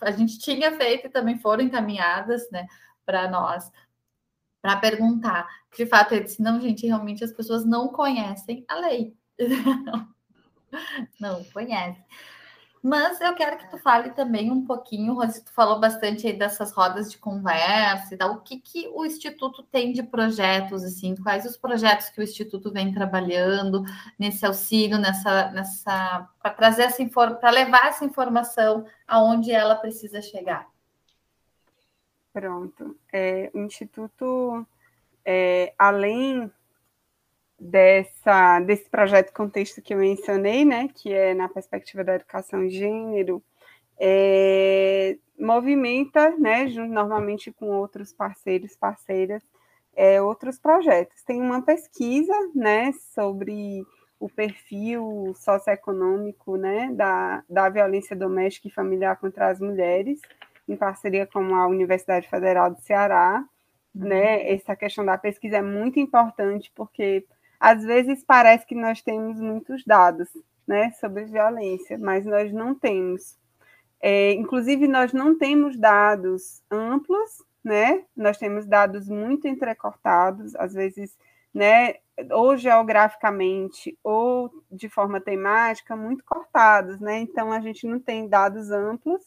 a 0.00 0.10
gente 0.10 0.38
tinha 0.38 0.72
feito 0.72 1.06
e 1.06 1.10
também 1.10 1.38
foram 1.38 1.62
encaminhadas, 1.62 2.50
né, 2.50 2.66
para 3.06 3.28
nós, 3.28 3.70
para 4.60 4.76
perguntar. 4.76 5.48
De 5.76 5.86
fato, 5.86 6.14
eu 6.14 6.22
disse, 6.22 6.42
não, 6.42 6.60
gente, 6.60 6.86
realmente 6.86 7.24
as 7.24 7.32
pessoas 7.32 7.64
não 7.64 7.88
conhecem 7.88 8.64
a 8.68 8.76
lei. 8.76 9.16
não 11.20 11.42
conhecem. 11.44 12.04
Mas 12.82 13.20
eu 13.20 13.32
quero 13.36 13.58
que 13.58 13.70
tu 13.70 13.78
fale 13.78 14.10
também 14.10 14.50
um 14.50 14.64
pouquinho, 14.64 15.14
Rose, 15.14 15.44
tu 15.44 15.52
falou 15.52 15.78
bastante 15.78 16.26
aí 16.26 16.32
dessas 16.32 16.72
rodas 16.72 17.12
de 17.12 17.16
conversa 17.16 18.12
e 18.12 18.16
tal. 18.16 18.32
O 18.32 18.40
que, 18.40 18.58
que 18.58 18.88
o 18.88 19.06
Instituto 19.06 19.62
tem 19.62 19.92
de 19.92 20.02
projetos, 20.02 20.82
assim? 20.82 21.14
Quais 21.14 21.46
os 21.46 21.56
projetos 21.56 22.10
que 22.10 22.18
o 22.18 22.24
Instituto 22.24 22.72
vem 22.72 22.92
trabalhando 22.92 23.84
nesse 24.18 24.44
auxílio, 24.44 24.98
nessa, 24.98 25.52
nessa 25.52 26.28
para 26.42 26.50
trazer 26.50 26.82
essa 26.82 27.06
para 27.38 27.50
levar 27.50 27.86
essa 27.86 28.04
informação 28.04 28.84
aonde 29.06 29.52
ela 29.52 29.76
precisa 29.76 30.20
chegar? 30.20 30.66
Pronto. 32.32 32.98
É, 33.12 33.48
o 33.54 33.60
Instituto, 33.60 34.66
é, 35.24 35.72
além 35.78 36.50
dessa, 37.62 38.58
desse 38.58 38.90
projeto 38.90 39.32
contexto 39.32 39.80
que 39.80 39.94
eu 39.94 39.98
mencionei, 39.98 40.64
né, 40.64 40.88
que 40.92 41.12
é 41.12 41.32
na 41.32 41.48
perspectiva 41.48 42.02
da 42.02 42.16
educação 42.16 42.64
e 42.64 42.70
gênero, 42.70 43.40
é, 44.00 45.16
movimenta, 45.38 46.36
né, 46.38 46.64
normalmente 46.64 47.52
com 47.52 47.66
outros 47.70 48.12
parceiros, 48.12 48.74
parceiras, 48.74 49.42
é, 49.94 50.20
outros 50.20 50.58
projetos. 50.58 51.22
Tem 51.22 51.40
uma 51.40 51.62
pesquisa, 51.62 52.34
né, 52.52 52.90
sobre 53.14 53.86
o 54.18 54.28
perfil 54.28 55.32
socioeconômico, 55.36 56.56
né, 56.56 56.90
da, 56.92 57.44
da 57.48 57.68
violência 57.68 58.16
doméstica 58.16 58.66
e 58.66 58.72
familiar 58.72 59.16
contra 59.20 59.48
as 59.48 59.60
mulheres, 59.60 60.20
em 60.68 60.76
parceria 60.76 61.28
com 61.28 61.54
a 61.54 61.68
Universidade 61.68 62.28
Federal 62.28 62.72
do 62.72 62.80
Ceará, 62.80 63.44
uhum. 63.94 64.08
né, 64.08 64.50
essa 64.50 64.74
questão 64.74 65.04
da 65.04 65.16
pesquisa 65.16 65.58
é 65.58 65.62
muito 65.62 66.00
importante, 66.00 66.72
porque 66.74 67.24
às 67.62 67.84
vezes 67.84 68.24
parece 68.24 68.66
que 68.66 68.74
nós 68.74 69.00
temos 69.02 69.38
muitos 69.38 69.84
dados, 69.84 70.28
né, 70.66 70.90
sobre 70.98 71.26
violência, 71.26 71.96
mas 71.96 72.26
nós 72.26 72.52
não 72.52 72.74
temos. 72.74 73.38
É, 74.00 74.32
inclusive, 74.32 74.88
nós 74.88 75.12
não 75.12 75.38
temos 75.38 75.76
dados 75.76 76.60
amplos, 76.68 77.40
né? 77.62 78.02
Nós 78.16 78.36
temos 78.36 78.66
dados 78.66 79.08
muito 79.08 79.46
entrecortados, 79.46 80.56
às 80.56 80.74
vezes, 80.74 81.16
né, 81.54 81.94
ou 82.32 82.56
geograficamente 82.56 83.96
ou 84.02 84.50
de 84.68 84.88
forma 84.88 85.20
temática, 85.20 85.94
muito 85.94 86.24
cortados, 86.24 86.98
né? 86.98 87.20
Então 87.20 87.52
a 87.52 87.60
gente 87.60 87.86
não 87.86 88.00
tem 88.00 88.28
dados 88.28 88.72
amplos 88.72 89.22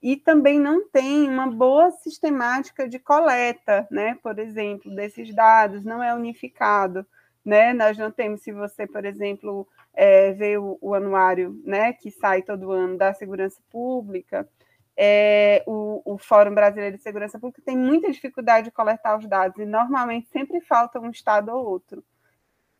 e 0.00 0.16
também 0.16 0.60
não 0.60 0.88
tem 0.88 1.28
uma 1.28 1.48
boa 1.48 1.90
sistemática 1.90 2.88
de 2.88 3.00
coleta, 3.00 3.84
né? 3.90 4.16
Por 4.22 4.38
exemplo, 4.38 4.94
desses 4.94 5.34
dados, 5.34 5.84
não 5.84 6.00
é 6.00 6.14
unificado, 6.14 7.04
né? 7.44 7.72
Nós 7.72 7.98
não 7.98 8.10
temos, 8.10 8.42
se 8.42 8.52
você, 8.52 8.86
por 8.86 9.04
exemplo, 9.04 9.68
é, 9.92 10.32
vê 10.32 10.56
o, 10.58 10.78
o 10.80 10.94
anuário, 10.94 11.60
né, 11.64 11.92
que 11.92 12.10
sai 12.10 12.42
todo 12.42 12.72
ano 12.72 12.96
da 12.96 13.12
segurança 13.14 13.60
pública, 13.70 14.48
é, 14.96 15.62
o, 15.66 16.02
o, 16.04 16.18
Fórum 16.18 16.54
Brasileiro 16.54 16.96
de 16.96 17.02
Segurança 17.02 17.38
Pública 17.38 17.62
tem 17.64 17.76
muita 17.76 18.10
dificuldade 18.10 18.66
de 18.66 18.70
coletar 18.70 19.18
os 19.18 19.26
dados 19.26 19.58
e 19.58 19.64
normalmente 19.64 20.28
sempre 20.28 20.60
falta 20.60 21.00
um 21.00 21.10
estado 21.10 21.50
ou 21.50 21.66
outro. 21.66 22.04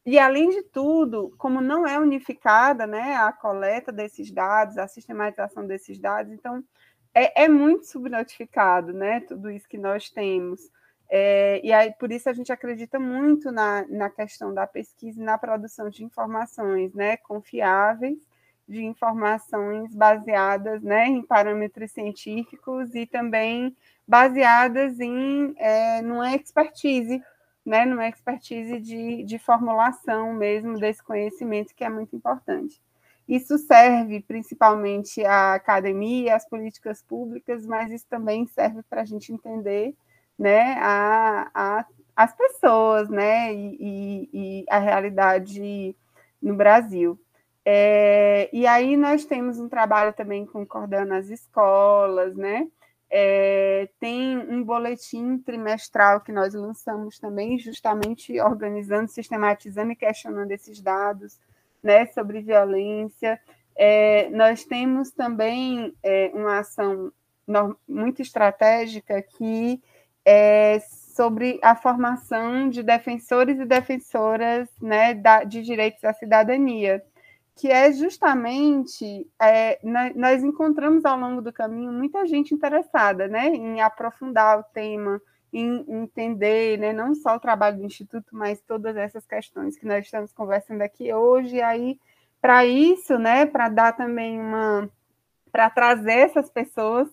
E 0.06 0.18
além 0.18 0.50
de 0.50 0.62
tudo, 0.62 1.34
como 1.38 1.60
não 1.60 1.86
é 1.86 1.98
unificada, 1.98 2.86
né, 2.86 3.16
a 3.16 3.32
coleta 3.32 3.90
desses 3.90 4.30
dados, 4.30 4.78
a 4.78 4.86
sistematização 4.86 5.66
desses 5.66 5.98
dados, 5.98 6.32
então 6.32 6.62
é, 7.14 7.44
é 7.44 7.48
muito 7.48 7.86
subnotificado, 7.86 8.92
né, 8.92 9.20
tudo 9.20 9.50
isso 9.50 9.68
que 9.68 9.78
nós 9.78 10.10
temos. 10.10 10.70
É, 11.09 11.61
e 11.62 11.72
aí, 11.72 11.92
por 11.92 12.11
isso 12.11 12.28
a 12.28 12.32
gente 12.32 12.52
acredita 12.52 12.98
muito 12.98 13.52
na, 13.52 13.86
na 13.88 14.11
questão 14.11 14.52
da 14.52 14.66
pesquisa 14.66 15.20
e 15.20 15.24
na 15.24 15.38
produção 15.38 15.88
de 15.90 16.05
informações 16.05 16.92
né, 16.94 17.16
confiáveis 17.18 18.18
de 18.66 18.82
informações 18.82 19.94
baseadas 19.94 20.82
né, 20.82 21.07
em 21.07 21.22
parâmetros 21.22 21.92
científicos 21.92 22.94
e 22.94 23.07
também 23.07 23.76
baseadas 24.07 24.98
em 25.00 25.55
é, 25.57 26.02
numa 26.02 26.34
expertise, 26.34 27.22
né, 27.64 27.84
numa 27.84 28.09
expertise 28.09 28.80
de, 28.80 29.22
de 29.24 29.38
formulação 29.38 30.32
mesmo 30.32 30.78
desse 30.78 31.02
conhecimento 31.02 31.74
que 31.74 31.84
é 31.84 31.90
muito 31.90 32.16
importante. 32.16 32.80
Isso 33.26 33.57
serve 33.59 34.20
principalmente 34.20 35.24
à 35.24 35.55
academia, 35.55 36.36
às 36.36 36.46
políticas 36.46 37.02
públicas, 37.02 37.64
mas 37.66 37.90
isso 37.90 38.07
também 38.09 38.46
serve 38.46 38.82
para 38.82 39.00
a 39.00 39.05
gente 39.05 39.32
entender 39.32 39.94
né, 40.39 40.76
a, 40.80 41.51
a, 41.55 41.87
as 42.16 42.35
pessoas 42.35 43.09
né, 43.09 43.53
e, 43.55 43.76
e, 43.80 44.30
e 44.32 44.64
a 44.68 44.78
realidade 44.78 45.97
no 46.41 46.55
Brasil. 46.55 47.18
É, 47.64 48.51
e 48.53 48.66
aí 48.66 48.97
nós 48.97 49.24
temos 49.24 49.59
um 49.59 49.68
trabalho 49.68 50.12
também 50.12 50.45
concordando 50.45 51.14
as 51.14 51.28
escolas, 51.30 52.37
né? 52.37 52.68
É, 53.11 53.89
tem 54.01 54.37
um 54.37 54.62
boletim 54.62 55.39
trimestral 55.39 56.20
que 56.20 56.32
nós 56.32 56.53
lançamos 56.53 57.18
também, 57.18 57.59
justamente 57.59 58.39
organizando, 58.41 59.09
sistematizando 59.09 59.93
e 59.93 59.97
questionando 59.97 60.51
esses 60.51 60.80
dados 60.80 61.39
né, 61.82 62.07
sobre 62.07 62.43
violência. 62.43 63.41
É, 63.76 64.28
nós 64.30 64.64
temos 64.64 65.11
também 65.11 65.95
é, 66.03 66.30
uma 66.35 66.59
ação 66.59 67.12
muito 67.87 68.20
estratégica 68.20 69.22
que 69.22 69.80
é 70.24 70.80
sobre 70.80 71.60
a 71.62 71.76
formação 71.76 72.68
de 72.68 72.82
defensores 72.82 73.58
e 73.58 73.64
defensoras 73.64 74.68
né, 74.80 75.14
da, 75.14 75.44
de 75.44 75.62
direitos 75.62 76.02
à 76.04 76.12
cidadania 76.12 77.02
que 77.56 77.70
é 77.70 77.92
justamente 77.92 79.30
é, 79.40 79.78
nós 80.16 80.42
encontramos 80.42 81.04
ao 81.04 81.18
longo 81.18 81.40
do 81.40 81.52
caminho 81.52 81.92
muita 81.92 82.26
gente 82.26 82.52
interessada 82.52 83.28
né, 83.28 83.48
em 83.48 83.80
aprofundar 83.80 84.58
o 84.58 84.64
tema, 84.64 85.20
em 85.52 85.84
entender 85.88 86.78
né, 86.78 86.92
não 86.92 87.14
só 87.14 87.36
o 87.36 87.40
trabalho 87.40 87.78
do 87.78 87.84
Instituto, 87.84 88.36
mas 88.36 88.60
todas 88.62 88.96
essas 88.96 89.24
questões 89.24 89.78
que 89.78 89.86
nós 89.86 90.04
estamos 90.04 90.32
conversando 90.32 90.82
aqui 90.82 91.12
hoje. 91.12 91.56
E 91.56 91.62
aí, 91.62 92.00
para 92.40 92.64
isso, 92.64 93.18
né, 93.18 93.46
para 93.46 93.68
dar 93.68 93.92
também 93.92 94.40
uma. 94.40 94.90
para 95.52 95.70
trazer 95.70 96.18
essas 96.18 96.50
pessoas 96.50 97.08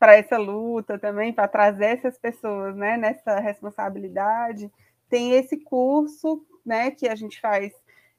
para 0.00 0.16
essa 0.16 0.38
luta 0.38 0.98
também, 0.98 1.30
para 1.30 1.46
trazer 1.46 1.98
essas 1.98 2.16
pessoas 2.16 2.74
né, 2.74 2.96
nessa 2.96 3.38
responsabilidade, 3.38 4.72
tem 5.10 5.32
esse 5.32 5.58
curso 5.58 6.42
né, 6.64 6.90
que 6.90 7.06
a 7.06 7.14
gente 7.14 7.38
faz 7.38 7.70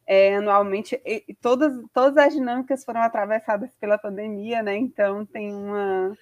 é, 0.06 0.36
anualmente, 0.36 1.02
e 1.04 1.34
todas, 1.42 1.74
todas 1.92 2.18
as 2.18 2.34
dinâmicas 2.34 2.86
foram 2.86 3.02
atravessadas 3.02 3.72
pela 3.80 3.98
pandemia, 3.98 4.62
né? 4.62 4.76
Então 4.76 5.26
tem 5.26 5.54
uma 5.54 6.16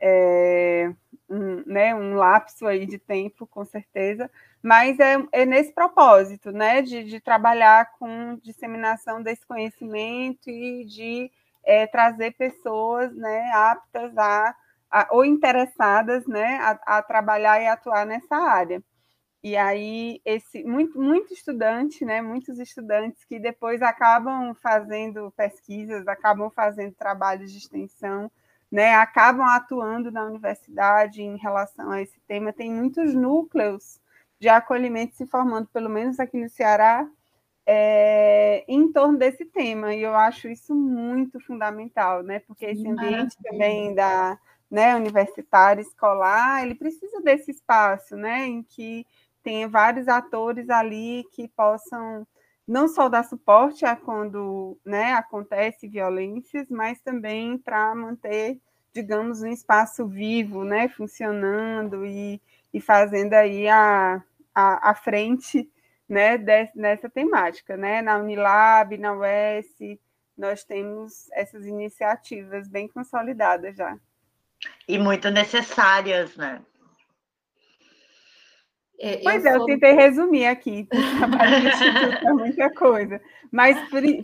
é, 0.00 0.92
um, 1.28 1.62
né, 1.66 1.94
um 1.94 2.14
lapso 2.14 2.66
aí 2.66 2.86
de 2.86 2.98
tempo, 2.98 3.46
com 3.46 3.64
certeza, 3.64 4.30
mas 4.62 4.98
é, 4.98 5.16
é 5.32 5.44
nesse 5.44 5.72
propósito, 5.72 6.50
né? 6.50 6.82
De, 6.82 7.04
de 7.04 7.20
trabalhar 7.20 7.92
com 7.98 8.38
disseminação 8.42 9.22
desse 9.22 9.46
conhecimento 9.46 10.50
e 10.50 10.84
de 10.84 11.30
é, 11.64 11.86
trazer 11.86 12.32
pessoas 12.32 13.14
né, 13.14 13.50
aptas 13.52 14.16
a, 14.16 14.54
a, 14.90 15.08
ou 15.10 15.24
interessadas 15.24 16.26
né, 16.26 16.58
a, 16.60 16.98
a 16.98 17.02
trabalhar 17.02 17.60
e 17.60 17.66
atuar 17.66 18.06
nessa 18.06 18.36
área. 18.36 18.82
E 19.42 19.56
aí, 19.56 20.20
esse 20.24 20.64
muito, 20.64 21.00
muito 21.00 21.32
estudante, 21.32 22.04
né, 22.04 22.20
muitos 22.20 22.58
estudantes 22.58 23.24
que 23.24 23.38
depois 23.38 23.80
acabam 23.80 24.52
fazendo 24.54 25.32
pesquisas, 25.36 26.08
acabam 26.08 26.50
fazendo 26.50 26.94
trabalhos 26.94 27.52
de 27.52 27.58
extensão, 27.58 28.30
né, 28.70 28.94
acabam 28.94 29.46
atuando 29.46 30.10
na 30.10 30.24
universidade 30.24 31.22
em 31.22 31.36
relação 31.36 31.92
a 31.92 32.02
esse 32.02 32.18
tema. 32.26 32.52
Tem 32.52 32.72
muitos 32.72 33.14
núcleos 33.14 34.00
de 34.40 34.48
acolhimento 34.48 35.14
se 35.14 35.26
formando, 35.26 35.68
pelo 35.68 35.88
menos 35.88 36.18
aqui 36.18 36.36
no 36.36 36.48
Ceará, 36.48 37.08
é, 37.64 38.64
em 38.66 38.90
torno 38.92 39.16
desse 39.16 39.44
tema. 39.44 39.94
E 39.94 40.02
eu 40.02 40.14
acho 40.16 40.48
isso 40.48 40.74
muito 40.74 41.38
fundamental, 41.38 42.22
né, 42.22 42.40
porque 42.40 42.66
esse 42.66 42.88
ambiente 42.88 43.36
também 43.42 43.94
da 43.94 44.36
né, 44.70 44.94
universitário, 44.96 45.80
escolar, 45.80 46.62
ele 46.62 46.74
precisa 46.74 47.20
desse 47.20 47.50
espaço, 47.50 48.16
né, 48.16 48.46
em 48.46 48.62
que 48.62 49.06
tenha 49.42 49.68
vários 49.68 50.08
atores 50.08 50.68
ali 50.70 51.24
que 51.32 51.48
possam 51.48 52.26
não 52.66 52.88
só 52.88 53.08
dar 53.08 53.24
suporte 53.24 53.84
a 53.84 53.94
quando 53.94 54.76
né, 54.84 55.12
acontece 55.12 55.86
violências, 55.86 56.68
mas 56.68 57.00
também 57.00 57.56
para 57.56 57.94
manter, 57.94 58.60
digamos, 58.92 59.42
um 59.42 59.48
espaço 59.48 60.06
vivo, 60.06 60.64
né, 60.64 60.88
funcionando 60.88 62.04
e, 62.04 62.40
e 62.74 62.80
fazendo 62.80 63.34
aí 63.34 63.68
a, 63.68 64.20
a, 64.54 64.90
a 64.90 64.94
frente 64.94 65.70
né, 66.08 66.36
dessa, 66.36 66.72
nessa 66.74 67.08
temática. 67.08 67.76
Né? 67.76 68.02
Na 68.02 68.18
Unilab, 68.18 68.96
na 68.98 69.12
UES, 69.12 69.98
nós 70.36 70.64
temos 70.64 71.30
essas 71.32 71.66
iniciativas 71.66 72.68
bem 72.68 72.88
consolidadas 72.88 73.76
já. 73.76 73.96
E 74.88 74.98
muito 74.98 75.30
necessárias, 75.30 76.36
né? 76.36 76.62
É, 78.98 79.18
pois 79.18 79.44
eu 79.44 79.50
é, 79.50 79.54
sou... 79.54 79.60
eu 79.60 79.66
tentei 79.66 79.92
resumir 79.92 80.46
aqui, 80.46 80.88
é 82.24 82.32
muita 82.32 82.72
coisa, 82.72 83.20
mas 83.52 83.76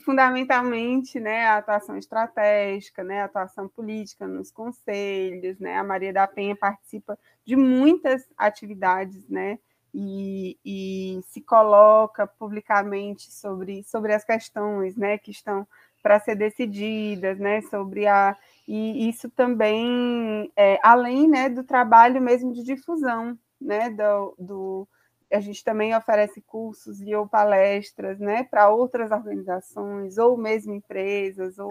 fundamentalmente, 0.02 1.20
né, 1.20 1.44
a 1.44 1.58
atuação 1.58 1.96
estratégica, 1.98 3.04
né, 3.04 3.20
a 3.20 3.26
atuação 3.26 3.68
política 3.68 4.26
nos 4.26 4.50
conselhos, 4.50 5.58
né, 5.58 5.76
a 5.76 5.84
Maria 5.84 6.10
da 6.12 6.26
Penha 6.26 6.56
participa 6.56 7.18
de 7.44 7.54
muitas 7.54 8.26
atividades, 8.36 9.28
né, 9.28 9.58
e, 9.92 10.58
e 10.64 11.20
se 11.24 11.42
coloca 11.42 12.26
publicamente 12.26 13.30
sobre, 13.30 13.84
sobre 13.84 14.14
as 14.14 14.24
questões, 14.24 14.96
né, 14.96 15.18
que 15.18 15.30
estão 15.30 15.68
para 16.02 16.18
ser 16.18 16.34
decididas, 16.34 17.38
né, 17.38 17.60
sobre 17.62 18.06
a 18.06 18.34
e 18.66 19.08
isso 19.08 19.28
também, 19.30 20.50
é, 20.56 20.78
além, 20.82 21.28
né, 21.28 21.48
do 21.48 21.64
trabalho 21.64 22.20
mesmo 22.20 22.52
de 22.52 22.62
difusão, 22.62 23.38
né, 23.60 23.90
do, 23.90 24.34
do, 24.38 24.88
a 25.32 25.40
gente 25.40 25.64
também 25.64 25.94
oferece 25.94 26.40
cursos 26.42 27.00
e 27.00 27.14
ou 27.14 27.28
palestras, 27.28 28.18
né, 28.18 28.44
para 28.44 28.70
outras 28.70 29.10
organizações, 29.10 30.18
ou 30.18 30.36
mesmo 30.36 30.74
empresas, 30.74 31.58
ou, 31.58 31.70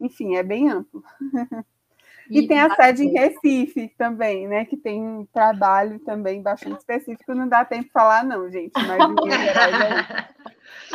enfim, 0.00 0.36
é 0.36 0.42
bem 0.42 0.70
amplo. 0.70 1.02
E, 2.30 2.40
e 2.40 2.48
tem 2.48 2.58
a 2.58 2.74
sede 2.74 3.04
em 3.04 3.12
Recife 3.12 3.92
também, 3.98 4.48
né? 4.48 4.64
Que 4.64 4.76
tem 4.76 5.02
um 5.02 5.26
trabalho 5.26 5.98
também 6.00 6.40
bastante 6.40 6.78
específico. 6.78 7.34
Não 7.34 7.46
dá 7.46 7.64
tempo 7.64 7.84
de 7.84 7.90
falar, 7.90 8.24
não, 8.24 8.50
gente. 8.50 8.72
Mas 8.74 8.98
é 8.98 9.04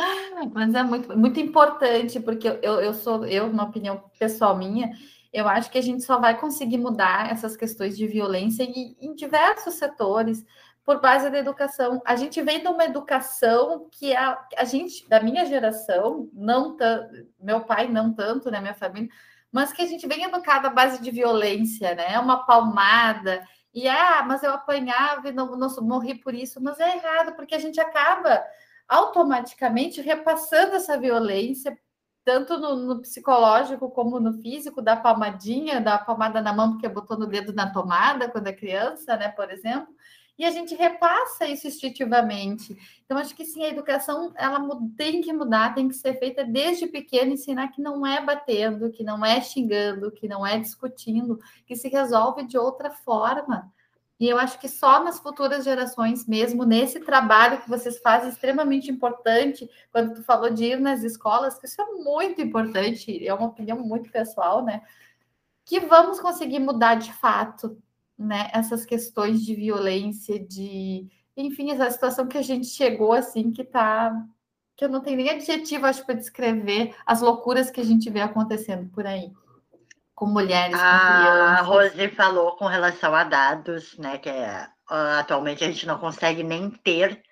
Mas 0.52 0.74
é 0.74 0.82
muito, 0.82 1.16
muito 1.16 1.38
importante, 1.38 2.18
porque 2.18 2.48
eu, 2.48 2.80
eu 2.80 2.94
sou, 2.94 3.24
eu, 3.26 3.46
uma 3.46 3.64
opinião 3.64 4.02
pessoal 4.18 4.56
minha, 4.56 4.90
eu 5.32 5.48
acho 5.48 5.70
que 5.70 5.78
a 5.78 5.82
gente 5.82 6.02
só 6.02 6.18
vai 6.18 6.38
conseguir 6.38 6.78
mudar 6.78 7.30
essas 7.30 7.56
questões 7.56 7.96
de 7.96 8.06
violência 8.06 8.64
em, 8.64 8.96
em 9.00 9.14
diversos 9.14 9.74
setores 9.74 10.44
por 10.84 11.00
base 11.00 11.30
da 11.30 11.38
educação. 11.38 12.02
A 12.04 12.16
gente 12.16 12.42
vem 12.42 12.60
de 12.60 12.68
uma 12.68 12.84
educação 12.84 13.88
que 13.92 14.14
a, 14.14 14.44
a 14.56 14.64
gente, 14.64 15.08
da 15.08 15.20
minha 15.20 15.46
geração, 15.46 16.28
não 16.32 16.76
tanto, 16.76 17.28
meu 17.38 17.60
pai 17.60 17.88
não 17.88 18.12
tanto, 18.12 18.50
né, 18.50 18.60
minha 18.60 18.74
família, 18.74 19.08
mas 19.52 19.72
que 19.72 19.82
a 19.82 19.86
gente 19.86 20.06
vem 20.06 20.24
educado 20.24 20.66
à 20.66 20.70
base 20.70 21.02
de 21.02 21.10
violência, 21.10 21.94
né? 21.94 22.18
Uma 22.18 22.44
palmada. 22.46 23.42
E 23.74 23.88
ah, 23.88 24.24
mas 24.26 24.42
eu 24.42 24.52
apanhava 24.52 25.28
e 25.28 25.32
não, 25.32 25.56
não 25.56 25.68
morri 25.82 26.16
por 26.16 26.34
isso, 26.34 26.60
mas 26.60 26.78
é 26.80 26.96
errado, 26.96 27.34
porque 27.34 27.54
a 27.54 27.58
gente 27.58 27.80
acaba 27.80 28.42
automaticamente 28.88 30.00
repassando 30.00 30.74
essa 30.74 30.98
violência, 30.98 31.76
tanto 32.24 32.58
no, 32.58 32.76
no, 32.76 33.00
psicológico 33.00 33.90
como 33.90 34.20
no 34.20 34.34
físico, 34.34 34.82
da 34.82 34.96
palmadinha, 34.96 35.80
da 35.80 35.98
palmada 35.98 36.40
na 36.40 36.52
mão 36.52 36.72
porque 36.72 36.88
botou 36.88 37.18
no 37.18 37.26
dedo 37.26 37.52
na 37.52 37.72
tomada 37.72 38.28
quando 38.28 38.48
é 38.48 38.52
criança, 38.52 39.16
né, 39.16 39.28
por 39.28 39.50
exemplo, 39.50 39.88
e 40.40 40.44
a 40.46 40.50
gente 40.50 40.74
repassa 40.74 41.46
isso 41.46 41.66
instintivamente. 41.66 42.74
Então, 43.04 43.18
acho 43.18 43.36
que 43.36 43.44
sim, 43.44 43.62
a 43.62 43.68
educação 43.68 44.32
ela 44.36 44.58
tem 44.96 45.20
que 45.20 45.30
mudar, 45.34 45.74
tem 45.74 45.86
que 45.86 45.94
ser 45.94 46.18
feita 46.18 46.42
desde 46.42 46.86
pequeno, 46.86 47.32
ensinar 47.32 47.68
que 47.68 47.82
não 47.82 48.06
é 48.06 48.24
batendo, 48.24 48.90
que 48.90 49.04
não 49.04 49.22
é 49.22 49.38
xingando, 49.42 50.10
que 50.10 50.26
não 50.26 50.46
é 50.46 50.58
discutindo, 50.58 51.38
que 51.66 51.76
se 51.76 51.88
resolve 51.88 52.46
de 52.46 52.56
outra 52.56 52.90
forma. 52.90 53.70
E 54.20 54.28
eu 54.28 54.36
acho 54.36 54.60
que 54.60 54.68
só 54.68 55.02
nas 55.02 55.18
futuras 55.18 55.64
gerações 55.64 56.26
mesmo, 56.26 56.66
nesse 56.66 57.00
trabalho 57.00 57.62
que 57.62 57.70
vocês 57.70 57.98
fazem, 58.00 58.28
extremamente 58.28 58.90
importante, 58.90 59.66
quando 59.90 60.14
tu 60.14 60.22
falou 60.22 60.50
de 60.50 60.62
ir 60.66 60.78
nas 60.78 61.02
escolas, 61.02 61.58
que 61.58 61.64
isso 61.64 61.80
é 61.80 61.86
muito 61.86 62.38
importante, 62.42 63.26
é 63.26 63.32
uma 63.32 63.46
opinião 63.46 63.78
muito 63.78 64.10
pessoal, 64.10 64.62
né? 64.62 64.82
Que 65.64 65.80
vamos 65.80 66.20
conseguir 66.20 66.58
mudar 66.58 66.96
de 66.96 67.10
fato, 67.14 67.82
né? 68.18 68.50
Essas 68.52 68.84
questões 68.84 69.42
de 69.42 69.54
violência, 69.54 70.38
de... 70.38 71.08
Enfim, 71.34 71.70
essa 71.70 71.90
situação 71.90 72.26
que 72.26 72.36
a 72.36 72.42
gente 72.42 72.66
chegou, 72.66 73.14
assim, 73.14 73.50
que 73.50 73.64
tá... 73.64 74.14
Que 74.76 74.84
eu 74.84 74.90
não 74.90 75.00
tenho 75.00 75.16
nem 75.16 75.30
adjetivo, 75.30 75.86
acho, 75.86 76.04
para 76.04 76.14
descrever 76.14 76.94
as 77.06 77.22
loucuras 77.22 77.70
que 77.70 77.80
a 77.80 77.84
gente 77.84 78.10
vê 78.10 78.20
acontecendo 78.20 78.90
por 78.90 79.06
aí 79.06 79.32
com 80.20 80.26
mulheres, 80.26 80.76
com 80.76 80.82
A 80.82 81.62
Rose 81.62 82.08
falou 82.10 82.54
com 82.54 82.66
relação 82.66 83.14
a 83.14 83.24
dados, 83.24 83.96
né, 83.96 84.18
que 84.18 84.28
é, 84.28 84.68
atualmente 85.18 85.64
a 85.64 85.66
gente 85.66 85.86
não 85.86 85.98
consegue 85.98 86.42
nem 86.42 86.68
ter 86.68 87.22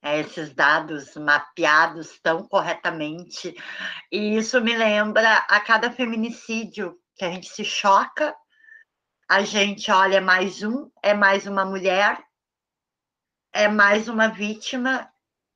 é, 0.00 0.20
esses 0.20 0.54
dados 0.54 1.16
mapeados 1.16 2.20
tão 2.20 2.46
corretamente. 2.46 3.52
E 4.12 4.36
isso 4.36 4.60
me 4.60 4.76
lembra 4.76 5.38
a 5.48 5.58
cada 5.58 5.90
feminicídio 5.90 6.96
que 7.16 7.24
a 7.24 7.30
gente 7.32 7.48
se 7.48 7.64
choca, 7.64 8.32
a 9.28 9.42
gente 9.42 9.90
olha 9.90 10.20
mais 10.20 10.62
um, 10.62 10.88
é 11.02 11.12
mais 11.12 11.48
uma 11.48 11.64
mulher, 11.64 12.16
é 13.52 13.66
mais 13.66 14.06
uma 14.06 14.28
vítima, 14.28 15.10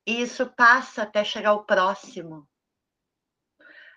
e 0.05 0.22
isso 0.22 0.45
passa 0.57 1.05
até 1.05 1.22
chegar 1.22 1.51
ao 1.51 1.64
próximo. 1.64 2.49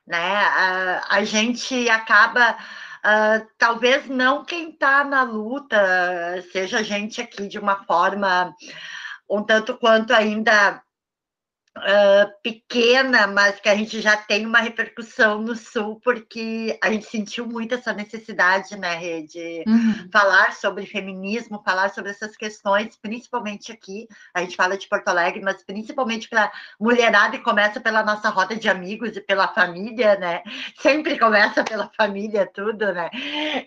Né? 0.05 0.35
A, 0.35 1.01
a 1.09 1.23
gente 1.23 1.89
acaba 1.89 2.57
Uh, 3.05 3.45
talvez 3.57 4.07
não 4.07 4.45
quem 4.45 4.69
está 4.69 5.03
na 5.03 5.23
luta, 5.23 5.77
seja 6.53 6.79
a 6.79 6.83
gente 6.83 7.19
aqui 7.19 7.49
de 7.49 7.59
uma 7.59 7.83
forma 7.83 8.55
um 9.29 9.43
tanto 9.43 9.77
quanto 9.77 10.13
ainda 10.13 10.81
uh, 11.77 12.41
pequena, 12.41 13.27
mas 13.27 13.59
que 13.59 13.69
a 13.69 13.75
gente 13.75 14.01
já 14.01 14.15
tem 14.15 14.45
uma 14.45 14.59
repercussão 14.59 15.41
no 15.41 15.55
Sul, 15.55 15.99
porque 16.03 16.77
a 16.81 16.91
gente 16.91 17.05
sentiu 17.05 17.45
muito 17.47 17.75
essa 17.75 17.93
necessidade, 17.93 18.77
né, 18.77 19.21
de 19.21 19.63
uhum. 19.67 20.09
falar 20.11 20.53
sobre 20.53 20.85
feminismo, 20.85 21.61
falar 21.63 21.89
sobre 21.89 22.11
essas 22.11 22.35
questões, 22.35 22.97
principalmente 22.97 23.71
aqui. 23.71 24.07
A 24.33 24.41
gente 24.41 24.55
fala 24.55 24.77
de 24.77 24.87
Porto 24.87 25.07
Alegre, 25.07 25.41
mas 25.41 25.63
principalmente 25.63 26.29
para 26.29 26.51
mulherada, 26.79 27.35
e 27.35 27.39
começa 27.39 27.79
pela 27.79 28.03
nossa 28.03 28.29
roda 28.29 28.55
de 28.55 28.69
amigos 28.69 29.15
e 29.15 29.21
pela 29.21 29.47
família, 29.47 30.17
né? 30.17 30.43
Sempre 30.79 31.17
começa 31.17 31.63
pela 31.63 31.89
família, 31.97 32.49
tudo, 32.53 32.93
né? 32.93 33.09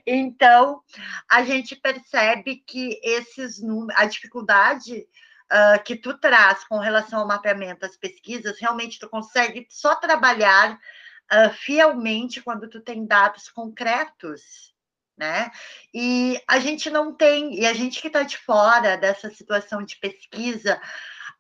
Então, 0.07 0.81
a 1.29 1.43
gente 1.43 1.75
percebe 1.77 2.63
que 2.67 2.99
esses 3.03 3.61
números, 3.61 4.01
a 4.01 4.07
dificuldade 4.07 5.07
uh, 5.53 5.83
que 5.85 5.97
tu 5.97 6.17
traz 6.19 6.65
com 6.65 6.79
relação 6.79 7.21
ao 7.21 7.27
mapeamento 7.27 7.81
das 7.81 7.97
pesquisas, 7.97 8.59
realmente 8.61 8.99
tu 8.99 9.09
consegue 9.09 9.67
só 9.71 9.95
trabalhar 9.95 10.73
uh, 10.75 11.51
fielmente 11.55 12.43
quando 12.43 12.69
tu 12.69 12.81
tem 12.81 13.07
dados 13.07 13.49
concretos, 13.49 14.75
né? 15.17 15.51
E 15.95 16.41
a 16.47 16.59
gente 16.59 16.91
não 16.91 17.15
tem, 17.15 17.59
e 17.59 17.67
a 17.67 17.73
gente 17.73 18.01
que 18.01 18.09
está 18.09 18.23
de 18.23 18.37
fora 18.37 18.97
dessa 18.97 19.31
situação 19.31 19.83
de 19.83 19.97
pesquisa, 19.97 20.81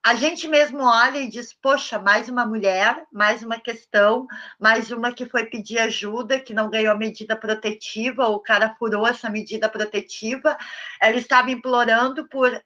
a 0.06 0.14
gente 0.14 0.46
mesmo 0.46 0.84
olha 0.84 1.18
e 1.18 1.28
diz: 1.28 1.52
poxa, 1.52 1.98
mais 1.98 2.28
uma 2.28 2.46
mulher, 2.46 3.04
mais 3.12 3.42
uma 3.42 3.58
questão, 3.58 4.26
mais 4.58 4.90
uma 4.92 5.12
que 5.12 5.26
foi 5.26 5.46
pedir 5.46 5.78
ajuda, 5.78 6.40
que 6.40 6.54
não 6.54 6.70
ganhou 6.70 6.96
medida 6.96 7.36
protetiva, 7.36 8.28
o 8.28 8.38
cara 8.38 8.74
furou 8.78 9.06
essa 9.06 9.28
medida 9.28 9.68
protetiva, 9.68 10.56
ela 11.00 11.16
estava 11.16 11.50
implorando 11.50 12.28
por 12.28 12.62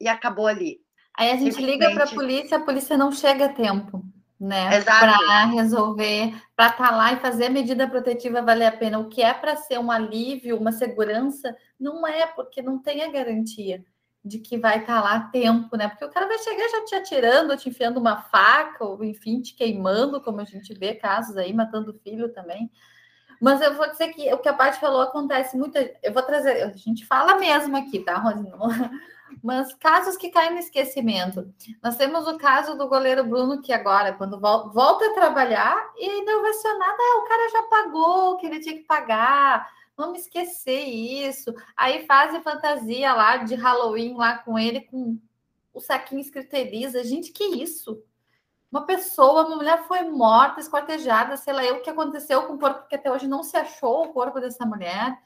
e 0.00 0.08
acabou 0.08 0.46
ali. 0.46 0.80
Aí 1.16 1.30
a 1.30 1.36
gente 1.36 1.60
liga 1.60 1.90
para 1.90 2.04
a 2.04 2.08
polícia, 2.08 2.58
a 2.58 2.60
polícia 2.60 2.96
não 2.96 3.10
chega 3.10 3.46
a 3.46 3.52
tempo, 3.52 4.04
né? 4.38 4.80
Para 4.82 5.46
resolver, 5.46 6.32
para 6.54 6.70
estar 6.70 6.88
tá 6.90 6.96
lá 6.96 7.12
e 7.12 7.18
fazer 7.18 7.46
a 7.46 7.50
medida 7.50 7.88
protetiva 7.88 8.40
valer 8.40 8.66
a 8.66 8.72
pena. 8.72 9.00
O 9.00 9.08
que 9.08 9.20
é 9.22 9.34
para 9.34 9.56
ser 9.56 9.78
um 9.78 9.90
alívio, 9.90 10.56
uma 10.56 10.70
segurança, 10.70 11.56
não 11.78 12.06
é, 12.06 12.26
porque 12.26 12.62
não 12.62 12.78
tem 12.78 13.02
a 13.02 13.10
garantia 13.10 13.84
de 14.24 14.38
que 14.38 14.58
vai 14.58 14.78
estar 14.78 14.96
tá 14.96 15.02
lá 15.02 15.14
a 15.16 15.20
tempo, 15.20 15.76
né? 15.76 15.88
Porque 15.88 16.04
o 16.04 16.10
cara 16.10 16.26
vai 16.26 16.38
chegar 16.38 16.68
já 16.68 16.84
te 16.84 16.94
atirando, 16.94 17.56
te 17.56 17.68
enfiando 17.68 17.98
uma 17.98 18.22
faca, 18.22 18.84
ou 18.84 19.02
enfim, 19.02 19.40
te 19.40 19.54
queimando, 19.54 20.20
como 20.20 20.40
a 20.40 20.44
gente 20.44 20.72
vê 20.74 20.94
casos 20.94 21.36
aí, 21.36 21.52
matando 21.52 21.98
filho 22.04 22.32
também. 22.32 22.70
Mas 23.40 23.60
eu 23.60 23.74
vou 23.74 23.88
dizer 23.88 24.08
que 24.08 24.32
o 24.32 24.38
que 24.38 24.48
a 24.48 24.52
Paty 24.52 24.80
falou 24.80 25.00
acontece 25.00 25.56
muito. 25.56 25.76
Eu 26.02 26.12
vou 26.12 26.22
trazer, 26.22 26.62
a 26.62 26.76
gente 26.76 27.06
fala 27.06 27.38
mesmo 27.38 27.76
aqui, 27.76 28.00
tá, 28.00 28.18
Rosina? 28.18 28.56
Mas 29.42 29.74
casos 29.74 30.16
que 30.16 30.30
caem 30.30 30.52
no 30.52 30.58
esquecimento. 30.58 31.52
Nós 31.82 31.96
temos 31.96 32.26
o 32.26 32.38
caso 32.38 32.76
do 32.76 32.88
goleiro 32.88 33.24
Bruno, 33.24 33.60
que 33.60 33.72
agora, 33.72 34.12
quando 34.12 34.40
volta 34.40 35.06
a 35.06 35.14
trabalhar, 35.14 35.92
e 35.96 36.08
ainda 36.08 36.40
vai 36.40 36.52
ser 36.54 36.72
nada, 36.74 36.96
ah, 36.98 37.18
o 37.18 37.28
cara 37.28 37.50
já 37.50 37.62
pagou 37.64 38.32
o 38.32 38.36
que 38.36 38.46
ele 38.46 38.60
tinha 38.60 38.76
que 38.76 38.84
pagar. 38.84 39.70
Vamos 39.96 40.20
esquecer 40.20 40.84
isso. 40.84 41.52
Aí 41.76 42.06
fazem 42.06 42.42
fantasia 42.42 43.12
lá 43.12 43.38
de 43.38 43.54
Halloween 43.54 44.14
lá 44.16 44.38
com 44.38 44.58
ele, 44.58 44.82
com 44.82 45.18
o 45.74 45.80
saquinho 45.80 46.20
escrito 46.20 46.54
Elisa. 46.54 47.02
Gente, 47.04 47.32
que 47.32 47.44
isso? 47.44 48.02
Uma 48.70 48.84
pessoa, 48.84 49.46
uma 49.46 49.56
mulher 49.56 49.86
foi 49.88 50.02
morta, 50.02 50.60
esquartejada, 50.60 51.36
sei 51.36 51.54
lá 51.54 51.62
o 51.72 51.80
que 51.80 51.88
aconteceu 51.88 52.42
com 52.42 52.54
o 52.54 52.58
corpo, 52.58 52.80
porque 52.80 52.96
até 52.96 53.10
hoje 53.10 53.26
não 53.26 53.42
se 53.42 53.56
achou 53.56 54.04
o 54.04 54.12
corpo 54.12 54.40
dessa 54.40 54.66
mulher. 54.66 55.16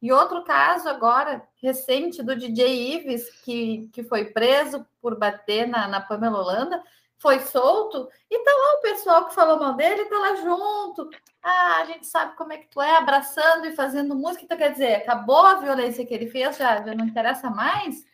E 0.00 0.12
outro 0.12 0.42
caso 0.44 0.88
agora, 0.88 1.46
recente, 1.62 2.22
do 2.22 2.34
DJ 2.34 2.94
Ives, 2.94 3.30
que, 3.42 3.88
que 3.92 4.02
foi 4.02 4.26
preso 4.26 4.86
por 5.00 5.18
bater 5.18 5.68
na, 5.68 5.86
na 5.86 6.00
Pamela 6.00 6.38
Holanda, 6.38 6.82
foi 7.18 7.38
solto, 7.40 8.08
e 8.30 8.38
tá 8.42 8.50
lá 8.50 8.78
o 8.78 8.80
pessoal 8.80 9.26
que 9.26 9.34
falou 9.34 9.58
mal 9.58 9.74
dele, 9.74 10.06
tá 10.06 10.18
lá 10.18 10.36
junto. 10.36 11.10
Ah, 11.42 11.76
a 11.82 11.84
gente 11.84 12.06
sabe 12.06 12.34
como 12.34 12.52
é 12.54 12.56
que 12.56 12.68
tu 12.68 12.80
é, 12.80 12.96
abraçando 12.96 13.66
e 13.66 13.76
fazendo 13.76 14.14
música. 14.14 14.44
Então, 14.44 14.56
quer 14.56 14.72
dizer, 14.72 14.94
acabou 14.96 15.44
a 15.46 15.56
violência 15.56 16.04
que 16.06 16.14
ele 16.14 16.30
fez, 16.30 16.56
já, 16.56 16.82
já 16.82 16.94
não 16.94 17.04
interessa 17.04 17.50
mais? 17.50 18.06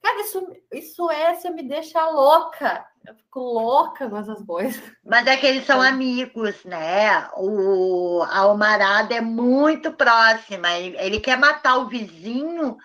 Cara, 0.00 0.20
isso, 0.20 0.56
isso 0.72 1.10
é, 1.10 1.34
você 1.34 1.50
me 1.50 1.64
deixa 1.64 2.08
louca. 2.10 2.86
Eu 3.06 3.14
fico 3.14 3.40
louca 3.40 4.08
com 4.08 4.16
essas 4.16 4.44
coisas. 4.44 4.82
Mas 5.04 5.26
é 5.26 5.36
que 5.36 5.46
eles 5.46 5.66
são 5.66 5.82
é. 5.82 5.88
amigos, 5.88 6.64
né? 6.64 7.28
O, 7.36 8.22
a 8.28 8.38
Almarada 8.40 9.14
é 9.14 9.20
muito 9.20 9.92
próxima. 9.92 10.70
Ele, 10.72 10.96
ele 10.98 11.20
quer 11.20 11.36
matar 11.36 11.78
o 11.78 11.88
vizinho 11.88 12.76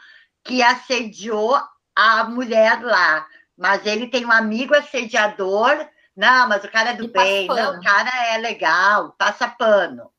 que 0.43 0.63
assediou 0.63 1.59
a 1.95 2.24
mulher 2.24 2.82
lá. 2.82 3.28
Mas 3.55 3.86
ele 3.86 4.07
tem 4.07 4.26
um 4.26 4.32
amigo 4.32 4.76
assediador. 4.76 5.88
Não, 6.15 6.49
mas 6.49 6.63
o 6.63 6.72
cara 6.72 6.91
é 6.91 6.93
do 6.93 7.05
e 7.05 7.07
bem. 7.07 7.47
Não, 7.47 7.78
o 7.78 7.84
cara 7.84 8.34
é 8.34 8.38
legal, 8.38 9.11
passa 9.18 9.47
pano. 9.47 10.11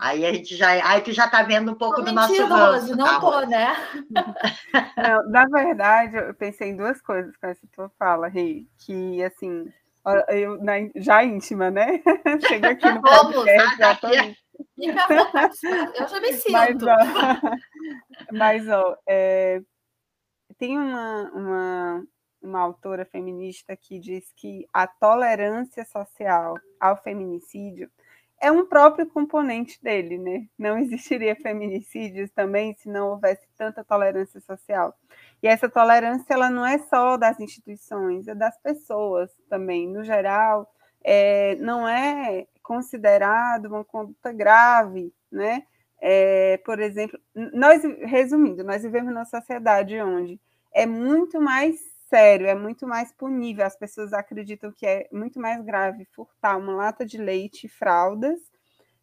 Aí 0.00 0.26
a 0.26 0.32
gente 0.32 0.56
já, 0.56 0.68
aí 0.86 1.00
tu 1.00 1.12
já 1.12 1.28
tá 1.28 1.42
vendo 1.42 1.72
um 1.72 1.74
pouco 1.74 2.02
do 2.02 2.12
nosso 2.12 2.44
ranço, 2.44 2.94
não 2.94 3.06
tá, 3.06 3.20
tô, 3.20 3.40
né? 3.46 3.74
Não, 4.96 5.30
na 5.30 5.46
verdade, 5.46 6.16
eu 6.16 6.34
pensei 6.34 6.68
em 6.68 6.76
duas 6.76 7.00
coisas 7.00 7.34
com 7.36 7.46
essa 7.46 7.66
tua 7.72 7.88
fala, 7.98 8.28
Rei, 8.28 8.66
que 8.78 9.22
assim, 9.22 9.72
eu 10.28 10.62
na, 10.62 10.74
já 10.96 11.24
íntima, 11.24 11.70
né? 11.70 12.02
Chega 12.46 12.70
aqui 12.70 12.90
no 12.90 13.00
podcast, 13.00 13.78
já 13.78 13.94
tô 13.94 14.08
Eu 14.08 14.34
já 16.08 16.20
me 16.20 16.32
sinto. 16.34 16.52
Mas, 16.52 16.82
ó, 16.82 16.96
mas, 18.32 18.68
ó 18.68 18.96
é, 19.08 19.62
tem 20.58 20.78
uma, 20.78 21.30
uma, 21.32 22.04
uma 22.42 22.60
autora 22.60 23.04
feminista 23.04 23.76
que 23.76 23.98
diz 23.98 24.32
que 24.36 24.66
a 24.72 24.86
tolerância 24.86 25.84
social 25.84 26.54
ao 26.78 26.96
feminicídio 27.02 27.90
é 28.40 28.50
um 28.52 28.66
próprio 28.66 29.06
componente 29.06 29.82
dele, 29.82 30.18
né? 30.18 30.46
Não 30.58 30.78
existiria 30.78 31.34
feminicídios 31.36 32.30
também 32.30 32.74
se 32.74 32.88
não 32.88 33.10
houvesse 33.10 33.46
tanta 33.56 33.82
tolerância 33.82 34.40
social. 34.40 34.94
E 35.42 35.48
essa 35.48 35.68
tolerância 35.68 36.34
ela 36.34 36.50
não 36.50 36.64
é 36.64 36.78
só 36.78 37.16
das 37.16 37.40
instituições, 37.40 38.28
é 38.28 38.34
das 38.34 38.56
pessoas 38.58 39.30
também. 39.48 39.88
No 39.88 40.04
geral, 40.04 40.70
é, 41.02 41.56
não 41.56 41.88
é 41.88 42.46
considerado 42.62 43.66
uma 43.66 43.84
conduta 43.84 44.32
grave, 44.32 45.12
né? 45.30 45.62
É, 45.98 46.58
por 46.58 46.78
exemplo, 46.78 47.18
nós, 47.34 47.82
resumindo, 48.02 48.62
nós 48.62 48.82
vivemos 48.82 49.12
numa 49.12 49.24
sociedade 49.24 49.98
onde 50.00 50.38
é 50.74 50.84
muito 50.84 51.40
mais 51.40 51.95
sério, 52.08 52.46
é 52.46 52.54
muito 52.54 52.86
mais 52.86 53.12
punível. 53.12 53.64
As 53.64 53.76
pessoas 53.76 54.12
acreditam 54.12 54.72
que 54.72 54.86
é 54.86 55.08
muito 55.12 55.40
mais 55.40 55.62
grave 55.64 56.06
furtar 56.14 56.56
uma 56.56 56.74
lata 56.74 57.04
de 57.04 57.18
leite 57.18 57.66
e 57.66 57.70
fraldas 57.70 58.38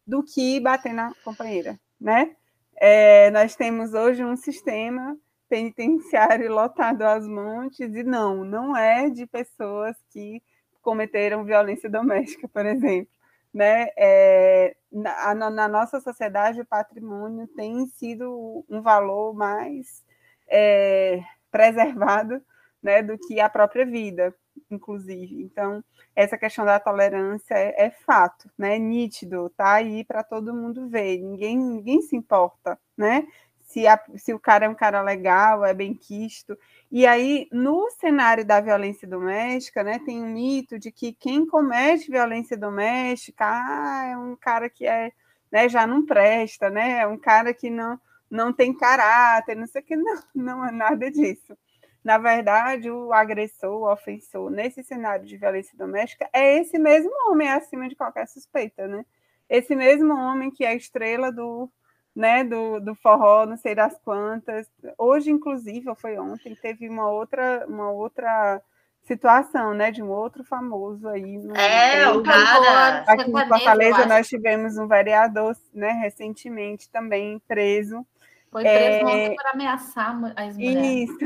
do 0.06 0.22
que 0.22 0.60
bater 0.60 0.92
na 0.92 1.12
companheira, 1.24 1.78
né? 2.00 2.36
É, 2.76 3.30
nós 3.30 3.54
temos 3.56 3.94
hoje 3.94 4.24
um 4.24 4.36
sistema 4.36 5.16
penitenciário 5.48 6.50
lotado 6.52 7.02
às 7.02 7.26
montes, 7.26 7.94
e 7.94 8.02
não, 8.02 8.44
não 8.44 8.76
é 8.76 9.08
de 9.08 9.26
pessoas 9.26 9.96
que 10.10 10.42
cometeram 10.82 11.44
violência 11.44 11.88
doméstica, 11.88 12.48
por 12.48 12.66
exemplo. 12.66 13.12
Né? 13.52 13.86
É, 13.96 14.76
na, 14.90 15.50
na, 15.50 15.68
nossa 15.68 16.00
sociedade, 16.00 16.60
o 16.60 16.66
patrimônio 16.66 17.46
tem 17.48 17.86
sido 17.86 18.64
um 18.68 18.82
valor 18.82 19.32
mais 19.32 20.04
é, 20.48 21.22
preservado 21.52 22.42
né, 22.84 23.02
do 23.02 23.16
que 23.18 23.40
a 23.40 23.48
própria 23.48 23.86
vida, 23.86 24.34
inclusive. 24.70 25.42
Então, 25.42 25.82
essa 26.14 26.36
questão 26.36 26.66
da 26.66 26.78
tolerância 26.78 27.54
é, 27.54 27.86
é 27.86 27.90
fato, 27.90 28.50
né, 28.58 28.76
é 28.76 28.78
nítido, 28.78 29.50
tá 29.56 29.72
aí 29.74 30.04
para 30.04 30.22
todo 30.22 30.54
mundo 30.54 30.86
ver, 30.88 31.18
ninguém, 31.18 31.56
ninguém 31.56 32.02
se 32.02 32.14
importa, 32.14 32.78
né, 32.96 33.26
se, 33.62 33.86
a, 33.86 33.98
se 34.16 34.34
o 34.34 34.38
cara 34.38 34.66
é 34.66 34.68
um 34.68 34.74
cara 34.74 35.00
legal, 35.00 35.64
é 35.64 35.72
bem 35.72 35.94
quisto. 35.94 36.56
E 36.92 37.06
aí, 37.06 37.48
no 37.50 37.90
cenário 37.90 38.44
da 38.44 38.60
violência 38.60 39.08
doméstica, 39.08 39.82
né, 39.82 39.98
tem 40.04 40.22
um 40.22 40.30
mito 40.30 40.78
de 40.78 40.92
que 40.92 41.14
quem 41.14 41.46
comete 41.46 42.10
violência 42.10 42.56
doméstica 42.56 43.46
ah, 43.46 44.08
é 44.12 44.16
um 44.18 44.36
cara 44.36 44.68
que 44.68 44.86
é, 44.86 45.10
né, 45.50 45.68
já 45.70 45.86
não 45.86 46.04
presta, 46.04 46.68
né, 46.68 46.98
é 47.00 47.06
um 47.06 47.18
cara 47.18 47.54
que 47.54 47.70
não, 47.70 47.98
não 48.30 48.52
tem 48.52 48.76
caráter, 48.76 49.56
não 49.56 49.66
sei 49.66 49.80
o 49.80 49.84
que, 49.84 49.96
não, 49.96 50.22
não 50.34 50.64
é 50.66 50.70
nada 50.70 51.10
disso. 51.10 51.56
Na 52.04 52.18
verdade, 52.18 52.90
o 52.90 53.14
agressor, 53.14 53.80
o 53.80 53.90
ofensor, 53.90 54.50
nesse 54.50 54.82
cenário 54.82 55.24
de 55.24 55.38
violência 55.38 55.76
doméstica, 55.76 56.28
é 56.34 56.58
esse 56.58 56.78
mesmo 56.78 57.10
homem 57.30 57.48
acima 57.48 57.88
de 57.88 57.96
qualquer 57.96 58.28
suspeita, 58.28 58.86
né? 58.86 59.06
Esse 59.48 59.74
mesmo 59.74 60.12
homem 60.12 60.50
que 60.50 60.64
é 60.64 60.68
a 60.68 60.74
estrela 60.74 61.32
do, 61.32 61.70
né, 62.14 62.44
do, 62.44 62.78
do 62.78 62.94
forró, 62.94 63.46
não 63.46 63.56
sei 63.56 63.74
das 63.74 63.98
quantas. 64.04 64.70
Hoje, 64.98 65.30
inclusive, 65.30 65.88
ou 65.88 65.94
foi 65.94 66.18
ontem, 66.18 66.54
teve 66.54 66.88
uma 66.90 67.08
outra, 67.08 67.64
uma 67.66 67.90
outra 67.90 68.60
situação, 69.04 69.72
né, 69.72 69.90
de 69.90 70.02
um 70.02 70.10
outro 70.10 70.44
famoso 70.44 71.08
aí. 71.08 71.38
No, 71.38 71.56
é, 71.56 72.10
o 72.10 72.22
cara. 72.22 73.04
Aqui 73.06 73.30
em 73.30 73.48
Fortaleza 73.48 74.06
nós 74.06 74.28
tivemos 74.28 74.76
um 74.76 74.86
vereador, 74.86 75.56
né, 75.72 75.92
recentemente 75.92 76.90
também 76.90 77.40
preso. 77.48 78.06
Foi 78.50 78.62
preso 78.62 79.08
é, 79.08 79.34
por 79.34 79.46
ameaçar 79.46 80.16
as 80.36 80.56
mulheres. 80.56 81.10
Isso. 81.10 81.18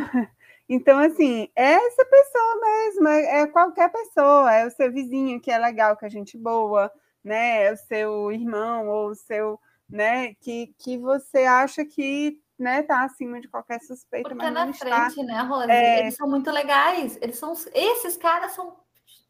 Então, 0.68 0.98
assim, 0.98 1.48
é 1.56 1.72
essa 1.72 2.04
pessoa 2.04 2.60
mesmo, 2.60 3.08
é, 3.08 3.40
é 3.40 3.46
qualquer 3.46 3.90
pessoa, 3.90 4.52
é 4.52 4.66
o 4.66 4.70
seu 4.70 4.92
vizinho 4.92 5.40
que 5.40 5.50
é 5.50 5.58
legal, 5.58 5.96
que 5.96 6.04
é 6.04 6.10
gente 6.10 6.36
boa, 6.36 6.92
né? 7.24 7.64
É 7.64 7.72
o 7.72 7.76
seu 7.76 8.30
irmão 8.30 8.88
ou 8.88 9.10
o 9.10 9.14
seu, 9.14 9.58
né? 9.88 10.34
Que, 10.34 10.74
que 10.78 10.98
você 10.98 11.44
acha 11.44 11.84
que 11.86 12.38
né, 12.58 12.82
tá 12.82 13.04
acima 13.04 13.40
de 13.40 13.48
qualquer 13.48 13.80
suspeita. 13.80 14.28
Porque 14.28 14.44
mas 14.44 14.52
na 14.52 14.72
frente, 14.72 15.20
está. 15.20 15.22
né, 15.22 15.40
Rose? 15.42 15.70
É... 15.70 16.00
Eles 16.00 16.16
são 16.16 16.28
muito 16.28 16.50
legais. 16.50 17.16
Eles 17.22 17.38
são. 17.38 17.52
Esses 17.72 18.16
caras 18.16 18.52
são. 18.52 18.76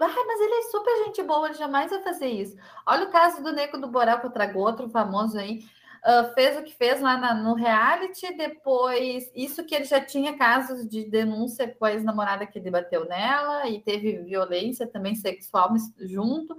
Ah, 0.01 0.25
mas 0.27 0.41
ele 0.41 0.55
é 0.55 0.63
super 0.63 1.05
gente 1.05 1.23
boa, 1.25 1.49
ele 1.49 1.59
jamais 1.59 1.91
vai 1.91 2.01
fazer 2.03 2.29
isso. 2.29 2.57
Olha 2.87 3.07
o 3.07 3.11
caso 3.11 3.43
do 3.43 3.53
Neco 3.53 3.79
do 3.79 3.89
Borel, 3.89 4.21
que 4.21 4.27
eu 4.27 4.31
trago 4.31 4.59
outro 4.61 4.89
famoso 4.89 5.37
aí 5.37 5.61
uh, 6.05 6.35
fez 6.35 6.57
o 6.59 6.63
que 6.63 6.75
fez 6.75 7.01
lá 7.01 7.17
na, 7.17 7.35
no 7.35 7.55
reality, 7.55 8.37
depois, 8.37 9.31
isso 9.35 9.65
que 9.65 9.75
ele 9.75 9.85
já 9.85 10.01
tinha 10.01 10.37
casos 10.37 10.89
de 10.89 11.05
denúncia 11.05 11.75
com 11.75 11.85
a 11.85 11.93
ex-namorada 11.93 12.47
que 12.47 12.61
debateu 12.61 13.05
nela, 13.07 13.69
e 13.69 13.81
teve 13.81 14.19
violência 14.19 14.87
também 14.87 15.15
sexual 15.15 15.75
junto, 16.01 16.57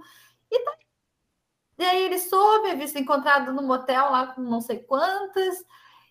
e, 0.50 0.64
tá... 0.64 0.72
e 1.78 1.84
aí 1.84 2.04
ele 2.04 2.18
soube, 2.18 2.74
visto 2.74 2.98
encontrado 2.98 3.52
no 3.52 3.62
motel 3.62 4.10
lá 4.10 4.28
com 4.28 4.40
não 4.40 4.60
sei 4.60 4.78
quantas, 4.78 5.64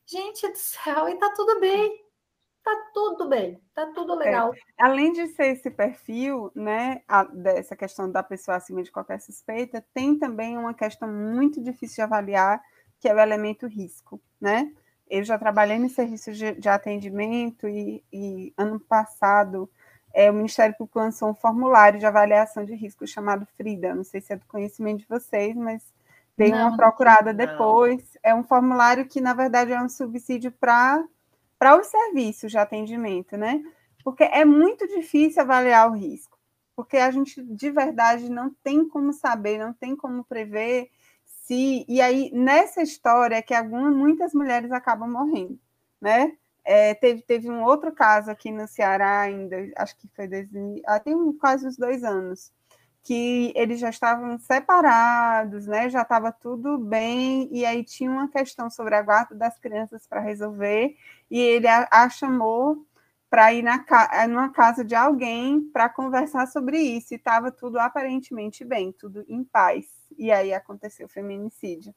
gente 0.06 0.48
do 0.48 0.58
céu, 0.58 1.10
e 1.10 1.16
tá 1.18 1.32
tudo 1.36 1.60
bem, 1.60 2.04
tá 2.64 2.90
tudo 2.94 3.28
bem, 3.28 3.62
tá 3.74 3.88
tudo 3.88 4.14
é, 4.14 4.26
legal. 4.26 4.54
É, 4.54 4.58
além 4.80 5.12
de 5.14 5.28
ser 5.28 5.54
esse 5.54 5.70
perfil, 5.70 6.52
né, 6.56 7.02
a, 7.08 7.24
dessa 7.24 7.76
questão 7.76 8.12
da 8.12 8.24
pessoa 8.24 8.58
acima 8.58 8.84
de 8.84 8.92
qualquer 8.92 9.20
suspeita, 9.20 9.86
tem 9.94 10.18
também 10.18 10.58
uma 10.58 10.74
questão 10.74 11.12
muito 11.12 11.62
difícil 11.62 11.96
de 11.96 12.02
avaliar, 12.02 12.62
que 13.00 13.08
é 13.08 13.14
o 13.14 13.20
elemento 13.20 13.68
risco, 13.68 14.22
né? 14.40 14.72
Eu 15.10 15.24
já 15.24 15.38
trabalhei 15.40 15.80
no 15.80 15.90
serviço 15.90 16.32
de, 16.32 16.54
de 16.54 16.70
atendimento 16.70 17.68
e, 17.68 18.04
e, 18.14 18.54
ano 18.58 18.80
passado 18.80 19.70
é, 20.14 20.30
o 20.30 20.34
Ministério 20.34 20.76
Público 20.78 21.00
lançou 21.00 21.30
um 21.30 21.34
formulário 21.34 22.00
de 22.00 22.06
avaliação 22.06 22.64
de 22.64 22.76
risco 22.76 23.08
chamado 23.08 23.48
FRIDA. 23.58 23.96
Não 23.96 24.04
sei 24.04 24.22
se 24.22 24.34
é 24.34 24.36
do 24.36 24.46
conhecimento 24.46 25.00
de 25.00 25.08
vocês, 25.08 25.56
mas 25.56 25.84
tem 26.36 26.54
uma 26.54 26.76
procurada 26.76 27.34
depois. 27.34 27.98
Não. 27.98 28.32
É 28.32 28.36
um 28.36 28.44
formulário 28.44 29.06
que, 29.06 29.20
na 29.20 29.34
verdade, 29.34 29.72
é 29.72 29.82
um 29.82 29.90
subsídio 29.90 30.52
para 30.52 31.06
os 31.80 31.88
serviços 31.88 32.52
de 32.52 32.58
atendimento, 32.58 33.36
né? 33.38 33.62
Porque 34.04 34.24
é 34.24 34.46
muito 34.46 34.88
difícil 34.88 35.42
avaliar 35.42 35.90
o 35.90 35.94
risco, 35.94 36.38
porque 36.76 36.98
a 36.98 37.12
gente 37.12 37.44
de 37.44 37.70
verdade 37.70 38.30
não 38.30 38.50
tem 38.64 38.88
como 38.88 39.12
saber, 39.12 39.58
não 39.60 39.74
tem 39.74 39.96
como 39.96 40.24
prever 40.24 40.90
si. 41.50 41.86
E 41.88 42.02
aí, 42.02 42.32
nessa 42.34 42.82
história, 42.84 43.38
é 43.38 43.42
que 43.42 43.54
algumas, 43.54 43.96
muitas 43.96 44.34
mulheres 44.34 44.72
acabam 44.72 45.10
morrendo, 45.10 45.60
né? 46.02 46.34
É, 46.64 46.94
teve, 46.94 47.24
teve 47.24 47.50
um 47.50 47.64
outro 47.64 47.92
caso 47.92 48.30
aqui 48.30 48.52
no 48.52 48.68
Ceará 48.68 49.22
ainda, 49.22 49.58
acho 49.78 49.98
que 49.98 50.08
foi 50.16 50.28
desde, 50.28 50.82
ah, 50.86 51.00
tem 51.00 51.16
quase 51.34 51.68
uns 51.68 51.78
dois 51.78 52.04
anos, 52.04 52.52
que 53.04 53.52
eles 53.56 53.80
já 53.80 53.90
estavam 53.90 54.38
separados, 54.40 55.66
né? 55.68 55.90
Já 55.90 56.04
estava 56.04 56.32
tudo 56.32 56.78
bem, 56.78 57.50
e 57.52 57.66
aí 57.66 57.84
tinha 57.84 58.12
uma 58.12 58.30
questão 58.30 58.70
sobre 58.70 58.96
a 58.96 59.02
guarda 59.02 59.36
das 59.36 59.58
crianças 59.60 60.06
para 60.08 60.22
resolver, 60.22 60.96
e 61.32 61.40
ele 61.40 61.68
a, 61.68 61.88
a 61.92 62.10
chamou 62.10 62.86
para 63.30 63.54
ir 63.54 63.64
na, 63.64 63.86
numa 64.28 64.50
casa 64.52 64.84
de 64.84 64.96
alguém 64.96 65.62
para 65.74 65.90
conversar 65.90 66.48
sobre 66.48 66.80
isso, 66.80 67.14
e 67.14 67.18
estava 67.18 67.52
tudo 67.52 67.80
aparentemente 67.80 68.66
bem, 68.66 68.92
tudo 68.92 69.26
em 69.28 69.44
paz 69.44 69.99
e 70.18 70.32
aí 70.32 70.54
aconteceu 70.54 71.06
o 71.06 71.10
feminicídio. 71.10 71.94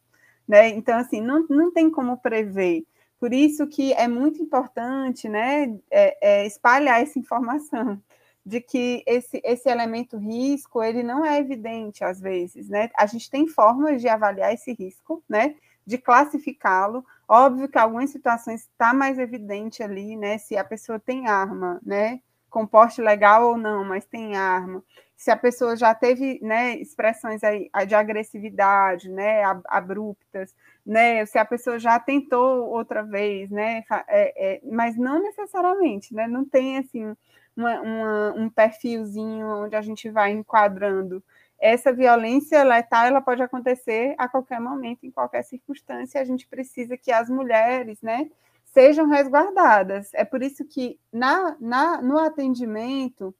Né? 0.47 0.69
Então, 0.69 0.99
assim, 0.99 1.21
não, 1.21 1.47
não 1.49 1.73
tem 1.73 1.91
como 1.91 2.19
prever. 2.19 2.85
Por 3.19 3.33
isso 3.33 3.67
que 3.67 3.93
é 3.93 4.09
muito 4.09 4.43
importante 4.43 5.29
né, 5.29 5.79
é, 5.91 6.41
é 6.43 6.47
espalhar 6.47 7.01
essa 7.01 7.19
informação 7.19 8.03
de 8.45 8.61
que 8.61 9.05
esse, 9.07 9.41
esse 9.45 9.69
elemento 9.69 10.17
risco 10.17 10.83
ele 10.83 11.03
não 11.03 11.25
é 11.25 11.39
evidente 11.39 12.03
às 12.03 12.21
vezes, 12.21 12.69
né? 12.69 12.91
A 12.97 13.07
gente 13.07 13.31
tem 13.31 13.47
formas 13.47 14.01
de 14.01 14.09
avaliar 14.09 14.53
esse 14.53 14.73
risco, 14.73 15.23
né? 15.29 15.55
De 15.87 15.97
classificá-lo. 15.97 17.07
Óbvio 17.29 17.69
que 17.69 17.79
algumas 17.79 18.11
situações 18.11 18.63
está 18.63 18.93
mais 18.93 19.19
evidente 19.19 19.83
ali, 19.83 20.17
né? 20.17 20.39
Se 20.39 20.57
a 20.57 20.65
pessoa 20.65 20.99
tem 20.99 21.29
arma, 21.29 21.81
né? 21.85 22.21
Com 22.51 22.67
porte 22.67 23.01
legal 23.01 23.51
ou 23.51 23.57
não, 23.57 23.85
mas 23.85 24.05
tem 24.05 24.37
arma 24.37 24.83
se 25.23 25.31
a 25.31 25.37
pessoa 25.37 25.77
já 25.77 25.95
teve 25.95 26.41
né, 26.43 26.77
expressões 26.79 27.45
aí 27.45 27.71
de 27.87 27.95
agressividade, 27.95 29.09
né, 29.09 29.45
abruptas, 29.67 30.53
né, 30.85 31.25
se 31.27 31.39
a 31.39 31.45
pessoa 31.45 31.79
já 31.79 31.97
tentou 32.01 32.69
outra 32.69 33.05
vez, 33.05 33.49
né, 33.49 33.85
é, 34.09 34.55
é, 34.55 34.61
mas 34.65 34.97
não 34.97 35.23
necessariamente, 35.23 36.13
né, 36.13 36.27
não 36.27 36.45
tem 36.45 36.77
assim 36.79 37.17
uma, 37.57 37.81
uma, 37.81 38.35
um 38.37 38.51
perfilzinho 38.51 39.47
onde 39.47 39.77
a 39.77 39.81
gente 39.81 40.11
vai 40.11 40.33
enquadrando. 40.33 41.23
Essa 41.61 41.93
violência 41.93 42.65
letal 42.65 43.07
ela 43.07 43.21
pode 43.21 43.43
acontecer 43.43 44.17
a 44.19 44.27
qualquer 44.27 44.61
momento, 44.61 45.07
em 45.07 45.11
qualquer 45.13 45.45
circunstância. 45.45 46.21
A 46.21 46.25
gente 46.25 46.49
precisa 46.49 46.97
que 46.97 47.13
as 47.13 47.31
mulheres, 47.31 48.03
né, 48.03 48.29
sejam 48.65 49.07
resguardadas. 49.07 50.11
É 50.15 50.25
por 50.25 50.43
isso 50.43 50.65
que 50.65 50.99
na, 51.13 51.57
na 51.61 52.03
no 52.03 52.19
atendimento 52.19 53.33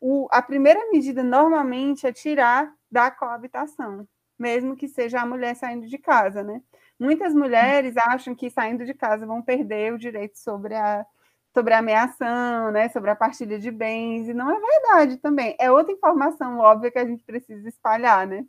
o, 0.00 0.28
a 0.30 0.42
primeira 0.42 0.90
medida 0.90 1.22
normalmente 1.22 2.06
é 2.06 2.12
tirar 2.12 2.72
da 2.90 3.10
coabitação, 3.10 4.06
mesmo 4.38 4.76
que 4.76 4.88
seja 4.88 5.20
a 5.20 5.26
mulher 5.26 5.54
saindo 5.56 5.86
de 5.86 5.98
casa, 5.98 6.42
né? 6.42 6.62
Muitas 6.98 7.34
mulheres 7.34 7.96
acham 7.96 8.34
que 8.34 8.50
saindo 8.50 8.84
de 8.84 8.94
casa 8.94 9.26
vão 9.26 9.42
perder 9.42 9.92
o 9.92 9.98
direito 9.98 10.38
sobre 10.38 10.74
a 10.74 11.04
sobre 11.54 11.74
a 11.74 11.78
ameação, 11.78 12.70
né, 12.70 12.88
sobre 12.90 13.10
a 13.10 13.16
partilha 13.16 13.58
de 13.58 13.70
bens, 13.70 14.28
e 14.28 14.34
não 14.34 14.50
é 14.50 14.60
verdade 14.60 15.16
também. 15.16 15.56
É 15.58 15.70
outra 15.70 15.92
informação 15.92 16.58
óbvia 16.58 16.90
que 16.90 16.98
a 16.98 17.06
gente 17.06 17.24
precisa 17.24 17.68
espalhar, 17.68 18.26
né? 18.26 18.44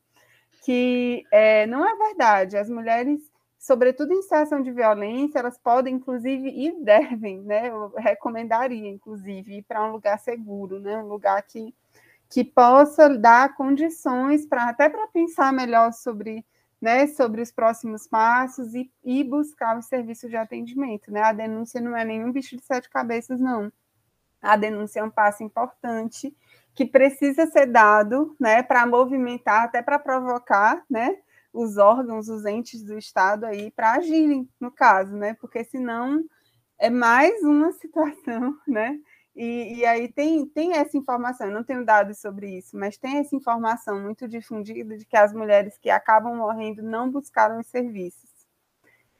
Que 0.63 1.23
é, 1.31 1.65
não 1.65 1.87
é 1.87 1.95
verdade. 1.95 2.57
As 2.57 2.69
mulheres, 2.69 3.19
sobretudo 3.59 4.13
em 4.13 4.21
situação 4.21 4.61
de 4.61 4.71
violência, 4.71 5.39
elas 5.39 5.57
podem, 5.57 5.95
inclusive, 5.95 6.49
e 6.49 6.71
devem, 6.81 7.41
né? 7.41 7.69
Eu 7.69 7.93
recomendaria, 7.97 8.89
inclusive, 8.89 9.57
ir 9.57 9.63
para 9.63 9.85
um 9.85 9.91
lugar 9.91 10.17
seguro, 10.17 10.79
né? 10.79 10.97
Um 10.97 11.07
lugar 11.07 11.41
que, 11.43 11.75
que 12.29 12.43
possa 12.43 13.09
dar 13.09 13.55
condições 13.55 14.45
para 14.45 14.69
até 14.69 14.87
para 14.87 15.07
pensar 15.07 15.51
melhor 15.51 15.91
sobre 15.91 16.45
né, 16.81 17.07
sobre 17.07 17.41
os 17.41 17.51
próximos 17.51 18.07
passos 18.07 18.73
e, 18.73 18.89
e 19.03 19.21
buscar 19.21 19.77
o 19.77 19.81
serviço 19.81 20.29
de 20.29 20.37
atendimento. 20.37 21.11
Né? 21.11 21.21
A 21.21 21.33
denúncia 21.33 21.81
não 21.81 21.93
é 21.95 22.05
nenhum 22.05 22.31
bicho 22.31 22.55
de 22.55 22.63
sete 22.63 22.89
cabeças, 22.89 23.37
não. 23.37 23.69
A 24.41 24.55
denúncia 24.55 25.01
é 25.01 25.03
um 25.03 25.09
passo 25.09 25.43
importante 25.43 26.33
que 26.73 26.85
precisa 26.85 27.45
ser 27.47 27.65
dado 27.65 28.33
né, 28.39 28.63
para 28.63 28.85
movimentar, 28.85 29.63
até 29.63 29.81
para 29.81 29.99
provocar 29.99 30.81
né, 30.89 31.17
os 31.53 31.77
órgãos, 31.77 32.29
os 32.29 32.45
entes 32.45 32.83
do 32.83 32.97
Estado 32.97 33.45
aí 33.45 33.71
para 33.71 33.93
agirem 33.93 34.47
no 34.59 34.71
caso, 34.71 35.15
né? 35.15 35.33
Porque 35.35 35.63
senão 35.63 36.23
é 36.77 36.89
mais 36.89 37.43
uma 37.43 37.71
situação, 37.79 38.57
né? 38.67 38.99
E, 39.35 39.79
e, 39.79 39.85
aí 39.85 40.11
tem, 40.11 40.45
tem 40.45 40.73
essa 40.73 40.97
informação, 40.97 41.47
eu 41.47 41.53
não 41.53 41.63
tenho 41.63 41.85
dados 41.85 42.19
sobre 42.19 42.57
isso, 42.57 42.75
mas 42.75 42.97
tem 42.97 43.19
essa 43.19 43.33
informação 43.35 44.01
muito 44.01 44.27
difundida 44.27 44.97
de 44.97 45.05
que 45.05 45.15
as 45.15 45.31
mulheres 45.31 45.77
que 45.77 45.89
acabam 45.89 46.35
morrendo 46.35 46.83
não 46.83 47.09
buscaram 47.09 47.59
os 47.59 47.67
serviços. 47.67 48.29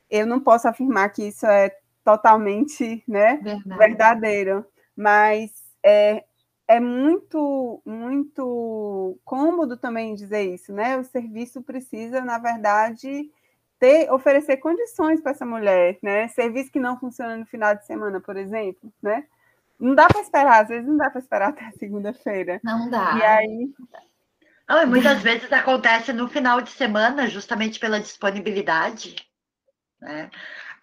Eu 0.10 0.26
não 0.26 0.40
posso 0.42 0.68
afirmar 0.68 1.10
que 1.10 1.24
isso 1.28 1.46
é 1.46 1.74
totalmente 2.04 3.04
né, 3.08 3.40
verdadeiro, 3.78 4.66
mas 4.94 5.52
é, 5.82 6.26
é 6.70 6.80
muito, 6.80 7.82
muito 7.84 9.20
cômodo 9.26 9.76
também 9.76 10.14
dizer 10.14 10.54
isso, 10.54 10.72
né? 10.72 10.98
O 10.98 11.04
serviço 11.04 11.64
precisa, 11.64 12.22
na 12.22 12.38
verdade, 12.38 13.28
ter, 13.80 14.12
oferecer 14.12 14.58
condições 14.58 15.20
para 15.20 15.32
essa 15.32 15.48
mulher, 15.48 15.98
né? 16.04 16.28
Serviço 16.28 16.72
que 16.72 16.80
não 16.80 17.00
funciona 17.00 17.36
no 17.36 17.46
final 17.48 17.74
de 17.74 17.88
semana, 17.88 18.22
por 18.22 18.38
exemplo, 18.38 18.94
né? 19.02 19.26
Não 19.80 19.96
dá 19.96 20.06
para 20.08 20.22
esperar, 20.22 20.62
às 20.62 20.68
vezes 20.68 20.88
não 20.88 20.96
dá 20.96 21.10
para 21.10 21.20
esperar 21.20 21.50
até 21.58 21.72
segunda-feira. 21.72 22.60
Não 22.64 22.88
dá. 22.88 23.18
E 23.18 23.24
aí. 23.24 23.74
Não, 24.70 24.84
e 24.84 24.86
muitas 24.86 25.24
vezes 25.24 25.52
acontece 25.52 26.14
no 26.14 26.28
final 26.28 26.62
de 26.62 26.70
semana, 26.70 27.28
justamente 27.28 27.80
pela 27.80 28.00
disponibilidade. 28.00 29.16
Né? 30.00 30.30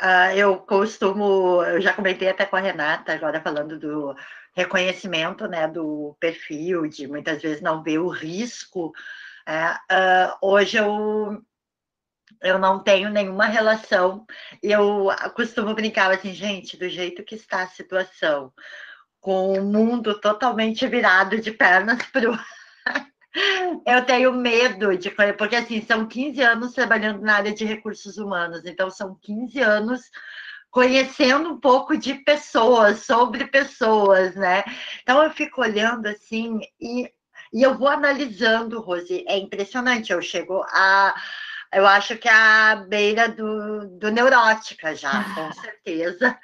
Uh, 0.03 0.37
eu 0.37 0.57
costumo, 0.57 1.63
eu 1.63 1.81
já 1.81 1.93
comentei 1.93 2.29
até 2.29 2.45
com 2.45 2.57
a 2.57 2.61
Renata, 2.61 3.13
agora 3.13 3.41
falando 3.41 3.79
do 3.79 4.17
reconhecimento 4.57 5.47
né, 5.47 5.69
do 5.69 6.17
perfil, 6.19 6.89
de 6.89 7.07
muitas 7.07 7.43
vezes 7.43 7.61
não 7.61 7.83
ver 7.83 7.99
o 7.99 8.09
risco. 8.09 8.93
É, 9.47 9.73
uh, 9.73 10.39
hoje 10.41 10.79
eu 10.79 11.43
eu 12.43 12.59
não 12.59 12.83
tenho 12.83 13.09
nenhuma 13.11 13.47
relação. 13.47 14.27
Eu 14.63 15.09
costumo 15.35 15.75
brincar 15.75 16.11
assim, 16.11 16.33
gente, 16.35 16.77
do 16.77 16.89
jeito 16.89 17.23
que 17.23 17.35
está 17.35 17.63
a 17.63 17.69
situação, 17.69 18.53
com 19.21 19.53
o 19.53 19.65
mundo 19.65 20.21
totalmente 20.21 20.87
virado 20.87 21.41
de 21.41 21.53
pernas 21.53 22.03
para 22.11 22.31
o 22.31 22.39
eu 23.87 24.05
tenho 24.07 24.33
medo 24.33 24.97
de 24.97 25.11
porque 25.11 25.57
assim 25.57 25.85
são 25.85 26.07
15 26.07 26.41
anos 26.41 26.73
trabalhando 26.73 27.21
na 27.21 27.35
área 27.35 27.53
de 27.53 27.65
recursos 27.65 28.17
humanos, 28.17 28.65
então 28.65 28.91
são 28.91 29.15
15 29.21 29.61
anos 29.61 30.11
conhecendo 30.77 31.49
um 31.49 31.59
pouco 31.59 31.97
de 31.97 32.13
pessoas, 32.17 32.99
sobre 32.99 33.47
pessoas, 33.47 34.35
né? 34.35 34.63
Então 35.01 35.23
eu 35.23 35.31
fico 35.31 35.63
olhando 35.63 36.07
assim 36.07 36.61
e, 36.79 37.11
e 37.51 37.63
eu 37.63 37.79
vou 37.79 37.89
analisando, 37.89 38.83
Rose, 38.83 39.25
é 39.27 39.39
impressionante, 39.39 40.13
eu 40.13 40.21
chego 40.21 40.63
a 40.69 41.15
eu 41.73 41.87
acho 41.87 42.19
que 42.19 42.29
é 42.29 42.33
a 42.33 42.77
beira 42.77 43.27
do, 43.27 43.89
do 43.99 44.11
neurótica 44.11 44.95
já, 44.95 45.25
com 45.35 45.51
certeza, 45.55 46.39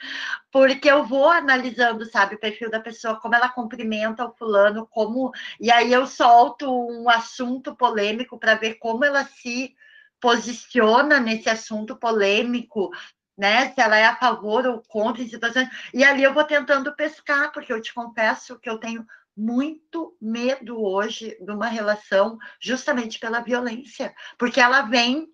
porque 0.51 0.91
eu 0.91 1.05
vou 1.05 1.29
analisando, 1.29 2.07
sabe, 2.07 2.37
o 2.37 2.41
perfil 2.41 2.71
da 2.71 2.81
pessoa, 2.81 3.21
como 3.21 3.35
ela 3.35 3.51
cumprimenta 3.51 4.25
o 4.25 4.35
fulano, 4.35 4.89
como. 4.91 5.31
E 5.61 5.71
aí 5.71 5.93
eu 5.93 6.07
solto 6.07 6.71
um 6.71 7.09
assunto 7.11 7.77
polêmico 7.77 8.39
para 8.39 8.55
ver 8.55 8.77
como 8.77 9.05
ela 9.05 9.25
se 9.25 9.75
posiciona 10.19 11.21
nesse 11.21 11.51
assunto 11.51 11.97
polêmico, 11.97 12.91
né? 13.37 13.71
Se 13.73 13.81
ela 13.81 13.97
é 13.97 14.05
a 14.05 14.17
favor 14.17 14.67
ou 14.67 14.83
contra 14.89 15.23
em 15.23 15.29
situações. 15.29 15.69
E 15.93 16.05
ali 16.05 16.23
eu 16.23 16.35
vou 16.35 16.45
tentando 16.45 16.95
pescar, 16.95 17.53
porque 17.53 17.73
eu 17.73 17.81
te 17.81 17.93
confesso 17.93 18.59
que 18.59 18.69
eu 18.69 18.79
tenho 18.79 19.07
muito 19.37 20.15
medo 20.21 20.83
hoje 20.83 21.37
de 21.41 21.51
uma 21.51 21.67
relação 21.67 22.39
justamente 22.61 23.19
pela 23.19 23.41
violência, 23.41 24.15
porque 24.39 24.61
ela 24.61 24.83
vem 24.83 25.29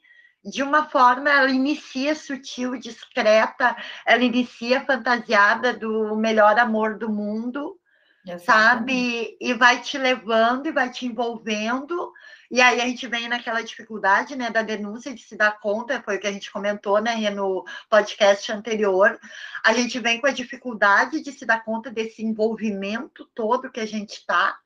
de 0.44 0.62
uma 0.62 0.88
forma, 0.88 1.28
ela 1.28 1.50
inicia 1.50 2.14
sutil, 2.14 2.78
discreta, 2.78 3.76
ela 4.06 4.22
inicia 4.22 4.84
fantasiada 4.84 5.74
do 5.74 6.16
melhor 6.16 6.58
amor 6.58 6.96
do 6.96 7.10
mundo, 7.10 7.78
Exatamente. 8.24 8.44
sabe? 8.44 9.36
E 9.40 9.54
vai 9.54 9.80
te 9.80 9.98
levando 9.98 10.66
e 10.66 10.72
vai 10.72 10.90
te 10.90 11.06
envolvendo 11.06 12.12
e 12.50 12.62
aí 12.62 12.80
a 12.80 12.86
gente 12.86 13.06
vem 13.06 13.28
naquela 13.28 13.62
dificuldade, 13.62 14.34
né, 14.34 14.50
da 14.50 14.62
denúncia 14.62 15.14
de 15.14 15.22
se 15.22 15.36
dar 15.36 15.60
conta, 15.60 16.02
foi 16.02 16.16
o 16.16 16.20
que 16.20 16.26
a 16.26 16.32
gente 16.32 16.50
comentou, 16.50 16.98
né, 17.00 17.28
no 17.28 17.64
podcast 17.90 18.50
anterior. 18.50 19.18
A 19.62 19.74
gente 19.74 19.98
vem 19.98 20.18
com 20.18 20.26
a 20.26 20.32
dificuldade 20.32 21.20
de 21.20 21.30
se 21.30 21.44
dar 21.44 21.62
conta 21.62 21.90
desse 21.90 22.24
envolvimento 22.24 23.26
todo 23.34 23.70
que 23.70 23.80
a 23.80 23.86
gente 23.86 24.14
está. 24.14 24.58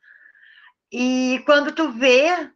E 0.93 1.43
quando 1.45 1.73
tu 1.73 1.91
vê, 1.91 2.51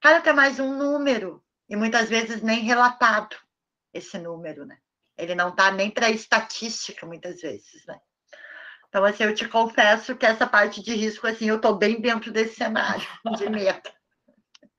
cara, 0.00 0.20
tem 0.20 0.34
mais 0.34 0.60
um 0.60 0.76
número 0.76 1.42
e 1.68 1.74
muitas 1.74 2.10
vezes 2.10 2.42
nem 2.42 2.60
relatado 2.60 3.34
esse 3.94 4.18
número, 4.18 4.66
né? 4.66 4.76
Ele 5.16 5.34
não 5.34 5.54
tá 5.54 5.70
nem 5.70 5.90
para 5.90 6.10
estatística 6.10 7.06
muitas 7.06 7.40
vezes, 7.40 7.86
né? 7.86 7.98
Então, 8.88 9.04
assim, 9.04 9.24
eu 9.24 9.34
te 9.34 9.48
confesso 9.48 10.14
que 10.16 10.26
essa 10.26 10.46
parte 10.46 10.82
de 10.82 10.94
risco, 10.94 11.26
assim, 11.26 11.46
eu 11.46 11.60
tô 11.60 11.74
bem 11.74 12.00
dentro 12.00 12.30
desse 12.30 12.56
cenário 12.56 13.06
de 13.36 13.48
medo. 13.48 13.95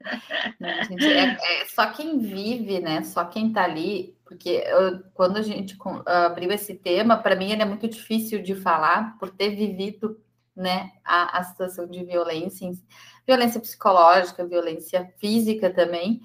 Gente, 0.89 1.05
é, 1.05 1.37
é, 1.61 1.65
só 1.65 1.87
quem 1.87 2.17
vive, 2.17 2.79
né? 2.79 3.03
Só 3.03 3.25
quem 3.25 3.51
tá 3.51 3.63
ali, 3.63 4.15
porque 4.25 4.63
eu, 4.67 5.03
quando 5.13 5.37
a 5.37 5.41
gente 5.41 5.77
abriu 6.05 6.51
esse 6.51 6.75
tema, 6.75 7.17
para 7.17 7.35
mim 7.35 7.51
ele 7.51 7.61
é 7.61 7.65
muito 7.65 7.87
difícil 7.87 8.41
de 8.41 8.55
falar 8.55 9.17
por 9.17 9.29
ter 9.29 9.55
vivido, 9.55 10.19
né, 10.55 10.91
a, 11.05 11.39
a 11.39 11.43
situação 11.43 11.85
de 11.87 12.03
violência, 12.03 12.71
violência 13.25 13.59
psicológica, 13.59 14.45
violência 14.45 15.13
física 15.17 15.69
também. 15.69 16.21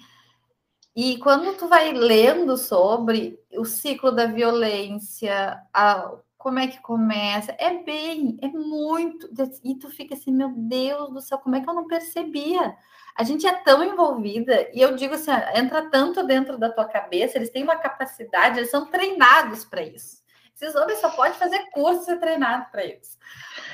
E 0.94 1.18
quando 1.18 1.56
tu 1.56 1.68
vai 1.68 1.92
lendo 1.92 2.56
sobre 2.56 3.38
o 3.52 3.64
ciclo 3.64 4.10
da 4.10 4.26
violência, 4.26 5.58
a, 5.72 6.12
como 6.36 6.58
é 6.58 6.66
que 6.66 6.80
começa, 6.82 7.54
é 7.58 7.82
bem, 7.84 8.36
é 8.42 8.48
muito, 8.48 9.28
e 9.62 9.76
tu 9.76 9.88
fica 9.88 10.14
assim, 10.14 10.32
meu 10.32 10.50
Deus 10.50 11.12
do 11.12 11.20
céu, 11.20 11.38
como 11.38 11.54
é 11.54 11.60
que 11.60 11.70
eu 11.70 11.74
não 11.74 11.86
percebia? 11.86 12.76
A 13.16 13.22
gente 13.24 13.46
é 13.46 13.52
tão 13.52 13.84
envolvida, 13.84 14.68
e 14.72 14.80
eu 14.80 14.96
digo 14.96 15.14
assim, 15.14 15.30
entra 15.54 15.90
tanto 15.90 16.26
dentro 16.26 16.56
da 16.58 16.70
tua 16.70 16.86
cabeça, 16.86 17.36
eles 17.36 17.50
têm 17.50 17.62
uma 17.62 17.76
capacidade, 17.76 18.58
eles 18.58 18.70
são 18.70 18.86
treinados 18.86 19.64
para 19.64 19.82
isso. 19.82 20.22
Esses 20.54 20.74
homens 20.76 21.00
só 21.00 21.10
podem 21.10 21.32
fazer 21.34 21.70
curso 21.70 22.10
e 22.10 22.18
treinado 22.18 22.70
para 22.70 22.84
isso. 22.84 23.18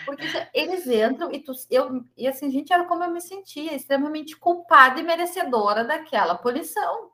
Porque 0.06 0.24
eles 0.54 0.86
entram 0.86 1.30
e 1.30 1.40
tu, 1.40 1.52
eu, 1.70 2.04
e 2.16 2.26
assim, 2.26 2.50
gente, 2.50 2.72
era 2.72 2.84
como 2.84 3.04
eu 3.04 3.10
me 3.10 3.20
sentia, 3.20 3.74
extremamente 3.74 4.36
culpada 4.36 4.98
e 4.98 5.02
merecedora 5.02 5.84
daquela 5.84 6.34
punição, 6.34 7.10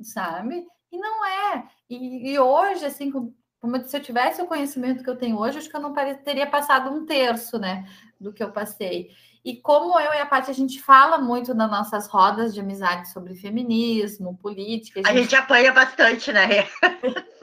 sabe? 0.00 0.66
E 0.90 0.98
não 0.98 1.26
é. 1.26 1.68
E, 1.90 2.32
e 2.32 2.38
hoje, 2.38 2.84
assim, 2.84 3.10
como 3.10 3.82
se 3.84 3.96
eu 3.96 4.02
tivesse 4.02 4.40
o 4.40 4.46
conhecimento 4.46 5.02
que 5.02 5.10
eu 5.10 5.16
tenho 5.16 5.38
hoje, 5.38 5.58
acho 5.58 5.68
que 5.68 5.76
eu 5.76 5.80
não 5.80 5.94
teria 6.24 6.46
passado 6.46 6.90
um 6.90 7.06
terço, 7.06 7.58
né, 7.58 7.88
do 8.20 8.32
que 8.32 8.42
eu 8.42 8.52
passei. 8.52 9.10
E 9.44 9.56
como 9.56 9.98
eu 9.98 10.14
e 10.14 10.18
a 10.18 10.26
Paty, 10.26 10.50
a 10.50 10.54
gente 10.54 10.80
fala 10.80 11.18
muito 11.18 11.52
nas 11.52 11.70
nossas 11.70 12.06
rodas 12.06 12.54
de 12.54 12.60
amizade 12.60 13.10
sobre 13.10 13.34
feminismo, 13.34 14.38
política. 14.38 15.00
A 15.00 15.08
gente, 15.08 15.18
a 15.18 15.22
gente 15.22 15.36
apanha 15.36 15.72
bastante, 15.72 16.32
né? 16.32 16.48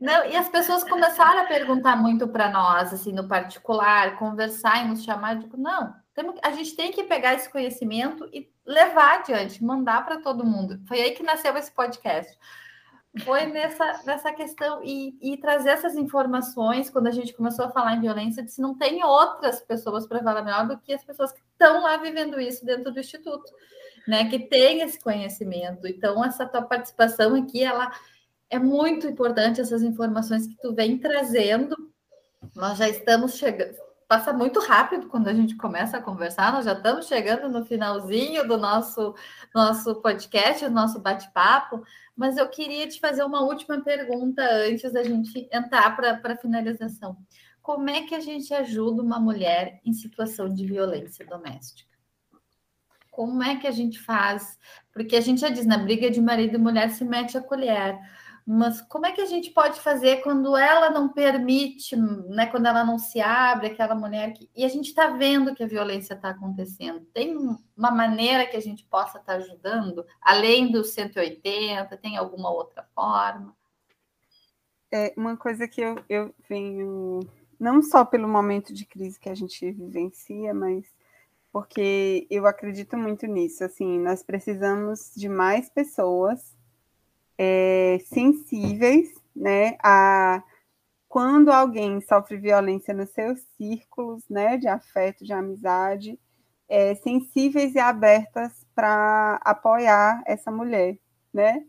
Não, 0.00 0.26
e 0.26 0.36
as 0.36 0.48
pessoas 0.48 0.84
começaram 0.84 1.40
a 1.40 1.46
perguntar 1.46 1.96
muito 1.96 2.28
para 2.28 2.50
nós, 2.50 2.92
assim, 2.92 3.12
no 3.12 3.26
particular, 3.26 4.16
conversar 4.16 4.84
e 4.84 4.88
nos 4.88 5.02
chamar. 5.02 5.36
Digo, 5.36 5.56
não, 5.56 5.94
temos, 6.14 6.38
a 6.42 6.50
gente 6.50 6.74
tem 6.74 6.92
que 6.92 7.04
pegar 7.04 7.34
esse 7.34 7.50
conhecimento 7.50 8.28
e 8.32 8.50
levar 8.66 9.18
adiante, 9.18 9.64
mandar 9.64 10.04
para 10.04 10.20
todo 10.20 10.44
mundo. 10.44 10.80
Foi 10.86 11.00
aí 11.00 11.12
que 11.12 11.22
nasceu 11.22 11.56
esse 11.56 11.70
podcast 11.72 12.36
foi 13.24 13.46
nessa, 13.46 14.02
nessa 14.04 14.32
questão 14.32 14.82
e, 14.84 15.16
e, 15.20 15.36
trazer 15.38 15.70
essas 15.70 15.96
informações 15.96 16.90
quando 16.90 17.06
a 17.06 17.10
gente 17.10 17.32
começou 17.32 17.64
a 17.64 17.70
falar 17.70 17.94
em 17.94 18.00
violência, 18.00 18.42
disse 18.42 18.60
não 18.60 18.76
tem 18.76 19.02
outras 19.02 19.60
pessoas 19.60 20.06
para 20.06 20.22
falar 20.22 20.42
melhor 20.42 20.68
do 20.68 20.78
que 20.78 20.92
as 20.92 21.04
pessoas 21.04 21.32
que 21.32 21.40
estão 21.40 21.82
lá 21.82 21.96
vivendo 21.96 22.40
isso 22.40 22.64
dentro 22.64 22.92
do 22.92 23.00
instituto. 23.00 23.52
né, 24.06 24.28
que 24.30 24.38
tem 24.38 24.80
esse 24.80 24.98
conhecimento. 24.98 25.86
Então, 25.86 26.24
essa 26.24 26.46
tua 26.46 26.62
participação 26.62 27.34
aqui, 27.34 27.62
ela 27.62 27.92
é 28.48 28.58
muito 28.58 29.06
importante, 29.06 29.60
essas 29.60 29.82
informações 29.82 30.46
que 30.46 30.56
tu 30.56 30.74
vem 30.74 30.98
trazendo. 30.98 31.76
Nós 32.54 32.78
já 32.78 32.88
estamos 32.88 33.34
chegando, 33.36 33.76
passa 34.08 34.32
muito 34.32 34.58
rápido 34.58 35.06
quando 35.06 35.28
a 35.28 35.34
gente 35.34 35.54
começa 35.54 35.98
a 35.98 36.02
conversar, 36.02 36.50
nós 36.50 36.64
já 36.64 36.72
estamos 36.72 37.06
chegando 37.06 37.46
no 37.50 37.64
finalzinho 37.66 38.48
do 38.48 38.56
nosso, 38.56 39.14
nosso 39.54 39.96
podcast, 39.96 40.64
do 40.64 40.74
nosso 40.74 40.98
bate-papo, 40.98 41.84
mas 42.16 42.38
eu 42.38 42.48
queria 42.48 42.88
te 42.88 42.98
fazer 42.98 43.22
uma 43.22 43.42
última 43.42 43.80
pergunta 43.82 44.42
antes 44.42 44.90
da 44.90 45.02
gente 45.04 45.46
entrar 45.52 45.94
para 45.94 46.18
a 46.24 46.36
finalização. 46.36 47.18
Como 47.60 47.90
é 47.90 48.04
que 48.04 48.14
a 48.14 48.20
gente 48.20 48.52
ajuda 48.54 49.02
uma 49.02 49.20
mulher 49.20 49.78
em 49.84 49.92
situação 49.92 50.52
de 50.52 50.66
violência 50.66 51.26
doméstica? 51.26 51.86
Como 53.10 53.42
é 53.42 53.56
que 53.56 53.66
a 53.66 53.70
gente 53.72 54.00
faz? 54.00 54.58
Porque 54.90 55.16
a 55.16 55.20
gente 55.20 55.42
já 55.42 55.50
diz, 55.50 55.66
na 55.66 55.76
briga 55.76 56.10
de 56.10 56.20
marido 56.20 56.54
e 56.54 56.58
mulher 56.58 56.88
se 56.90 57.04
mete 57.04 57.36
a 57.36 57.42
colher. 57.42 57.98
Mas 58.50 58.80
como 58.80 59.04
é 59.04 59.12
que 59.12 59.20
a 59.20 59.26
gente 59.26 59.50
pode 59.50 59.78
fazer 59.78 60.22
quando 60.22 60.56
ela 60.56 60.88
não 60.88 61.10
permite, 61.10 61.94
né? 61.94 62.46
Quando 62.46 62.64
ela 62.64 62.82
não 62.82 62.98
se 62.98 63.20
abre, 63.20 63.66
aquela 63.66 63.94
mulher 63.94 64.32
que. 64.32 64.48
E 64.56 64.64
a 64.64 64.68
gente 64.68 64.86
está 64.86 65.08
vendo 65.08 65.54
que 65.54 65.62
a 65.62 65.66
violência 65.66 66.14
está 66.14 66.30
acontecendo. 66.30 67.04
Tem 67.12 67.36
uma 67.36 67.90
maneira 67.90 68.46
que 68.46 68.56
a 68.56 68.60
gente 68.60 68.86
possa 68.86 69.18
estar 69.18 69.34
tá 69.34 69.38
ajudando, 69.38 70.02
além 70.18 70.72
do 70.72 70.82
180, 70.82 71.94
tem 71.98 72.16
alguma 72.16 72.50
outra 72.50 72.88
forma? 72.94 73.54
É 74.90 75.12
uma 75.14 75.36
coisa 75.36 75.68
que 75.68 75.82
eu, 75.82 76.02
eu 76.08 76.34
venho, 76.48 77.20
não 77.60 77.82
só 77.82 78.02
pelo 78.02 78.26
momento 78.26 78.72
de 78.72 78.86
crise 78.86 79.20
que 79.20 79.28
a 79.28 79.34
gente 79.34 79.70
vivencia, 79.72 80.54
mas 80.54 80.86
porque 81.52 82.26
eu 82.30 82.46
acredito 82.46 82.96
muito 82.96 83.26
nisso. 83.26 83.62
Assim, 83.62 83.98
nós 83.98 84.22
precisamos 84.22 85.12
de 85.14 85.28
mais 85.28 85.68
pessoas 85.68 86.56
é, 87.38 87.98
sensíveis, 88.06 89.08
né, 89.34 89.76
a 89.82 90.42
quando 91.08 91.50
alguém 91.50 92.00
sofre 92.02 92.36
violência 92.36 92.92
nos 92.92 93.10
seus 93.10 93.40
círculos, 93.56 94.22
né, 94.28 94.58
de 94.58 94.68
afeto, 94.68 95.24
de 95.24 95.32
amizade, 95.32 96.18
é, 96.68 96.94
sensíveis 96.96 97.74
e 97.74 97.78
abertas 97.78 98.66
para 98.74 99.40
apoiar 99.42 100.22
essa 100.26 100.50
mulher, 100.50 100.98
né? 101.32 101.64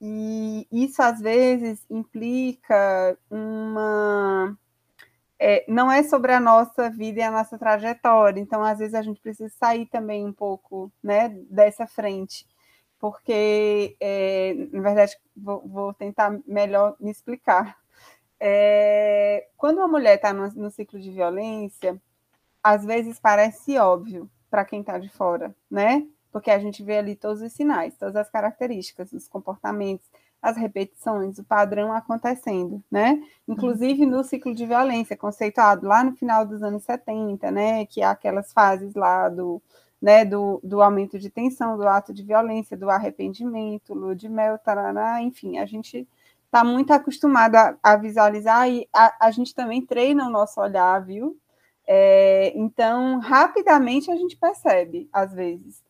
E 0.00 0.66
isso 0.70 1.00
às 1.02 1.20
vezes 1.20 1.84
implica 1.90 3.16
uma 3.30 4.56
é, 5.44 5.64
não 5.68 5.90
é 5.90 6.04
sobre 6.04 6.32
a 6.32 6.38
nossa 6.38 6.88
vida 6.88 7.18
e 7.18 7.22
a 7.22 7.30
nossa 7.30 7.58
trajetória. 7.58 8.40
Então, 8.40 8.62
às 8.62 8.78
vezes, 8.78 8.94
a 8.94 9.02
gente 9.02 9.20
precisa 9.20 9.52
sair 9.58 9.86
também 9.86 10.24
um 10.24 10.32
pouco 10.32 10.92
né, 11.02 11.30
dessa 11.50 11.84
frente, 11.84 12.46
porque, 13.02 13.96
é, 13.98 14.54
na 14.70 14.80
verdade, 14.80 15.18
vou, 15.36 15.60
vou, 15.66 15.92
tentar 15.92 16.38
melhor 16.46 16.94
me 17.00 17.10
explicar. 17.10 17.76
É, 18.38 19.48
quando 19.56 19.78
uma 19.78 19.88
mulher 19.88 20.14
está 20.14 20.32
no, 20.32 20.46
no 20.52 20.70
ciclo 20.70 21.00
de 21.00 21.10
violência, 21.10 22.00
às 22.62 22.84
vezes 22.84 23.18
parece 23.18 23.76
óbvio 23.76 24.30
para 24.48 24.64
quem 24.64 24.82
está 24.82 24.98
de 24.98 25.08
fora, 25.08 25.52
né? 25.68 26.06
Porque 26.30 26.48
a 26.48 26.60
gente 26.60 26.84
vê 26.84 26.98
ali 26.98 27.16
todos 27.16 27.42
os 27.42 27.52
sinais, 27.52 27.96
todas 27.98 28.14
as 28.14 28.30
características, 28.30 29.12
os 29.12 29.26
comportamentos, 29.26 30.08
as 30.40 30.56
repetições, 30.56 31.40
o 31.40 31.44
padrão 31.44 31.92
acontecendo, 31.92 32.80
né? 32.88 33.20
Inclusive 33.48 34.06
no 34.06 34.22
ciclo 34.22 34.54
de 34.54 34.64
violência, 34.64 35.16
conceituado 35.16 35.88
lá 35.88 36.04
no 36.04 36.14
final 36.14 36.46
dos 36.46 36.62
anos 36.62 36.84
70, 36.84 37.50
né? 37.50 37.84
Que 37.84 38.00
é 38.00 38.04
aquelas 38.04 38.52
fases 38.52 38.94
lá 38.94 39.28
do, 39.28 39.60
né, 40.02 40.24
do, 40.24 40.60
do 40.64 40.82
aumento 40.82 41.16
de 41.16 41.30
tensão, 41.30 41.76
do 41.76 41.86
ato 41.86 42.12
de 42.12 42.24
violência, 42.24 42.76
do 42.76 42.90
arrependimento, 42.90 43.94
lua 43.94 44.16
de 44.16 44.28
mel, 44.28 44.58
tarará, 44.58 45.22
enfim, 45.22 45.58
a 45.58 45.64
gente 45.64 46.08
está 46.46 46.64
muito 46.64 46.92
acostumado 46.92 47.54
a, 47.54 47.78
a, 47.80 47.96
visualizar 47.96 48.68
e 48.68 48.88
a, 48.92 49.26
a 49.28 49.30
gente 49.30 49.54
também 49.54 49.80
treina 49.80 50.26
o 50.26 50.30
nosso 50.30 50.60
olhar, 50.60 50.98
viu? 51.04 51.38
É, 51.86 52.52
então, 52.56 53.20
rapidamente 53.20 54.10
a 54.10 54.16
gente 54.16 54.36
percebe, 54.36 55.08
às 55.12 55.32
vezes. 55.32 55.80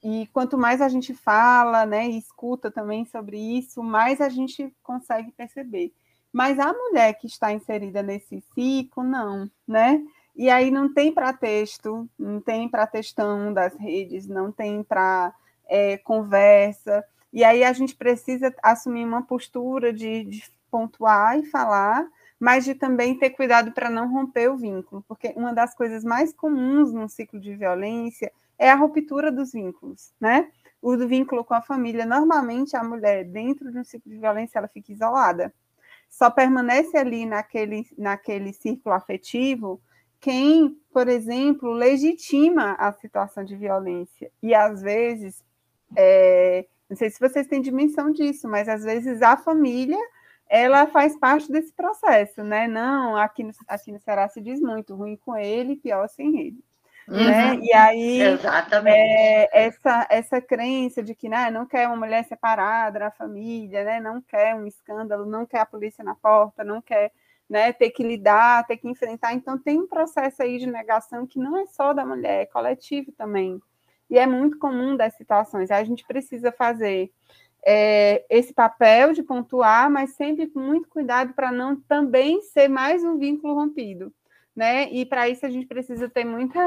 E 0.00 0.28
quanto 0.32 0.56
mais 0.56 0.80
a 0.80 0.88
gente 0.88 1.12
fala, 1.12 1.84
né, 1.84 2.06
e 2.08 2.18
escuta 2.18 2.70
também 2.70 3.04
sobre 3.04 3.36
isso, 3.36 3.82
mais 3.82 4.20
a 4.20 4.28
gente 4.28 4.72
consegue 4.82 5.32
perceber. 5.32 5.92
Mas 6.32 6.58
a 6.58 6.72
mulher 6.72 7.14
que 7.14 7.26
está 7.26 7.52
inserida 7.52 8.02
nesse 8.02 8.40
ciclo, 8.54 9.02
não, 9.02 9.50
né? 9.66 10.02
E 10.34 10.50
aí 10.50 10.70
não 10.70 10.92
tem 10.92 11.12
para 11.12 11.32
texto, 11.32 12.08
não 12.18 12.40
tem 12.40 12.68
para 12.68 12.86
textão 12.86 13.52
das 13.52 13.74
redes, 13.76 14.26
não 14.26 14.50
tem 14.50 14.82
para 14.82 15.32
é, 15.66 15.96
conversa. 15.98 17.04
E 17.32 17.44
aí 17.44 17.62
a 17.62 17.72
gente 17.72 17.94
precisa 17.94 18.54
assumir 18.62 19.04
uma 19.04 19.22
postura 19.22 19.92
de, 19.92 20.24
de 20.24 20.42
pontuar 20.70 21.38
e 21.38 21.46
falar, 21.46 22.04
mas 22.38 22.64
de 22.64 22.74
também 22.74 23.16
ter 23.16 23.30
cuidado 23.30 23.72
para 23.72 23.88
não 23.88 24.12
romper 24.12 24.50
o 24.50 24.56
vínculo, 24.56 25.04
porque 25.06 25.32
uma 25.36 25.52
das 25.52 25.72
coisas 25.74 26.02
mais 26.02 26.32
comuns 26.32 26.92
num 26.92 27.08
ciclo 27.08 27.38
de 27.38 27.54
violência 27.54 28.32
é 28.58 28.68
a 28.70 28.74
ruptura 28.74 29.30
dos 29.30 29.52
vínculos, 29.52 30.12
né? 30.20 30.50
O 30.82 30.96
do 30.96 31.08
vínculo 31.08 31.44
com 31.44 31.54
a 31.54 31.62
família. 31.62 32.04
Normalmente, 32.04 32.76
a 32.76 32.82
mulher, 32.82 33.24
dentro 33.24 33.70
de 33.70 33.78
um 33.78 33.84
ciclo 33.84 34.10
de 34.10 34.18
violência, 34.18 34.58
ela 34.58 34.68
fica 34.68 34.92
isolada. 34.92 35.54
Só 36.10 36.30
permanece 36.30 36.96
ali 36.96 37.24
naquele, 37.24 37.86
naquele 37.96 38.52
círculo 38.52 38.94
afetivo 38.94 39.80
quem, 40.24 40.74
por 40.90 41.06
exemplo, 41.06 41.70
legitima 41.70 42.72
a 42.78 42.90
situação 42.94 43.44
de 43.44 43.54
violência. 43.54 44.30
E, 44.42 44.54
às 44.54 44.80
vezes, 44.80 45.44
é, 45.94 46.64
não 46.88 46.96
sei 46.96 47.10
se 47.10 47.20
vocês 47.20 47.46
têm 47.46 47.60
dimensão 47.60 48.10
disso, 48.10 48.48
mas, 48.48 48.66
às 48.66 48.84
vezes, 48.84 49.20
a 49.20 49.36
família 49.36 49.98
ela 50.48 50.86
faz 50.86 51.14
parte 51.18 51.52
desse 51.52 51.74
processo, 51.74 52.42
né? 52.42 52.66
Não, 52.66 53.18
aqui 53.18 53.44
no, 53.44 53.50
aqui 53.68 53.92
no 53.92 54.00
Ceará 54.00 54.26
se 54.26 54.40
diz 54.40 54.62
muito, 54.62 54.94
ruim 54.94 55.16
com 55.16 55.36
ele, 55.36 55.76
pior 55.76 56.08
sem 56.08 56.40
ele. 56.40 56.64
Uhum. 57.06 57.16
Né? 57.16 57.56
E 57.60 57.72
aí, 57.74 58.20
é, 58.86 59.66
essa, 59.66 60.06
essa 60.08 60.40
crença 60.40 61.02
de 61.02 61.14
que 61.14 61.28
né, 61.28 61.50
não 61.50 61.66
quer 61.66 61.86
uma 61.86 61.96
mulher 61.96 62.24
separada 62.24 62.98
da 62.98 63.10
família, 63.10 63.84
né, 63.84 64.00
não 64.00 64.22
quer 64.22 64.54
um 64.54 64.66
escândalo, 64.66 65.26
não 65.26 65.44
quer 65.44 65.60
a 65.60 65.66
polícia 65.66 66.02
na 66.02 66.14
porta, 66.14 66.64
não 66.64 66.80
quer 66.80 67.12
né, 67.48 67.72
ter 67.72 67.90
que 67.90 68.02
lidar, 68.02 68.66
ter 68.66 68.76
que 68.76 68.88
enfrentar. 68.88 69.34
Então, 69.34 69.58
tem 69.58 69.78
um 69.78 69.86
processo 69.86 70.42
aí 70.42 70.58
de 70.58 70.66
negação 70.66 71.26
que 71.26 71.38
não 71.38 71.56
é 71.56 71.66
só 71.66 71.92
da 71.92 72.04
mulher, 72.04 72.42
é 72.42 72.46
coletivo 72.46 73.12
também. 73.12 73.60
E 74.10 74.18
é 74.18 74.26
muito 74.26 74.58
comum 74.58 74.96
das 74.96 75.14
situações. 75.14 75.70
A 75.70 75.82
gente 75.84 76.06
precisa 76.06 76.52
fazer 76.52 77.10
é, 77.66 78.24
esse 78.28 78.52
papel 78.52 79.12
de 79.12 79.22
pontuar, 79.22 79.90
mas 79.90 80.14
sempre 80.14 80.46
com 80.46 80.60
muito 80.60 80.88
cuidado 80.88 81.32
para 81.34 81.50
não 81.50 81.76
também 81.76 82.42
ser 82.42 82.68
mais 82.68 83.02
um 83.04 83.18
vínculo 83.18 83.54
rompido 83.54 84.12
né? 84.54 84.90
E 84.92 85.04
para 85.04 85.28
isso 85.28 85.44
a 85.44 85.50
gente 85.50 85.66
precisa 85.66 86.08
ter 86.08 86.24
muita. 86.24 86.60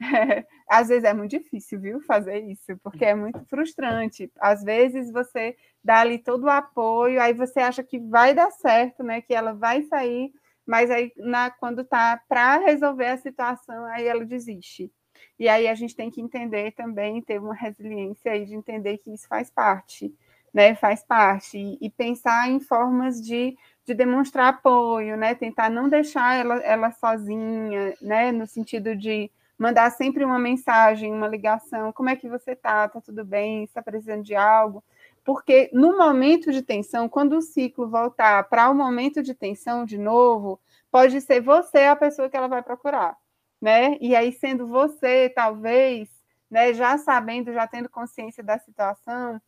Às 0.68 0.88
vezes 0.88 1.04
é 1.04 1.12
muito 1.12 1.30
difícil, 1.30 1.80
viu, 1.80 2.00
fazer 2.02 2.38
isso, 2.40 2.76
porque 2.82 3.04
é 3.04 3.14
muito 3.14 3.44
frustrante. 3.46 4.30
Às 4.40 4.62
vezes 4.62 5.10
você 5.12 5.56
dá 5.82 6.00
ali 6.00 6.18
todo 6.18 6.44
o 6.44 6.50
apoio, 6.50 7.20
aí 7.20 7.32
você 7.32 7.60
acha 7.60 7.82
que 7.82 7.98
vai 7.98 8.34
dar 8.34 8.50
certo, 8.50 9.02
né? 9.02 9.20
Que 9.20 9.34
ela 9.34 9.52
vai 9.52 9.82
sair, 9.82 10.30
mas 10.66 10.90
aí 10.90 11.12
na, 11.16 11.50
quando 11.50 11.84
tá 11.84 12.20
para 12.28 12.58
resolver 12.58 13.06
a 13.06 13.16
situação, 13.16 13.84
aí 13.86 14.06
ela 14.06 14.24
desiste. 14.24 14.92
E 15.38 15.48
aí 15.48 15.66
a 15.66 15.74
gente 15.74 15.96
tem 15.96 16.10
que 16.10 16.20
entender 16.20 16.72
também, 16.72 17.20
ter 17.22 17.40
uma 17.40 17.54
resiliência 17.54 18.30
aí 18.32 18.44
de 18.46 18.54
entender 18.54 18.98
que 18.98 19.12
isso 19.12 19.26
faz 19.26 19.50
parte, 19.50 20.14
né? 20.54 20.74
Faz 20.76 21.02
parte, 21.02 21.58
e, 21.58 21.78
e 21.80 21.90
pensar 21.90 22.48
em 22.48 22.60
formas 22.60 23.20
de 23.20 23.56
de 23.84 23.94
demonstrar 23.94 24.48
apoio, 24.48 25.16
né? 25.16 25.34
Tentar 25.34 25.70
não 25.70 25.88
deixar 25.88 26.36
ela, 26.36 26.56
ela 26.56 26.90
sozinha, 26.92 27.94
né? 28.02 28.30
No 28.30 28.46
sentido 28.46 28.94
de 28.94 29.30
mandar 29.58 29.90
sempre 29.90 30.24
uma 30.24 30.38
mensagem, 30.38 31.12
uma 31.12 31.26
ligação, 31.26 31.92
como 31.92 32.08
é 32.08 32.16
que 32.16 32.28
você 32.28 32.54
tá? 32.54 32.88
Tá 32.88 33.00
tudo 33.00 33.24
bem? 33.24 33.64
Está 33.64 33.82
precisando 33.82 34.22
de 34.22 34.34
algo? 34.34 34.84
Porque 35.24 35.68
no 35.72 35.98
momento 35.98 36.52
de 36.52 36.62
tensão, 36.62 37.08
quando 37.08 37.36
o 37.36 37.42
ciclo 37.42 37.88
voltar 37.88 38.44
para 38.48 38.70
o 38.70 38.74
momento 38.74 39.22
de 39.22 39.34
tensão 39.34 39.84
de 39.84 39.98
novo, 39.98 40.60
pode 40.90 41.20
ser 41.20 41.40
você 41.40 41.80
a 41.84 41.96
pessoa 41.96 42.30
que 42.30 42.36
ela 42.36 42.48
vai 42.48 42.62
procurar, 42.62 43.16
né? 43.60 43.98
E 44.00 44.14
aí 44.16 44.32
sendo 44.32 44.66
você, 44.66 45.28
talvez, 45.28 46.08
né, 46.50 46.72
já 46.72 46.96
sabendo, 46.96 47.52
já 47.52 47.66
tendo 47.66 47.88
consciência 47.88 48.42
da 48.42 48.58
situação, 48.58 49.40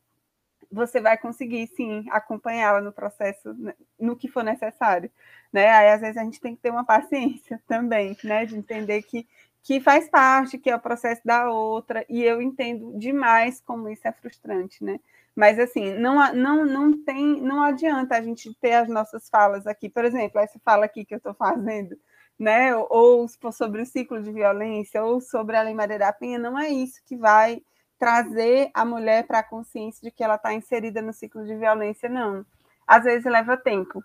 você 0.70 1.00
vai 1.00 1.16
conseguir 1.18 1.66
sim 1.68 2.04
acompanhá-la 2.10 2.80
no 2.80 2.92
processo, 2.92 3.52
né, 3.54 3.74
no 3.98 4.16
que 4.16 4.28
for 4.28 4.44
necessário, 4.44 5.10
né? 5.52 5.68
Aí 5.70 5.88
às 5.90 6.00
vezes 6.00 6.16
a 6.16 6.24
gente 6.24 6.40
tem 6.40 6.54
que 6.54 6.62
ter 6.62 6.70
uma 6.70 6.84
paciência 6.84 7.60
também, 7.66 8.16
né? 8.22 8.44
De 8.46 8.56
entender 8.56 9.02
que 9.02 9.26
que 9.62 9.80
faz 9.80 10.08
parte, 10.08 10.58
que 10.58 10.70
é 10.70 10.76
o 10.76 10.80
processo 10.80 11.20
da 11.24 11.50
outra, 11.50 12.04
e 12.08 12.22
eu 12.22 12.40
entendo 12.40 12.98
demais 12.98 13.60
como 13.60 13.88
isso 13.88 14.06
é 14.08 14.12
frustrante, 14.12 14.82
né? 14.82 14.98
Mas 15.34 15.58
assim, 15.58 15.94
não, 15.94 16.32
não, 16.34 16.66
não 16.66 17.04
tem, 17.04 17.40
não 17.40 17.62
adianta 17.62 18.16
a 18.16 18.22
gente 18.22 18.52
ter 18.54 18.72
as 18.72 18.88
nossas 18.88 19.28
falas 19.28 19.66
aqui, 19.66 19.88
por 19.88 20.04
exemplo, 20.04 20.40
essa 20.40 20.58
fala 20.64 20.84
aqui 20.84 21.04
que 21.04 21.14
eu 21.14 21.18
estou 21.18 21.34
fazendo, 21.34 21.96
né? 22.38 22.74
Ou 22.74 23.26
sobre 23.52 23.82
o 23.82 23.86
ciclo 23.86 24.22
de 24.22 24.32
violência, 24.32 25.04
ou 25.04 25.20
sobre 25.20 25.56
a 25.56 25.62
Lei 25.62 25.74
Maria 25.74 25.98
da 25.98 26.12
Penha, 26.12 26.38
não 26.38 26.58
é 26.58 26.68
isso 26.68 27.00
que 27.06 27.16
vai 27.16 27.62
trazer 27.98 28.70
a 28.72 28.84
mulher 28.84 29.26
para 29.26 29.40
a 29.40 29.42
consciência 29.42 30.00
de 30.02 30.10
que 30.10 30.24
ela 30.24 30.36
está 30.36 30.54
inserida 30.54 31.02
no 31.02 31.12
ciclo 31.12 31.44
de 31.44 31.54
violência, 31.54 32.08
não. 32.08 32.44
Às 32.86 33.04
vezes 33.04 33.30
leva 33.30 33.58
tempo 33.58 34.02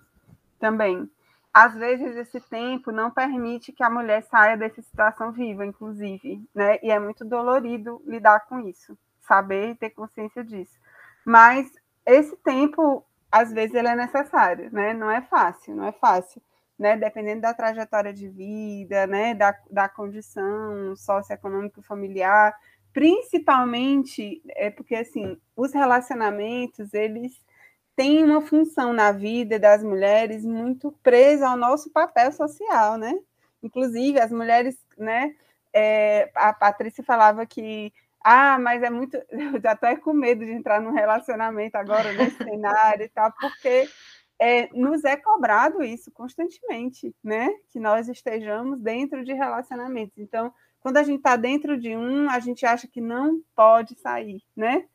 também. 0.60 1.10
Às 1.58 1.74
vezes 1.74 2.18
esse 2.18 2.42
tempo 2.42 2.92
não 2.92 3.10
permite 3.10 3.72
que 3.72 3.82
a 3.82 3.90
mulher 3.90 4.24
saia 4.24 4.58
dessa 4.58 4.82
situação 4.82 5.32
viva, 5.32 5.66
inclusive, 5.66 6.44
né? 6.54 6.78
E 6.84 6.92
é 6.92 7.00
muito 7.00 7.24
dolorido 7.24 8.02
lidar 8.06 8.42
com 8.42 8.60
isso, 8.60 8.98
saber 9.22 9.70
e 9.70 9.76
ter 9.76 9.92
consciência 9.92 10.44
disso. 10.44 10.78
Mas 11.26 11.72
esse 12.06 12.36
tempo, 12.44 13.06
às 13.32 13.54
vezes, 13.54 13.74
ele 13.74 13.88
é 13.88 13.96
necessário, 13.96 14.70
né? 14.70 14.94
Não 14.94 15.10
é 15.10 15.22
fácil, 15.22 15.74
não 15.74 15.86
é 15.86 15.94
fácil 15.94 16.42
né, 16.78 16.98
dependendo 16.98 17.40
da 17.40 17.54
trajetória 17.54 18.14
de 18.14 18.28
vida, 18.28 19.08
né, 19.08 19.34
da, 19.34 19.56
da 19.72 19.88
condição 19.88 20.94
socioeconômica 20.98 21.82
familiar, 21.82 22.54
principalmente 22.92 24.42
é 24.50 24.70
porque 24.70 24.96
assim, 24.96 25.40
os 25.56 25.74
relacionamentos, 25.74 26.94
eles 26.94 27.42
têm 27.96 28.24
uma 28.24 28.42
função 28.42 28.94
na 28.94 29.12
vida 29.12 29.60
das 29.60 29.84
mulheres 29.84 30.44
muito 30.46 30.92
presa 31.04 31.50
ao 31.50 31.58
nosso 31.58 31.90
papel 31.92 32.32
social, 32.32 32.98
né? 32.98 33.18
Inclusive 33.64 34.20
as 34.20 34.32
mulheres, 34.32 34.78
né, 34.98 35.36
é, 35.74 36.30
a 36.36 36.54
Patrícia 36.54 37.04
falava 37.04 37.46
que 37.46 37.92
ah, 38.28 38.58
mas 38.58 38.82
é 38.82 38.90
muito. 38.90 39.16
Eu 39.30 39.62
já 39.62 39.74
estou 39.74 39.98
com 39.98 40.14
medo 40.14 40.44
de 40.44 40.52
entrar 40.52 40.82
num 40.82 40.92
relacionamento 40.92 41.76
agora 41.76 42.12
nesse 42.14 42.38
cenário 42.44 43.06
e 43.06 43.10
tal, 43.10 43.32
porque 43.40 43.88
é, 44.40 44.68
nos 44.74 45.04
é 45.04 45.16
cobrado 45.16 45.84
isso 45.84 46.12
constantemente, 46.12 47.16
né? 47.24 47.50
Que 47.70 47.80
nós 47.80 48.10
estejamos 48.10 48.80
dentro 48.82 49.24
de 49.24 49.32
relacionamentos. 49.32 50.18
Então, 50.18 50.52
quando 50.80 50.98
a 50.98 51.04
gente 51.04 51.18
está 51.18 51.36
dentro 51.36 51.78
de 51.80 51.96
um, 51.96 52.28
a 52.28 52.40
gente 52.40 52.66
acha 52.66 52.88
que 52.88 53.00
não 53.00 53.42
pode 53.56 53.96
sair, 54.00 54.42
né? 54.56 54.88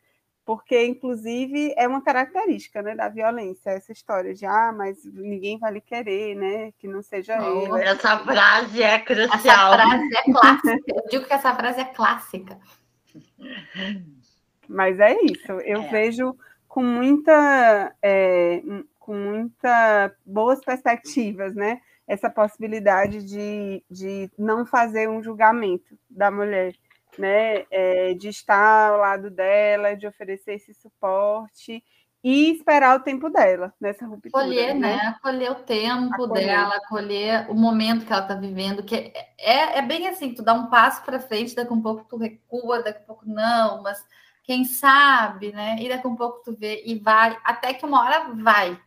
Porque, 0.50 0.84
inclusive, 0.84 1.72
é 1.76 1.86
uma 1.86 2.02
característica 2.02 2.82
né, 2.82 2.96
da 2.96 3.08
violência, 3.08 3.70
essa 3.70 3.92
história 3.92 4.34
de 4.34 4.44
ah, 4.44 4.74
mas 4.76 4.98
ninguém 5.04 5.56
vai 5.60 5.74
lhe 5.74 5.80
querer, 5.80 6.34
né? 6.34 6.72
Que 6.76 6.88
não 6.88 7.02
seja 7.04 7.40
oh, 7.40 7.76
ele. 7.76 7.84
Essa 7.86 8.18
frase 8.18 8.82
é 8.82 8.98
crucial. 8.98 9.74
Essa 9.74 9.86
frase 9.86 10.16
é 10.16 10.32
clássica. 10.32 10.78
Eu 10.88 11.02
digo 11.08 11.24
que 11.24 11.32
essa 11.32 11.54
frase 11.54 11.80
é 11.80 11.84
clássica. 11.84 12.58
Mas 14.68 14.98
é 14.98 15.16
isso, 15.22 15.52
eu 15.52 15.82
é. 15.82 15.88
vejo 15.88 16.36
com 16.66 16.82
muita 16.82 17.94
é, 18.02 18.60
com 18.98 19.14
muita 19.14 20.12
boas 20.26 20.58
perspectivas, 20.64 21.54
né? 21.54 21.80
Essa 22.08 22.28
possibilidade 22.28 23.24
de, 23.24 23.84
de 23.88 24.28
não 24.36 24.66
fazer 24.66 25.08
um 25.08 25.22
julgamento 25.22 25.96
da 26.10 26.28
mulher, 26.28 26.74
né? 27.20 27.66
É, 27.70 28.14
de 28.14 28.28
estar 28.28 28.90
ao 28.90 28.98
lado 28.98 29.30
dela, 29.30 29.94
de 29.94 30.06
oferecer 30.06 30.54
esse 30.54 30.74
suporte 30.74 31.82
e 32.22 32.52
esperar 32.52 32.98
o 32.98 33.02
tempo 33.02 33.30
dela 33.30 33.72
nessa 33.80 34.06
ruptura. 34.06 34.44
Acolher, 34.44 34.74
né? 34.74 34.96
né? 34.96 35.16
Acolher 35.16 35.50
o 35.52 35.54
tempo 35.56 36.14
acolher. 36.14 36.46
dela, 36.46 36.76
acolher 36.76 37.50
o 37.50 37.54
momento 37.54 38.04
que 38.04 38.12
ela 38.12 38.22
está 38.22 38.34
vivendo, 38.34 38.82
que 38.82 39.12
é, 39.38 39.78
é 39.78 39.82
bem 39.82 40.06
assim, 40.06 40.34
tu 40.34 40.42
dá 40.42 40.52
um 40.52 40.68
passo 40.68 41.02
para 41.02 41.20
frente, 41.20 41.54
daqui 41.54 41.72
a 41.72 41.76
um 41.76 41.80
pouco 41.80 42.04
tu 42.08 42.16
recua, 42.16 42.82
daqui 42.82 43.00
a 43.02 43.06
pouco 43.06 43.24
não, 43.26 43.82
mas 43.82 44.04
quem 44.42 44.64
sabe, 44.64 45.52
né? 45.52 45.76
E 45.80 45.88
daqui 45.88 46.06
a 46.06 46.10
um 46.10 46.16
pouco 46.16 46.42
tu 46.44 46.54
vê 46.54 46.82
e 46.84 46.98
vai, 46.98 47.36
até 47.42 47.72
que 47.72 47.86
uma 47.86 48.02
hora 48.02 48.34
vai, 48.34 48.78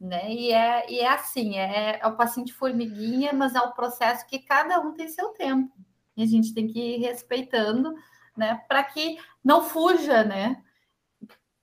né? 0.00 0.32
E 0.32 0.52
é, 0.52 0.90
e 0.90 1.00
é 1.00 1.08
assim, 1.08 1.58
é, 1.58 2.00
é 2.00 2.06
o 2.06 2.44
de 2.44 2.52
formiguinha, 2.54 3.32
mas 3.34 3.54
é 3.54 3.60
o 3.60 3.72
processo 3.72 4.26
que 4.26 4.38
cada 4.38 4.80
um 4.80 4.94
tem 4.94 5.08
seu 5.08 5.28
tempo. 5.30 5.70
E 6.18 6.22
a 6.22 6.26
gente 6.26 6.52
tem 6.52 6.66
que 6.66 6.78
ir 6.78 6.98
respeitando, 6.98 7.94
né? 8.36 8.60
Para 8.68 8.82
que 8.82 9.16
não 9.42 9.62
fuja, 9.62 10.22
né? 10.22 10.62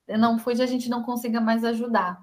Não 0.08 0.38
fuja, 0.38 0.64
a 0.64 0.66
gente 0.66 0.88
não 0.88 1.04
consiga 1.04 1.40
mais 1.40 1.62
ajudar. 1.62 2.20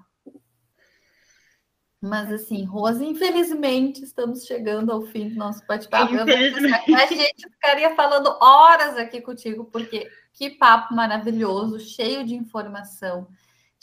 Mas 2.00 2.30
assim, 2.30 2.64
Rose, 2.64 3.02
infelizmente 3.02 4.04
estamos 4.04 4.44
chegando 4.44 4.92
ao 4.92 5.02
fim 5.02 5.30
do 5.30 5.36
nosso 5.36 5.64
bate-papo. 5.66 6.12
A 6.14 7.06
gente 7.06 7.48
ficaria 7.50 7.94
falando 7.94 8.36
horas 8.42 8.98
aqui 8.98 9.22
contigo, 9.22 9.64
porque 9.64 10.10
que 10.34 10.50
papo 10.50 10.94
maravilhoso, 10.94 11.80
cheio 11.80 12.26
de 12.26 12.34
informação 12.34 13.26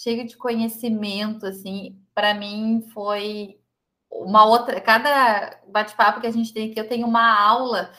cheio 0.01 0.25
de 0.25 0.35
conhecimento, 0.35 1.45
assim, 1.45 1.95
para 2.13 2.33
mim 2.33 2.81
foi 2.91 3.59
uma 4.09 4.45
outra, 4.45 4.81
cada 4.81 5.59
bate-papo 5.67 6.19
que 6.19 6.27
a 6.27 6.31
gente 6.31 6.51
tem 6.51 6.69
aqui, 6.71 6.79
eu 6.79 6.89
tenho 6.89 7.05
uma 7.05 7.39
aula 7.39 7.91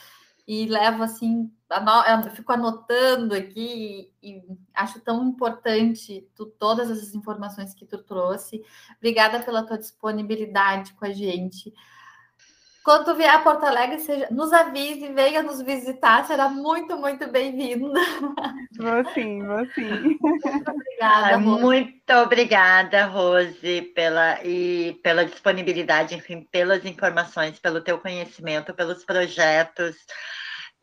e 0.47 0.67
levo 0.67 1.03
assim, 1.03 1.51
eu 2.25 2.31
fico 2.33 2.53
anotando 2.53 3.35
aqui 3.35 4.11
e, 4.23 4.37
e 4.37 4.43
acho 4.75 5.01
tão 5.01 5.25
importante 5.25 6.29
tu, 6.35 6.47
todas 6.47 6.91
essas 6.91 7.15
informações 7.15 7.75
que 7.75 7.87
tu 7.87 7.99
trouxe. 7.99 8.63
Obrigada 8.99 9.41
pela 9.41 9.63
tua 9.63 9.79
disponibilidade 9.79 10.93
com 10.95 11.05
a 11.05 11.11
gente. 11.13 11.73
Quando 12.85 13.15
vier 13.15 13.31
a 13.31 13.39
Porto 13.39 13.65
Alegre, 13.65 14.01
seja, 14.01 14.27
nos 14.31 14.53
avise, 14.53 15.13
venha 15.13 15.41
nos 15.43 15.63
visitar, 15.63 16.25
será 16.25 16.49
muito, 16.49 16.97
muito 16.97 17.31
bem-vinda. 17.31 18.01
Vou 18.77 19.13
sim, 19.13 19.47
vou 19.47 19.65
sim. 19.75 20.19
Muito 20.21 20.71
obrigada, 20.71 21.37
Rose. 21.37 21.63
Muito 21.63 22.13
obrigada, 22.15 23.05
Rose, 23.05 23.83
pela, 23.95 24.43
e 24.43 24.99
pela 25.03 25.25
disponibilidade, 25.25 26.17
enfim, 26.17 26.49
pelas 26.51 26.85
informações, 26.85 27.61
pelo 27.61 27.81
teu 27.81 27.99
conhecimento, 27.99 28.75
pelos 28.75 29.05
projetos. 29.05 29.95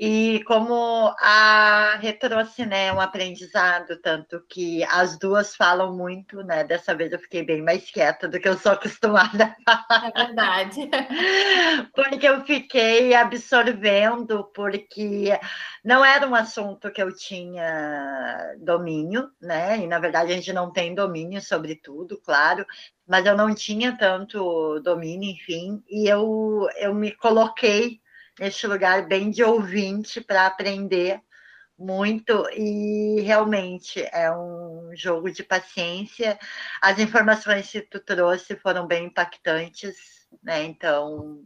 E 0.01 0.41
como 0.45 1.13
a 1.19 1.97
Rê 1.99 2.13
trouxe, 2.13 2.65
né, 2.65 2.93
um 2.93 3.01
aprendizado, 3.01 3.99
tanto 4.01 4.41
que 4.47 4.81
as 4.85 5.19
duas 5.19 5.53
falam 5.57 5.93
muito, 5.93 6.41
né? 6.41 6.63
Dessa 6.63 6.95
vez 6.95 7.11
eu 7.11 7.19
fiquei 7.19 7.43
bem 7.43 7.61
mais 7.61 7.91
quieta 7.91 8.25
do 8.25 8.39
que 8.39 8.47
eu 8.47 8.57
sou 8.57 8.71
acostumada 8.71 9.53
a 9.67 9.77
falar. 9.85 10.07
É 10.15 10.25
verdade. 10.25 10.89
Porque 11.93 12.25
eu 12.25 12.45
fiquei 12.45 13.13
absorvendo, 13.13 14.45
porque 14.53 15.37
não 15.83 16.05
era 16.05 16.25
um 16.25 16.33
assunto 16.33 16.89
que 16.91 17.03
eu 17.03 17.13
tinha 17.13 18.55
domínio, 18.59 19.29
né? 19.41 19.79
E 19.79 19.87
na 19.87 19.99
verdade 19.99 20.31
a 20.31 20.35
gente 20.35 20.53
não 20.53 20.71
tem 20.71 20.95
domínio 20.95 21.41
sobre 21.41 21.75
tudo, 21.75 22.17
claro, 22.21 22.65
mas 23.05 23.25
eu 23.25 23.35
não 23.35 23.53
tinha 23.53 23.97
tanto 23.97 24.79
domínio, 24.79 25.29
enfim, 25.29 25.83
e 25.89 26.07
eu, 26.07 26.69
eu 26.77 26.93
me 26.93 27.11
coloquei 27.11 27.99
neste 28.39 28.65
lugar 28.67 29.07
bem 29.07 29.29
de 29.29 29.43
ouvinte 29.43 30.21
para 30.21 30.45
aprender 30.45 31.21
muito 31.77 32.47
e 32.51 33.21
realmente 33.21 34.01
é 34.11 34.31
um 34.31 34.91
jogo 34.93 35.31
de 35.31 35.43
paciência. 35.43 36.37
As 36.81 36.99
informações 36.99 37.71
que 37.71 37.81
tu 37.81 37.99
trouxe 37.99 38.55
foram 38.57 38.85
bem 38.85 39.05
impactantes, 39.05 39.95
né? 40.43 40.63
Então, 40.65 41.43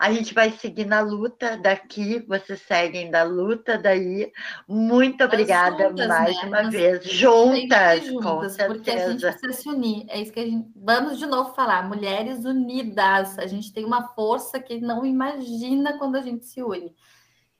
a 0.00 0.10
gente 0.10 0.32
vai 0.32 0.50
seguir 0.50 0.86
na 0.86 1.00
luta 1.00 1.58
daqui, 1.58 2.20
vocês 2.26 2.62
seguem 2.62 3.10
da 3.10 3.22
luta 3.22 3.76
daí. 3.76 4.32
Muito 4.66 5.22
obrigada 5.22 5.90
juntas, 5.90 6.08
mais 6.08 6.36
né? 6.36 6.48
uma 6.48 6.62
Nós 6.62 6.72
vez. 6.72 7.04
Juntas, 7.04 8.06
juntas, 8.06 8.24
com 8.24 8.48
certeza. 8.48 8.74
Porque 8.74 8.90
a 8.90 9.10
gente 9.10 9.20
precisa 9.20 9.52
se 9.52 9.68
unir. 9.68 10.06
É 10.08 10.18
isso 10.18 10.32
que 10.32 10.40
a 10.40 10.46
gente. 10.46 10.72
Vamos 10.74 11.18
de 11.18 11.26
novo 11.26 11.52
falar. 11.52 11.86
Mulheres 11.86 12.46
unidas. 12.46 13.38
A 13.38 13.46
gente 13.46 13.74
tem 13.74 13.84
uma 13.84 14.08
força 14.14 14.58
que 14.58 14.80
não 14.80 15.04
imagina 15.04 15.98
quando 15.98 16.16
a 16.16 16.22
gente 16.22 16.46
se 16.46 16.62
une. 16.62 16.96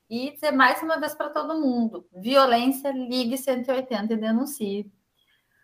E 0.09 0.31
dizer 0.31 0.53
mais 0.53 0.83
uma 0.83 0.99
vez 0.99 1.15
para 1.15 1.29
todo 1.29 1.61
mundo: 1.61 2.09
violência, 2.11 2.91
ligue 2.91 3.37
180 3.37 4.15
e 4.15 4.17
denuncie. 4.17 4.91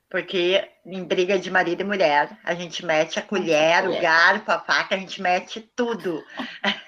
Porque 0.09 0.69
em 0.85 1.05
briga 1.05 1.39
de 1.39 1.51
marido 1.51 1.81
e 1.81 1.85
mulher, 1.85 2.39
a 2.45 2.55
gente 2.55 2.87
mete 2.87 3.19
a 3.19 3.23
colher, 3.23 3.89
o 3.89 4.01
garfo, 4.01 4.53
a 4.53 4.61
faca, 4.61 4.95
a 4.95 4.99
gente 4.99 5.21
mete 5.21 5.61
tudo. 5.75 6.23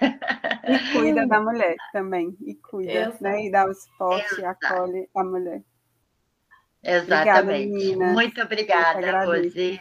E 0.00 0.92
cuida 0.92 1.26
da 1.26 1.40
mulher 1.40 1.74
também. 1.92 2.36
E 2.46 2.54
cuida, 2.54 2.92
Exato. 2.92 3.22
né? 3.22 3.46
E 3.46 3.50
dá 3.50 3.64
o 3.64 3.74
suporte, 3.74 4.44
acolhe 4.44 5.08
a 5.16 5.24
mulher. 5.24 5.62
Exatamente. 6.82 7.92
Obrigada, 7.94 8.12
Muito 8.12 8.40
obrigada, 8.40 9.24
Rose. 9.24 9.80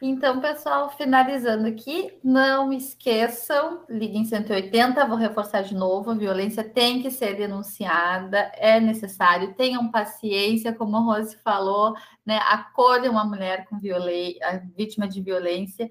Então, 0.00 0.40
pessoal, 0.40 0.90
finalizando 0.90 1.66
aqui, 1.66 2.16
não 2.22 2.72
esqueçam, 2.72 3.84
liguem 3.88 4.24
180, 4.24 5.04
vou 5.04 5.16
reforçar 5.16 5.62
de 5.62 5.74
novo, 5.74 6.12
a 6.12 6.14
violência 6.14 6.62
tem 6.62 7.02
que 7.02 7.10
ser 7.10 7.34
denunciada, 7.34 8.52
é 8.54 8.78
necessário, 8.78 9.54
tenham 9.54 9.90
paciência, 9.90 10.72
como 10.72 10.96
a 10.96 11.00
Rose 11.00 11.36
falou, 11.42 11.96
né? 12.24 12.38
Acolham 12.44 13.10
uma 13.10 13.24
mulher 13.24 13.66
com 13.66 13.76
violência, 13.80 14.62
vítima 14.76 15.08
de 15.08 15.20
violência. 15.20 15.90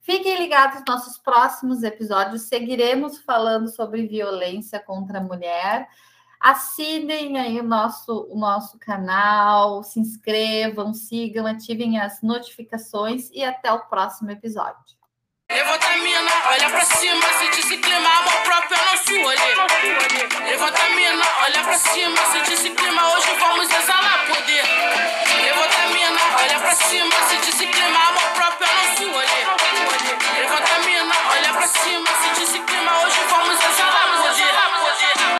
Fiquem 0.00 0.36
ligados 0.36 0.80
nos 0.80 0.86
nossos 0.88 1.18
próximos 1.18 1.84
episódios, 1.84 2.42
seguiremos 2.42 3.18
falando 3.20 3.68
sobre 3.68 4.08
violência 4.08 4.80
contra 4.80 5.18
a 5.18 5.22
mulher. 5.22 5.88
Assinem 6.44 7.38
aí 7.38 7.58
o 7.58 7.62
nosso, 7.62 8.28
o 8.30 8.38
nosso 8.38 8.78
canal, 8.78 9.82
se 9.82 9.98
inscrevam, 9.98 10.92
sigam, 10.92 11.46
ativem 11.46 11.98
as 11.98 12.20
notificações 12.20 13.30
e 13.32 13.42
até 13.42 13.72
o 13.72 13.86
próximo 13.86 14.30
episódio. 14.30 14.94
Levanta 15.50 15.86
a 15.86 15.96
mina, 15.96 16.30
olha 16.50 16.68
pra 16.68 16.84
cima, 16.84 17.22
sente 17.38 17.60
esse 17.60 17.78
clima, 17.78 18.10
amor 18.10 18.42
próprio. 18.44 18.76
É 18.76 20.50
Levanta 20.50 20.82
a 20.82 20.90
mina, 20.90 21.24
olha 21.44 21.64
pra 21.64 21.78
cima, 21.78 22.16
sente 22.32 22.52
esse 22.52 22.70
clima, 22.72 23.14
hoje 23.14 23.28
vamos 23.40 23.70
exalar 23.70 24.26
poder. 24.26 24.64
Levanta 25.44 25.82
a 25.82 25.88
mina, 25.88 26.20
olha 26.42 26.58
pra 26.60 26.74
cima, 26.74 27.14
sente 27.26 27.48
esse 27.48 27.66
clima, 27.68 27.98
amor 28.08 28.30
próprio. 28.34 28.68
É 28.68 30.40
Levanta 30.40 30.74
a 30.74 30.78
mina, 30.80 31.14
olha 31.30 31.54
pra 31.54 31.68
cima, 31.68 32.08
sente 32.20 32.42
esse 32.42 32.58
clima. 32.58 32.73